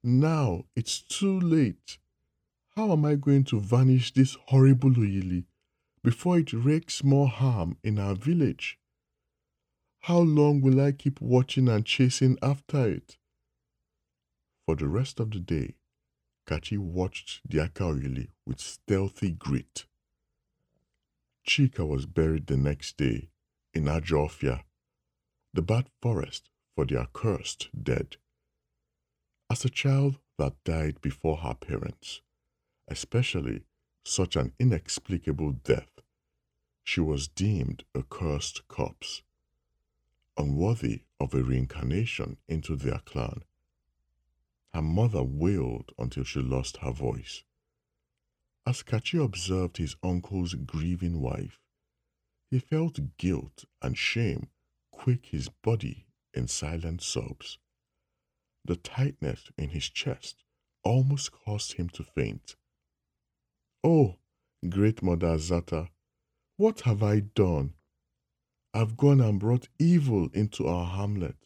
Now 0.03 0.65
it's 0.75 1.01
too 1.01 1.39
late. 1.39 1.99
How 2.75 2.91
am 2.91 3.05
I 3.05 3.15
going 3.15 3.43
to 3.45 3.59
vanish 3.61 4.13
this 4.13 4.35
horrible 4.47 4.91
Oyili 4.91 5.45
before 6.03 6.39
it 6.39 6.51
wreaks 6.51 7.03
more 7.03 7.27
harm 7.27 7.77
in 7.83 7.99
our 7.99 8.15
village? 8.15 8.79
How 10.01 10.19
long 10.19 10.61
will 10.61 10.81
I 10.81 10.91
keep 10.91 11.21
watching 11.21 11.69
and 11.69 11.85
chasing 11.85 12.37
after 12.41 12.89
it? 12.89 13.18
For 14.69 14.75
the 14.75 14.87
rest 14.87 15.19
of 15.19 15.31
the 15.31 15.39
day, 15.39 15.73
Kachi 16.45 16.77
watched 16.77 17.41
the 17.43 17.57
Akaoyili 17.57 18.27
with 18.45 18.59
stealthy 18.59 19.31
grit. 19.31 19.85
Chika 21.43 21.87
was 21.87 22.05
buried 22.05 22.45
the 22.45 22.55
next 22.55 22.95
day 22.95 23.31
in 23.73 23.85
Ajofia 23.85 24.61
the 25.55 25.63
bad 25.63 25.89
forest 26.03 26.51
for 26.75 26.85
the 26.85 26.99
accursed 26.99 27.69
dead. 27.73 28.17
As 29.49 29.65
a 29.65 29.71
child 29.71 30.19
that 30.37 30.63
died 30.63 31.01
before 31.01 31.37
her 31.37 31.55
parents, 31.55 32.21
especially 32.87 33.63
such 34.05 34.35
an 34.35 34.53
inexplicable 34.59 35.53
death, 35.53 35.89
she 36.83 37.01
was 37.01 37.27
deemed 37.27 37.85
a 37.95 38.03
cursed 38.03 38.67
corpse, 38.67 39.23
unworthy 40.37 41.05
of 41.19 41.33
a 41.33 41.41
reincarnation 41.41 42.37
into 42.47 42.75
their 42.75 42.99
clan. 42.99 43.41
Her 44.73 44.81
mother 44.81 45.23
wailed 45.23 45.91
until 45.97 46.23
she 46.23 46.41
lost 46.41 46.77
her 46.77 46.91
voice. 46.91 47.43
As 48.65 48.83
Kachi 48.83 49.23
observed 49.23 49.77
his 49.77 49.95
uncle's 50.03 50.53
grieving 50.53 51.21
wife, 51.21 51.59
he 52.51 52.59
felt 52.59 53.17
guilt 53.17 53.65
and 53.81 53.97
shame 53.97 54.49
quake 54.91 55.27
his 55.27 55.49
body 55.49 56.07
in 56.33 56.47
silent 56.47 57.01
sobs. 57.01 57.57
The 58.65 58.75
tightness 58.75 59.51
in 59.57 59.69
his 59.69 59.89
chest 59.89 60.43
almost 60.83 61.31
caused 61.31 61.73
him 61.73 61.89
to 61.89 62.03
faint. 62.03 62.55
Oh, 63.83 64.17
great 64.67 65.01
Mother 65.01 65.27
Azata, 65.27 65.89
what 66.57 66.81
have 66.81 67.01
I 67.01 67.21
done? 67.21 67.73
I've 68.73 68.97
gone 68.97 69.21
and 69.21 69.39
brought 69.39 69.69
evil 69.79 70.29
into 70.33 70.67
our 70.67 70.85
hamlet 70.85 71.37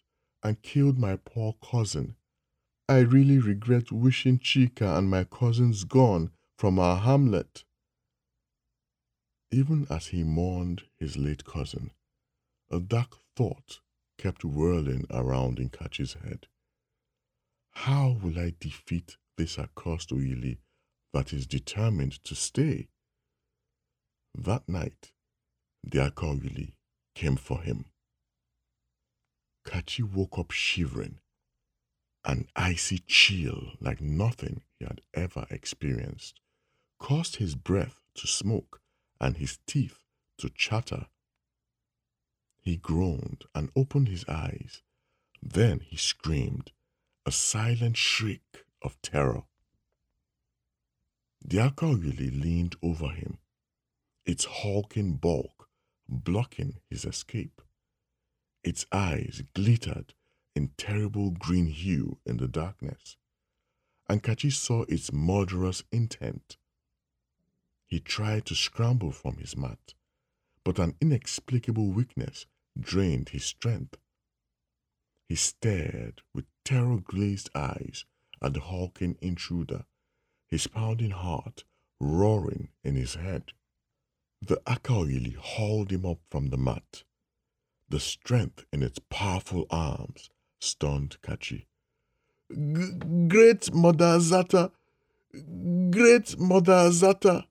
and 0.42 0.62
killed 0.62 0.98
my 0.98 1.16
poor 1.16 1.56
cousin. 1.64 2.16
I 2.94 3.00
really 3.00 3.40
regret 3.40 3.92
wishing 3.92 4.38
Chika 4.38 5.00
and 5.00 5.10
my 5.10 5.24
cousins 5.24 5.84
gone 5.84 6.30
from 6.60 6.78
our 6.78 6.98
hamlet. 6.98 7.64
Even 9.50 9.88
as 9.90 10.08
he 10.14 10.24
mourned 10.24 10.84
his 11.00 11.18
late 11.18 11.44
cousin, 11.44 11.90
a 12.70 12.80
dark 12.80 13.18
thought 13.36 13.80
kept 14.20 14.46
whirling 14.46 15.08
around 15.10 15.58
in 15.58 15.70
Kachi's 15.70 16.14
head. 16.24 16.46
How 17.72 18.16
will 18.22 18.38
I 18.38 18.54
defeat 18.60 19.18
this 19.38 19.58
accursed 19.58 20.12
Oyili 20.12 20.60
that 21.14 21.34
is 21.34 21.48
determined 21.48 22.24
to 22.26 22.36
stay? 22.36 22.90
That 24.36 24.70
night, 24.70 25.12
the 25.84 26.12
Akaoyili 26.12 26.74
came 27.16 27.38
for 27.38 27.60
him. 27.64 27.86
Kachi 29.66 30.04
woke 30.04 30.38
up 30.38 30.52
shivering, 30.52 31.18
an 32.26 32.48
icy 32.56 33.00
chill 33.08 33.74
like 33.80 34.02
nothing 34.02 34.62
he 34.80 34.86
had 34.86 35.02
ever 35.14 35.46
experienced, 35.50 36.40
caused 37.00 37.38
his 37.38 37.56
breath 37.56 38.02
to 38.16 38.28
smoke 38.28 38.82
and 39.20 39.38
his 39.38 39.60
teeth 39.66 40.00
to 40.38 40.50
chatter 40.50 41.08
he 42.64 42.78
groaned 42.78 43.44
and 43.54 43.70
opened 43.76 44.08
his 44.08 44.24
eyes. 44.30 44.82
Then 45.42 45.82
he 45.82 45.98
screamed, 45.98 46.72
a 47.26 47.32
silent 47.32 47.98
shriek 47.98 48.64
of 48.82 49.02
terror. 49.02 49.44
The 51.44 51.58
Akaoyili 51.58 52.42
leaned 52.42 52.78
over 52.82 53.10
him, 53.10 53.40
its 54.26 54.46
hulking 54.46 55.16
bulk 55.16 55.68
blocking 56.08 56.80
his 56.90 57.04
escape. 57.04 57.62
Its 58.64 58.86
eyes 58.94 59.44
glittered 59.54 60.14
in 60.56 60.70
terrible 60.78 61.32
green 61.32 61.68
hue 61.68 62.20
in 62.26 62.38
the 62.38 62.48
darkness, 62.48 63.18
and 64.08 64.22
Kachi 64.22 64.52
saw 64.52 64.84
its 64.84 65.12
murderous 65.12 65.84
intent. 65.92 66.58
He 67.88 68.00
tried 68.00 68.46
to 68.48 68.56
scramble 68.56 69.12
from 69.12 69.38
his 69.38 69.58
mat, 69.58 69.94
but 70.64 70.80
an 70.80 70.96
inexplicable 71.02 71.92
weakness 71.92 72.46
drained 72.80 73.30
his 73.30 73.46
strength. 73.46 73.98
He 75.28 75.36
stared 75.36 76.22
with 76.34 76.46
terror 76.64 77.00
glazed 77.00 77.50
eyes 77.56 78.06
at 78.42 78.54
the 78.54 78.60
hulking 78.60 79.18
intruder, 79.22 79.86
his 80.48 80.68
pounding 80.68 81.12
heart 81.12 81.64
roaring 82.00 82.70
in 82.84 82.96
his 82.96 83.16
head. 83.16 83.54
The 84.42 84.58
Akaoyili 84.68 85.36
hauled 85.36 85.92
him 85.92 86.06
up 86.06 86.20
from 86.30 86.48
the 86.48 86.58
mat. 86.58 87.04
The 87.90 88.00
strength 88.00 88.66
in 88.74 88.84
its 88.84 89.00
powerful 89.10 89.66
arms 89.70 90.30
stunned 90.64 91.18
Kachi. 91.22 91.66
Great 93.28 93.74
Mother 93.74 94.18
Azata! 94.18 94.72
Great 95.92 96.40
Mother 96.40 96.90
Azata! 96.90 97.46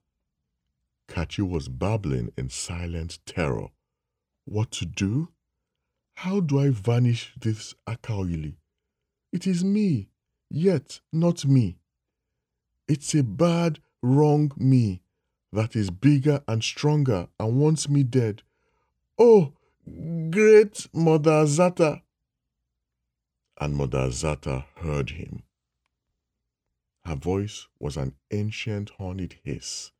Kachi 1.07 1.47
was 1.47 1.67
babbling 1.67 2.31
in 2.37 2.49
silent 2.49 3.19
terror 3.25 3.69
what 4.45 4.71
to 4.71 4.85
do? 4.85 5.29
How 6.15 6.39
do 6.39 6.59
I 6.59 6.69
vanish 6.69 7.33
this 7.39 7.73
Akaoyili? 7.87 8.55
It 9.31 9.47
is 9.47 9.63
me, 9.63 10.09
yet 10.49 10.99
not 11.11 11.45
me. 11.45 11.77
It's 12.87 13.15
a 13.15 13.23
bad, 13.23 13.79
wrong 14.01 14.51
me 14.57 15.01
that 15.51 15.75
is 15.75 15.89
bigger 15.89 16.43
and 16.47 16.63
stronger 16.63 17.27
and 17.39 17.59
wants 17.59 17.87
me 17.87 18.03
dead. 18.03 18.43
Oh, 19.17 19.53
great 20.29 20.87
Mother 20.93 21.31
Azata! 21.31 22.01
And 23.59 23.75
Mother 23.75 23.99
Azata 23.99 24.65
heard 24.77 25.11
him. 25.11 25.43
Her 27.05 27.15
voice 27.15 27.67
was 27.79 27.97
an 27.97 28.15
ancient 28.31 28.91
horned 28.91 29.35
hiss 29.43 29.91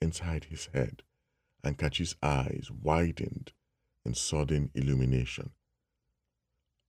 inside 0.00 0.44
his 0.44 0.66
head, 0.66 1.02
and 1.62 1.78
Kachi's 1.78 2.16
eyes 2.22 2.70
widened 2.70 3.52
in 4.04 4.14
sudden 4.14 4.70
illumination. 4.74 5.50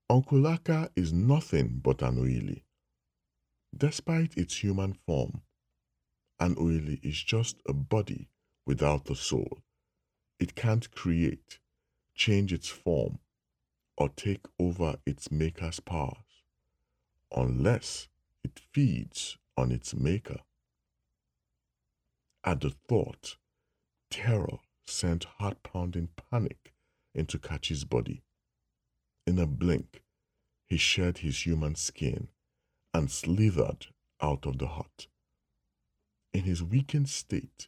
Uncle 0.10 0.58
is 0.96 1.14
nothing 1.14 1.80
but 1.84 2.02
an 2.02 2.18
Oyili. 2.18 2.64
Despite 3.78 4.36
its 4.38 4.64
human 4.64 4.94
form, 4.94 5.44
an 6.40 6.56
Oyili 6.56 7.00
is 7.04 7.22
just 7.22 7.58
a 7.68 7.74
body 7.74 8.30
without 8.66 9.10
a 9.10 9.16
soul. 9.16 9.60
It 10.40 10.56
can't 10.56 10.90
create, 10.90 11.60
change 12.16 12.52
its 12.54 12.68
form, 12.70 13.20
or 14.00 14.10
take 14.10 14.46
over 14.58 14.96
its 15.06 15.30
maker's 15.30 15.82
powers 15.82 16.16
unless 17.36 18.08
it 18.44 18.60
feeds 18.74 19.38
on 19.58 19.72
its 19.72 19.94
maker. 19.94 20.40
At 22.44 22.62
the 22.62 22.72
thought, 22.88 23.36
terror 24.10 24.60
sent 24.88 25.26
heart 25.26 25.62
pounding 25.62 26.10
panic 26.32 26.74
into 27.14 27.38
Kachi's 27.38 27.84
body. 27.84 28.24
In 29.28 29.38
a 29.38 29.46
blink, 29.46 30.02
he 30.66 30.78
shed 30.78 31.20
his 31.20 31.46
human 31.46 31.76
skin 31.76 32.30
and 32.94 33.12
slithered 33.12 33.88
out 34.22 34.46
of 34.46 34.58
the 34.58 34.68
hut. 34.68 35.08
In 36.34 36.44
his 36.44 36.64
weakened 36.64 37.10
state, 37.10 37.68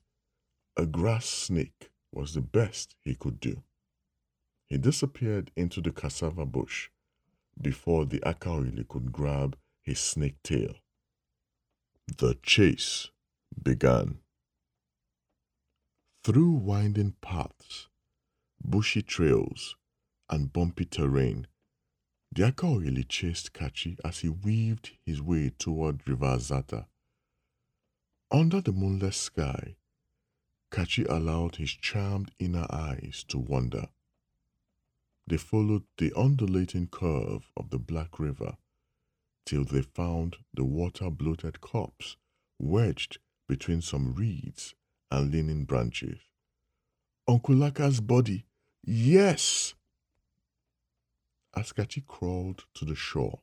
a 0.77 0.86
grass 0.86 1.25
snake 1.25 1.91
was 2.11 2.34
the 2.34 2.41
best 2.41 2.95
he 3.03 3.15
could 3.15 3.39
do. 3.39 3.63
He 4.72 4.78
disappeared 4.78 5.51
into 5.57 5.82
the 5.82 5.91
cassava 5.91 6.45
bush 6.45 6.91
before 7.61 8.05
the 8.05 8.22
Akaoyili 8.22 8.88
could 8.88 9.11
grab 9.11 9.57
his 9.82 9.99
snake 9.99 10.41
tail. 10.43 10.76
The 12.17 12.38
chase 12.41 13.09
began. 13.61 14.19
Through 16.24 16.51
winding 16.51 17.15
paths, 17.19 17.89
bushy 18.63 19.01
trails, 19.01 19.76
and 20.30 20.53
bumpy 20.53 20.86
terrain, 20.86 21.47
the 22.32 22.43
Akaoyili 22.43 23.05
chased 23.09 23.51
Kachi 23.51 23.97
as 24.05 24.19
he 24.19 24.30
weaved 24.30 24.91
his 25.05 25.22
way 25.22 25.49
toward 25.49 26.07
River 26.07 26.39
Zata. 26.39 26.88
Under 28.32 28.61
the 28.61 28.72
moonless 28.72 29.17
sky, 29.17 29.76
Kachi 30.72 31.05
allowed 31.09 31.57
his 31.57 31.72
charmed 31.72 32.32
inner 32.39 32.67
eyes 32.69 33.26
to 33.28 33.38
wander. 33.38 33.89
They 35.32 35.38
followed 35.38 35.86
the 35.97 36.11
undulating 36.13 36.88
curve 36.88 37.53
of 37.55 37.69
the 37.69 37.79
Black 37.79 38.19
River 38.19 38.57
till 39.45 39.63
they 39.63 39.82
found 39.82 40.36
the 40.53 40.65
water 40.65 41.09
bloated 41.09 41.61
corpse 41.61 42.17
wedged 42.59 43.17
between 43.47 43.82
some 43.82 44.13
reeds 44.13 44.75
and 45.09 45.32
leaning 45.32 45.63
branches. 45.63 46.19
Uncle 47.29 47.63
Aka's 47.63 48.01
body, 48.01 48.43
yes! 48.84 49.73
As 51.55 51.71
Kachi 51.71 52.05
crawled 52.05 52.65
to 52.73 52.84
the 52.84 52.93
shore, 52.93 53.39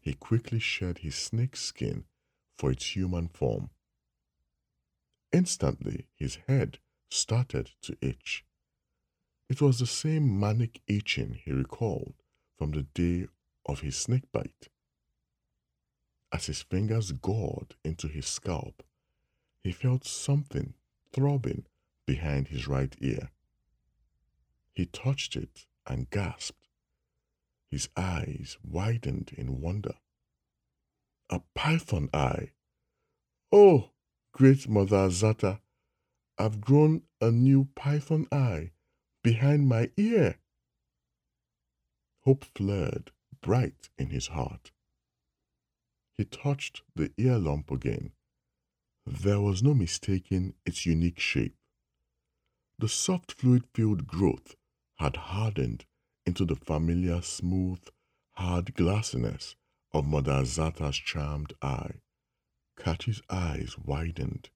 he 0.00 0.14
quickly 0.14 0.58
shed 0.58 0.98
his 0.98 1.14
snake 1.14 1.54
skin 1.54 2.06
for 2.58 2.72
its 2.72 2.96
human 2.96 3.28
form. 3.28 3.70
Instantly, 5.30 6.08
his 6.16 6.38
head 6.48 6.80
started 7.08 7.70
to 7.82 7.96
itch. 8.00 8.44
It 9.52 9.60
was 9.60 9.80
the 9.80 9.86
same 9.86 10.40
manic 10.40 10.80
itching 10.86 11.34
he 11.34 11.52
recalled 11.52 12.14
from 12.56 12.70
the 12.70 12.84
day 12.84 13.26
of 13.66 13.80
his 13.80 13.98
snake 13.98 14.32
bite. 14.32 14.70
As 16.32 16.46
his 16.46 16.62
fingers 16.62 17.12
gored 17.12 17.74
into 17.84 18.08
his 18.08 18.24
scalp, 18.24 18.82
he 19.62 19.70
felt 19.70 20.06
something 20.06 20.72
throbbing 21.12 21.66
behind 22.06 22.48
his 22.48 22.66
right 22.66 22.96
ear. 23.02 23.28
He 24.72 24.86
touched 24.86 25.36
it 25.36 25.66
and 25.86 26.08
gasped. 26.08 26.70
His 27.70 27.90
eyes 27.94 28.56
widened 28.64 29.34
in 29.36 29.60
wonder. 29.60 29.96
A 31.28 31.42
python 31.54 32.08
eye. 32.14 32.52
Oh, 33.52 33.90
great 34.32 34.66
Mother 34.66 34.96
Azata, 34.96 35.60
I've 36.38 36.62
grown 36.62 37.02
a 37.20 37.30
new 37.30 37.68
python 37.74 38.26
eye 38.32 38.70
behind 39.22 39.68
my 39.68 39.90
ear. 39.96 40.38
Hope 42.24 42.44
flared 42.56 43.10
bright 43.40 43.88
in 43.98 44.10
his 44.10 44.28
heart. 44.28 44.72
He 46.16 46.24
touched 46.24 46.82
the 46.94 47.12
ear 47.16 47.38
lump 47.38 47.70
again. 47.70 48.12
There 49.06 49.40
was 49.40 49.62
no 49.62 49.74
mistaking 49.74 50.54
its 50.64 50.86
unique 50.86 51.18
shape. 51.18 51.56
The 52.78 52.88
soft 52.88 53.32
fluid 53.32 53.64
filled 53.74 54.06
growth 54.06 54.56
had 54.96 55.16
hardened 55.16 55.84
into 56.24 56.44
the 56.44 56.56
familiar 56.56 57.22
smooth, 57.22 57.80
hard 58.32 58.74
glassiness 58.74 59.56
of 59.92 60.06
Mother 60.06 60.32
Azata's 60.32 60.96
charmed 60.96 61.52
eye. 61.60 62.00
Kachi's 62.76 63.20
eyes 63.28 63.76
widened. 63.78 64.50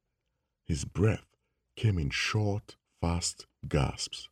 His 0.64 0.84
breath 0.84 1.36
came 1.76 1.98
in 1.98 2.10
short, 2.10 2.76
fast 3.00 3.46
gasps. 3.68 4.28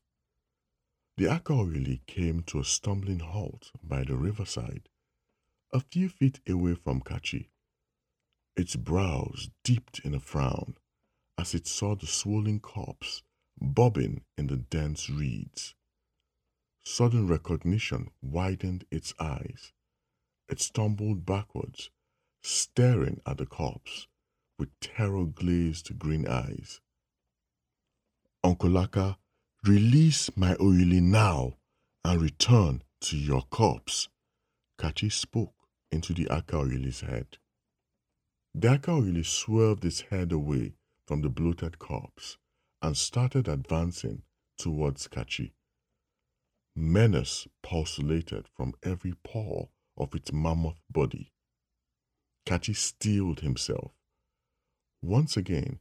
The 1.17 1.27
Akaoyili 1.27 2.05
came 2.07 2.43
to 2.45 2.59
a 2.59 2.65
stumbling 2.65 3.21
halt 3.21 3.71
by 3.83 4.03
the 4.03 4.17
riverside, 4.17 4.89
a 5.73 5.79
few 5.79 6.09
feet 6.09 6.41
away 6.49 6.75
from 6.75 7.01
Kachi. 7.03 7.51
Its 8.57 8.75
brows 8.75 9.51
dipped 9.63 10.01
in 10.01 10.15
a 10.15 10.21
frown 10.21 10.77
as 11.39 11.55
it 11.55 11.69
saw 11.69 11.95
the 11.95 12.07
swollen 12.07 12.59
corpse 12.59 13.23
bobbing 13.61 14.25
in 14.37 14.49
the 14.49 14.57
dense 14.57 15.09
reeds. 15.09 15.75
Sudden 16.85 17.29
recognition 17.29 18.11
widened 18.21 18.85
its 18.91 19.15
eyes. 19.19 19.73
It 20.49 20.61
stumbled 20.61 21.25
backwards, 21.25 21.91
staring 22.43 23.21
at 23.25 23.39
the 23.39 23.47
corpse 23.47 24.09
with 24.59 24.79
terror 24.81 25.25
glazed 25.25 25.97
green 25.99 26.27
eyes. 26.27 26.81
Uncle 28.43 28.77
Aka, 28.77 29.17
release 29.69 30.31
my 30.37 30.55
Oyili 30.55 31.01
now 31.01 31.55
and 32.05 32.21
return 32.21 32.83
to 33.01 33.17
your 33.17 33.43
corpse. 33.43 34.09
Kachi 34.79 35.11
spoke 35.11 35.55
into 35.91 36.13
the 36.13 36.27
Akaoyili's 36.27 37.01
head. 37.01 37.39
The 38.55 38.79
Akaoyili 38.79 39.25
swerved 39.25 39.85
its 39.85 40.03
head 40.03 40.33
away 40.33 40.75
from 41.07 41.23
the 41.23 41.31
bloated 41.31 41.79
corpse 41.79 42.37
and 42.83 42.97
started 42.97 43.49
advancing 43.49 44.23
towards 44.59 45.09
Kachi. 45.09 45.53
Menace 46.77 47.47
pulsated 47.63 48.47
from 48.55 48.75
every 48.83 49.15
pore 49.25 49.69
of 49.97 50.15
its 50.15 50.33
mammoth 50.33 50.81
body. 50.91 51.33
Kachi 52.47 52.77
steeled 52.77 53.41
himself. 53.41 53.93
Once 55.01 55.37
again, 55.37 55.79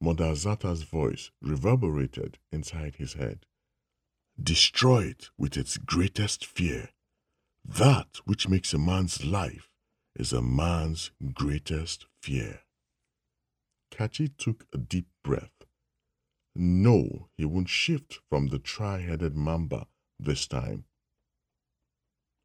Mother 0.00 0.26
Azata's 0.26 0.82
voice 0.84 1.30
reverberated 1.42 2.38
inside 2.52 2.96
his 2.96 3.14
head. 3.14 3.46
Destroy 4.40 5.04
it 5.04 5.30
with 5.36 5.56
its 5.56 5.76
greatest 5.76 6.46
fear. 6.46 6.90
That 7.64 8.20
which 8.24 8.48
makes 8.48 8.72
a 8.72 8.78
man's 8.78 9.24
life 9.24 9.68
is 10.14 10.32
a 10.32 10.40
man's 10.40 11.10
greatest 11.34 12.06
fear. 12.22 12.60
Kachi 13.90 14.36
took 14.36 14.66
a 14.72 14.78
deep 14.78 15.08
breath. 15.24 15.64
No, 16.54 17.28
he 17.36 17.44
won't 17.44 17.68
shift 17.68 18.20
from 18.28 18.48
the 18.48 18.58
tri-headed 18.58 19.36
mamba 19.36 19.86
this 20.18 20.46
time. 20.46 20.84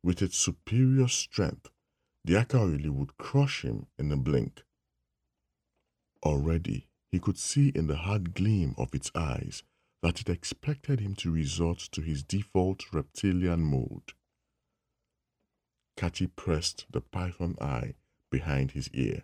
With 0.04 0.22
its 0.22 0.38
superior 0.38 1.08
strength, 1.08 1.70
the 2.26 2.34
Akaoyili 2.34 2.90
would 2.90 3.18
crush 3.18 3.64
him 3.64 3.88
in 3.98 4.12
a 4.12 4.18
blink. 4.18 4.64
Already, 6.24 6.88
he 7.14 7.20
could 7.20 7.38
see 7.38 7.72
in 7.76 7.86
the 7.86 7.96
hard 7.96 8.34
gleam 8.34 8.74
of 8.76 8.96
its 8.96 9.12
eyes 9.14 9.62
that 10.02 10.20
it 10.20 10.30
expected 10.30 11.00
him 11.00 11.14
to 11.14 11.32
resort 11.32 11.78
to 11.78 12.02
his 12.02 12.24
default 12.24 12.92
reptilian 12.92 13.62
mode. 13.62 14.14
Kachi 15.96 16.26
pressed 16.36 16.88
the 16.90 17.02
python 17.02 17.56
eye 17.62 17.94
behind 18.32 18.72
his 18.72 18.90
ear. 18.96 19.22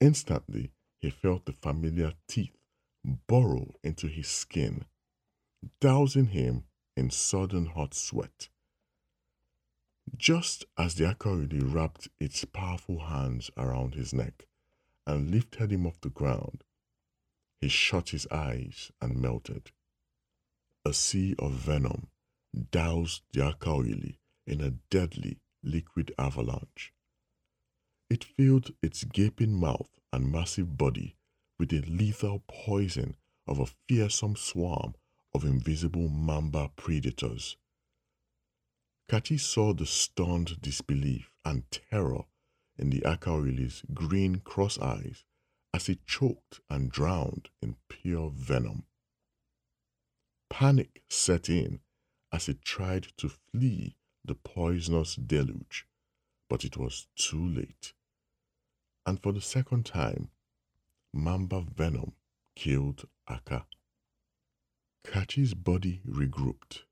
Instantly, 0.00 0.70
he 1.00 1.10
felt 1.10 1.46
the 1.46 1.52
familiar 1.52 2.12
teeth 2.28 2.56
burrow 3.26 3.74
into 3.82 4.06
his 4.06 4.28
skin 4.28 4.84
dousing 5.80 6.26
him 6.26 6.62
in 6.96 7.10
sudden 7.10 7.66
hot 7.66 7.92
sweat. 7.92 8.48
Just 10.16 10.64
as 10.78 10.94
the 10.94 11.12
Akaoyili 11.12 11.74
wrapped 11.74 12.06
its 12.20 12.44
powerful 12.44 13.00
hands 13.00 13.50
around 13.56 13.96
his 13.96 14.14
neck 14.14 14.46
and 15.06 15.30
lifted 15.30 15.70
him 15.70 15.86
off 15.86 16.00
the 16.00 16.10
ground, 16.10 16.64
he 17.60 17.68
shut 17.68 18.10
his 18.10 18.26
eyes 18.30 18.90
and 19.00 19.20
melted. 19.20 19.70
A 20.84 20.92
sea 20.92 21.34
of 21.38 21.52
venom 21.52 22.08
doused 22.70 23.22
the 23.32 23.40
Akaoyili 23.40 24.18
in 24.46 24.60
a 24.60 24.70
deadly 24.90 25.40
liquid 25.62 26.12
avalanche. 26.18 26.92
It 28.10 28.22
filled 28.22 28.72
its 28.82 29.04
gaping 29.04 29.54
mouth 29.54 29.98
and 30.12 30.30
massive 30.30 30.76
body 30.76 31.16
with 31.58 31.70
the 31.70 31.80
lethal 31.82 32.42
poison 32.46 33.16
of 33.46 33.58
a 33.58 33.66
fearsome 33.88 34.36
swarm 34.36 34.94
of 35.34 35.44
invisible 35.44 36.08
mamba 36.08 36.70
predators. 36.76 37.56
Kachi 39.10 39.38
saw 39.38 39.72
the 39.72 39.86
stunned 39.86 40.60
disbelief 40.60 41.30
and 41.44 41.70
terror 41.70 42.24
in 42.78 42.90
the 42.90 43.00
Akaoyili's 43.00 43.82
green 43.92 44.40
cross 44.40 44.78
eyes 44.78 45.24
as 45.72 45.88
it 45.88 46.06
choked 46.06 46.60
and 46.70 46.90
drowned 46.90 47.48
in 47.60 47.76
pure 47.88 48.30
venom. 48.30 48.84
Panic 50.48 51.02
set 51.08 51.48
in 51.48 51.80
as 52.32 52.48
it 52.48 52.62
tried 52.62 53.08
to 53.16 53.28
flee 53.28 53.96
the 54.24 54.34
poisonous 54.34 55.16
deluge, 55.16 55.86
but 56.48 56.64
it 56.64 56.76
was 56.76 57.06
too 57.16 57.44
late. 57.46 57.92
And 59.06 59.22
for 59.22 59.32
the 59.32 59.40
second 59.40 59.84
time, 59.84 60.30
Mamba 61.12 61.60
venom 61.62 62.14
killed 62.56 63.06
Aka. 63.28 63.66
Kachi's 65.04 65.54
body 65.54 66.00
regrouped, 66.08 66.82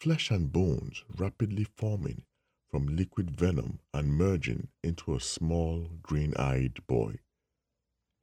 flesh 0.00 0.30
and 0.30 0.52
bones 0.52 1.02
rapidly 1.16 1.64
forming 1.64 2.24
from 2.70 2.96
liquid 2.96 3.30
venom 3.30 3.80
and 3.92 4.14
merging 4.14 4.68
into 4.82 5.14
a 5.14 5.20
small 5.20 5.88
green 6.02 6.34
eyed 6.36 6.86
boy. 6.86 7.16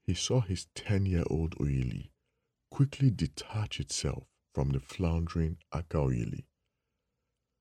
He 0.05 0.13
saw 0.13 0.41
his 0.41 0.67
10 0.75 1.05
year 1.05 1.23
old 1.29 1.55
Oyili 1.57 2.09
quickly 2.69 3.09
detach 3.09 3.79
itself 3.79 4.23
from 4.53 4.69
the 4.71 4.79
floundering 4.79 5.57
Aka 5.71 5.99
Oyili. 5.99 6.45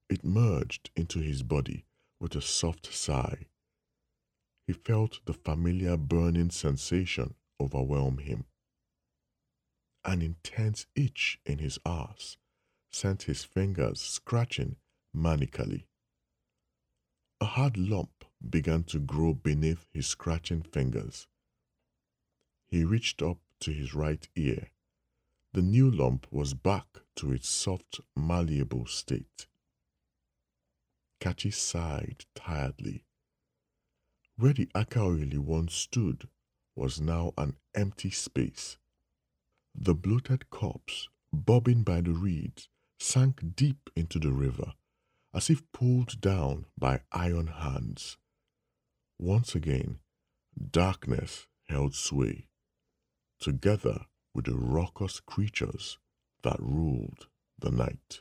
It 0.08 0.24
merged 0.24 0.90
into 0.96 1.20
his 1.20 1.42
body 1.42 1.86
with 2.20 2.34
a 2.34 2.42
soft 2.42 2.92
sigh. 2.92 3.46
He 4.66 4.72
felt 4.72 5.20
the 5.24 5.32
familiar 5.32 5.96
burning 5.96 6.50
sensation 6.50 7.34
overwhelm 7.60 8.18
him. 8.18 8.44
An 10.04 10.20
intense 10.20 10.86
itch 10.94 11.38
in 11.46 11.58
his 11.58 11.78
arse 11.84 12.36
sent 12.90 13.22
his 13.22 13.44
fingers 13.44 14.00
scratching 14.00 14.76
manically. 15.16 15.84
A 17.42 17.56
hard 17.56 17.76
lump 17.76 18.24
began 18.48 18.84
to 18.84 19.00
grow 19.00 19.34
beneath 19.34 19.88
his 19.92 20.06
scratching 20.06 20.62
fingers. 20.62 21.26
He 22.68 22.84
reached 22.84 23.20
up 23.20 23.38
to 23.58 23.72
his 23.72 23.96
right 23.96 24.28
ear. 24.36 24.70
The 25.52 25.60
new 25.60 25.90
lump 25.90 26.28
was 26.30 26.54
back 26.54 26.86
to 27.16 27.32
its 27.32 27.48
soft, 27.48 27.98
malleable 28.14 28.86
state. 28.86 29.48
Kachi 31.20 31.52
sighed 31.52 32.26
tiredly. 32.36 33.06
Where 34.36 34.52
the 34.52 34.68
Aka 34.76 35.00
Oyili 35.00 35.38
once 35.38 35.74
stood 35.74 36.28
was 36.76 37.00
now 37.00 37.32
an 37.36 37.56
empty 37.74 38.10
space. 38.10 38.78
The 39.74 39.96
bloated 39.96 40.48
corpse, 40.50 41.08
bobbing 41.32 41.82
by 41.82 42.02
the 42.02 42.12
reeds, 42.12 42.68
sank 43.00 43.56
deep 43.56 43.90
into 43.96 44.20
the 44.20 44.30
river, 44.30 44.74
as 45.34 45.48
if 45.50 45.62
pulled 45.72 46.20
down 46.20 46.66
by 46.78 47.00
iron 47.12 47.46
hands. 47.46 48.18
Once 49.18 49.54
again, 49.54 49.98
darkness 50.70 51.46
held 51.68 51.94
sway, 51.94 52.48
together 53.40 54.06
with 54.34 54.46
the 54.46 54.54
raucous 54.54 55.20
creatures 55.20 55.98
that 56.42 56.56
ruled 56.60 57.28
the 57.58 57.70
night. 57.70 58.20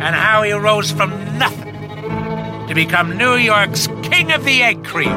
and 0.00 0.14
how 0.14 0.42
he 0.42 0.52
rose 0.52 0.90
from 0.92 1.10
nothing 1.38 1.74
to 2.68 2.74
become 2.74 3.16
New 3.16 3.34
York's 3.34 3.86
King 4.02 4.32
of 4.32 4.44
the 4.44 4.62
Egg 4.62 4.84
Cream. 4.84 5.16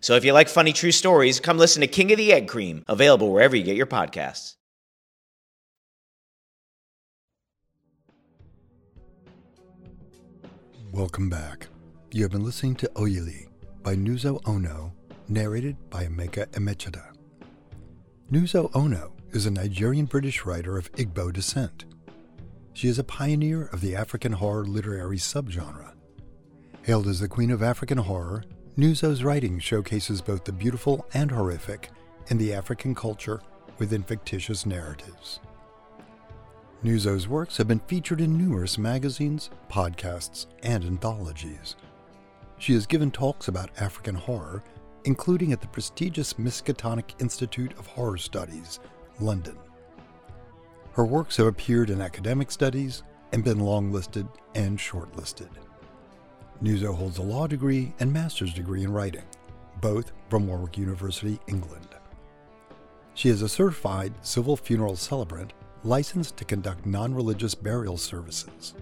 So 0.00 0.14
if 0.16 0.24
you 0.24 0.32
like 0.32 0.48
funny 0.48 0.72
true 0.72 0.92
stories, 0.92 1.40
come 1.40 1.56
listen 1.56 1.80
to 1.80 1.86
King 1.86 2.12
of 2.12 2.18
the 2.18 2.32
Egg 2.32 2.46
Cream, 2.46 2.84
available 2.88 3.32
wherever 3.32 3.56
you 3.56 3.62
get 3.62 3.76
your 3.76 3.86
podcasts. 3.86 4.54
Welcome 10.92 11.28
back. 11.28 11.66
You 12.12 12.22
have 12.22 12.30
been 12.30 12.44
listening 12.44 12.76
to 12.76 12.88
Oyili 12.94 13.48
by 13.82 13.96
Nuzo 13.96 14.40
Onoh, 14.42 14.92
narrated 15.28 15.76
by 15.90 16.04
Emeka 16.04 16.46
Emechida. 16.52 17.02
Nuzo 18.30 18.70
Onoh 18.72 19.10
is 19.32 19.46
a 19.46 19.50
Nigerian 19.50 20.04
British 20.04 20.44
writer 20.44 20.78
of 20.78 20.92
Igbo 20.92 21.32
descent. 21.32 21.86
She 22.84 22.90
is 22.90 22.98
a 22.98 23.04
pioneer 23.04 23.64
of 23.72 23.80
the 23.80 23.96
African 23.96 24.32
horror 24.32 24.66
literary 24.66 25.16
subgenre. 25.16 25.94
Hailed 26.82 27.06
as 27.06 27.18
the 27.18 27.28
queen 27.28 27.50
of 27.50 27.62
African 27.62 27.96
horror, 27.96 28.44
Nuzo's 28.76 29.24
writing 29.24 29.58
showcases 29.58 30.20
both 30.20 30.44
the 30.44 30.52
beautiful 30.52 31.06
and 31.14 31.30
horrific 31.30 31.88
in 32.28 32.36
the 32.36 32.52
African 32.52 32.94
culture 32.94 33.40
within 33.78 34.02
fictitious 34.02 34.66
narratives. 34.66 35.40
Nuzo's 36.82 37.26
works 37.26 37.56
have 37.56 37.68
been 37.68 37.80
featured 37.86 38.20
in 38.20 38.36
numerous 38.36 38.76
magazines, 38.76 39.48
podcasts, 39.70 40.44
and 40.62 40.84
anthologies. 40.84 41.76
She 42.58 42.74
has 42.74 42.84
given 42.84 43.10
talks 43.10 43.48
about 43.48 43.70
African 43.80 44.14
horror, 44.14 44.62
including 45.04 45.54
at 45.54 45.62
the 45.62 45.68
prestigious 45.68 46.34
Miskatonic 46.34 47.18
Institute 47.18 47.72
of 47.78 47.86
Horror 47.86 48.18
Studies, 48.18 48.78
London. 49.20 49.56
Her 50.94 51.04
works 51.04 51.36
have 51.38 51.46
appeared 51.46 51.90
in 51.90 52.00
academic 52.00 52.52
studies 52.52 53.02
and 53.32 53.42
been 53.42 53.58
longlisted 53.58 54.28
and 54.54 54.78
shortlisted. 54.78 55.48
Nuzo 56.62 56.94
holds 56.94 57.18
a 57.18 57.22
law 57.22 57.48
degree 57.48 57.92
and 57.98 58.12
master's 58.12 58.54
degree 58.54 58.84
in 58.84 58.92
writing, 58.92 59.24
both 59.80 60.12
from 60.30 60.46
Warwick 60.46 60.78
University, 60.78 61.40
England. 61.48 61.88
She 63.14 63.28
is 63.28 63.42
a 63.42 63.48
certified 63.48 64.14
civil 64.22 64.56
funeral 64.56 64.94
celebrant 64.94 65.52
licensed 65.82 66.36
to 66.36 66.44
conduct 66.44 66.86
non 66.86 67.12
religious 67.12 67.56
burial 67.56 67.96
services. 67.96 68.74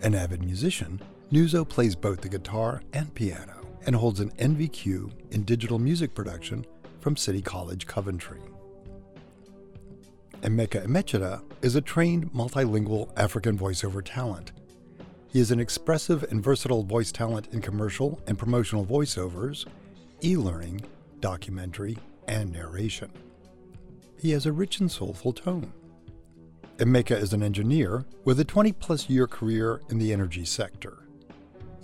An 0.00 0.14
avid 0.14 0.42
musician, 0.42 1.00
Nuzo 1.30 1.68
plays 1.68 1.94
both 1.94 2.22
the 2.22 2.28
guitar 2.30 2.82
and 2.94 3.14
piano 3.14 3.66
and 3.84 3.94
holds 3.94 4.20
an 4.20 4.30
NVQ 4.32 5.10
in 5.30 5.44
digital 5.44 5.78
music 5.78 6.14
production 6.14 6.64
from 7.00 7.18
City 7.18 7.42
College, 7.42 7.86
Coventry. 7.86 8.40
Emeka 10.42 10.84
Emechida 10.84 11.40
is 11.62 11.76
a 11.76 11.80
trained 11.80 12.32
multilingual 12.32 13.12
African 13.16 13.56
voiceover 13.56 14.02
talent. 14.04 14.50
He 15.28 15.38
is 15.38 15.52
an 15.52 15.60
expressive 15.60 16.24
and 16.24 16.42
versatile 16.42 16.82
voice 16.82 17.12
talent 17.12 17.46
in 17.52 17.60
commercial 17.60 18.20
and 18.26 18.36
promotional 18.36 18.84
voiceovers, 18.84 19.66
e 20.24 20.36
learning, 20.36 20.80
documentary, 21.20 21.96
and 22.26 22.52
narration. 22.52 23.12
He 24.18 24.32
has 24.32 24.44
a 24.44 24.52
rich 24.52 24.80
and 24.80 24.90
soulful 24.90 25.32
tone. 25.32 25.72
Emeka 26.78 27.16
is 27.16 27.32
an 27.32 27.44
engineer 27.44 28.04
with 28.24 28.40
a 28.40 28.44
20 28.44 28.72
plus 28.72 29.08
year 29.08 29.28
career 29.28 29.80
in 29.90 29.98
the 29.98 30.12
energy 30.12 30.44
sector. 30.44 31.04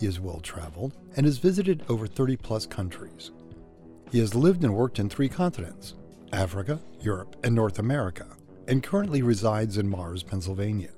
He 0.01 0.07
is 0.07 0.19
well 0.19 0.41
traveled 0.41 0.97
and 1.17 1.27
has 1.27 1.39
visited 1.39 1.85
over 1.89 2.09
30 2.09 2.37
plus 2.39 2.67
countries. 2.67 3.31
He 4.11 4.19
has 4.19 4.35
lived 4.35 4.65
and 4.65 4.75
worked 4.75 4.99
in 4.99 5.09
three 5.09 5.29
continents 5.29 5.95
Africa, 6.33 6.81
Europe, 7.01 7.37
and 7.45 7.55
North 7.55 7.79
America, 7.79 8.27
and 8.69 8.83
currently 8.83 9.23
resides 9.23 9.79
in 9.79 9.89
Mars, 9.89 10.23
Pennsylvania. 10.23 10.91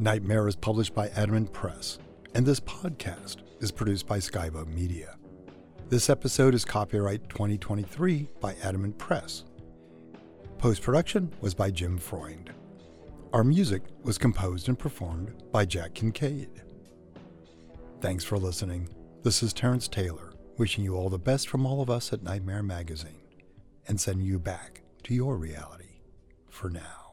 Nightmare 0.00 0.48
is 0.48 0.56
published 0.56 0.92
by 0.92 1.08
Adamant 1.10 1.52
Press, 1.52 1.98
and 2.34 2.44
this 2.44 2.58
podcast 2.58 3.36
is 3.60 3.70
produced 3.70 4.08
by 4.08 4.18
Skyboat 4.18 4.66
Media. 4.66 5.16
This 5.88 6.10
episode 6.10 6.52
is 6.52 6.64
copyright 6.64 7.28
2023 7.28 8.28
by 8.40 8.56
Adamant 8.64 8.98
Press. 8.98 9.44
Post 10.58 10.82
production 10.82 11.32
was 11.40 11.54
by 11.54 11.70
Jim 11.70 11.96
Freund. 11.96 12.50
Our 13.32 13.44
music 13.44 13.82
was 14.02 14.18
composed 14.18 14.68
and 14.68 14.76
performed 14.76 15.44
by 15.52 15.64
Jack 15.64 15.94
Kincaid. 15.94 16.50
Thanks 18.00 18.24
for 18.24 18.36
listening. 18.36 18.88
This 19.22 19.44
is 19.44 19.52
Terrence 19.52 19.86
Taylor, 19.86 20.32
wishing 20.56 20.82
you 20.82 20.96
all 20.96 21.08
the 21.08 21.18
best 21.18 21.48
from 21.48 21.66
all 21.66 21.80
of 21.80 21.88
us 21.88 22.12
at 22.12 22.24
Nightmare 22.24 22.64
Magazine 22.64 23.22
and 23.86 24.00
sending 24.00 24.26
you 24.26 24.40
back 24.40 24.82
to 25.04 25.14
your 25.14 25.36
reality 25.36 25.89
for 26.50 26.68
now. 26.68 27.09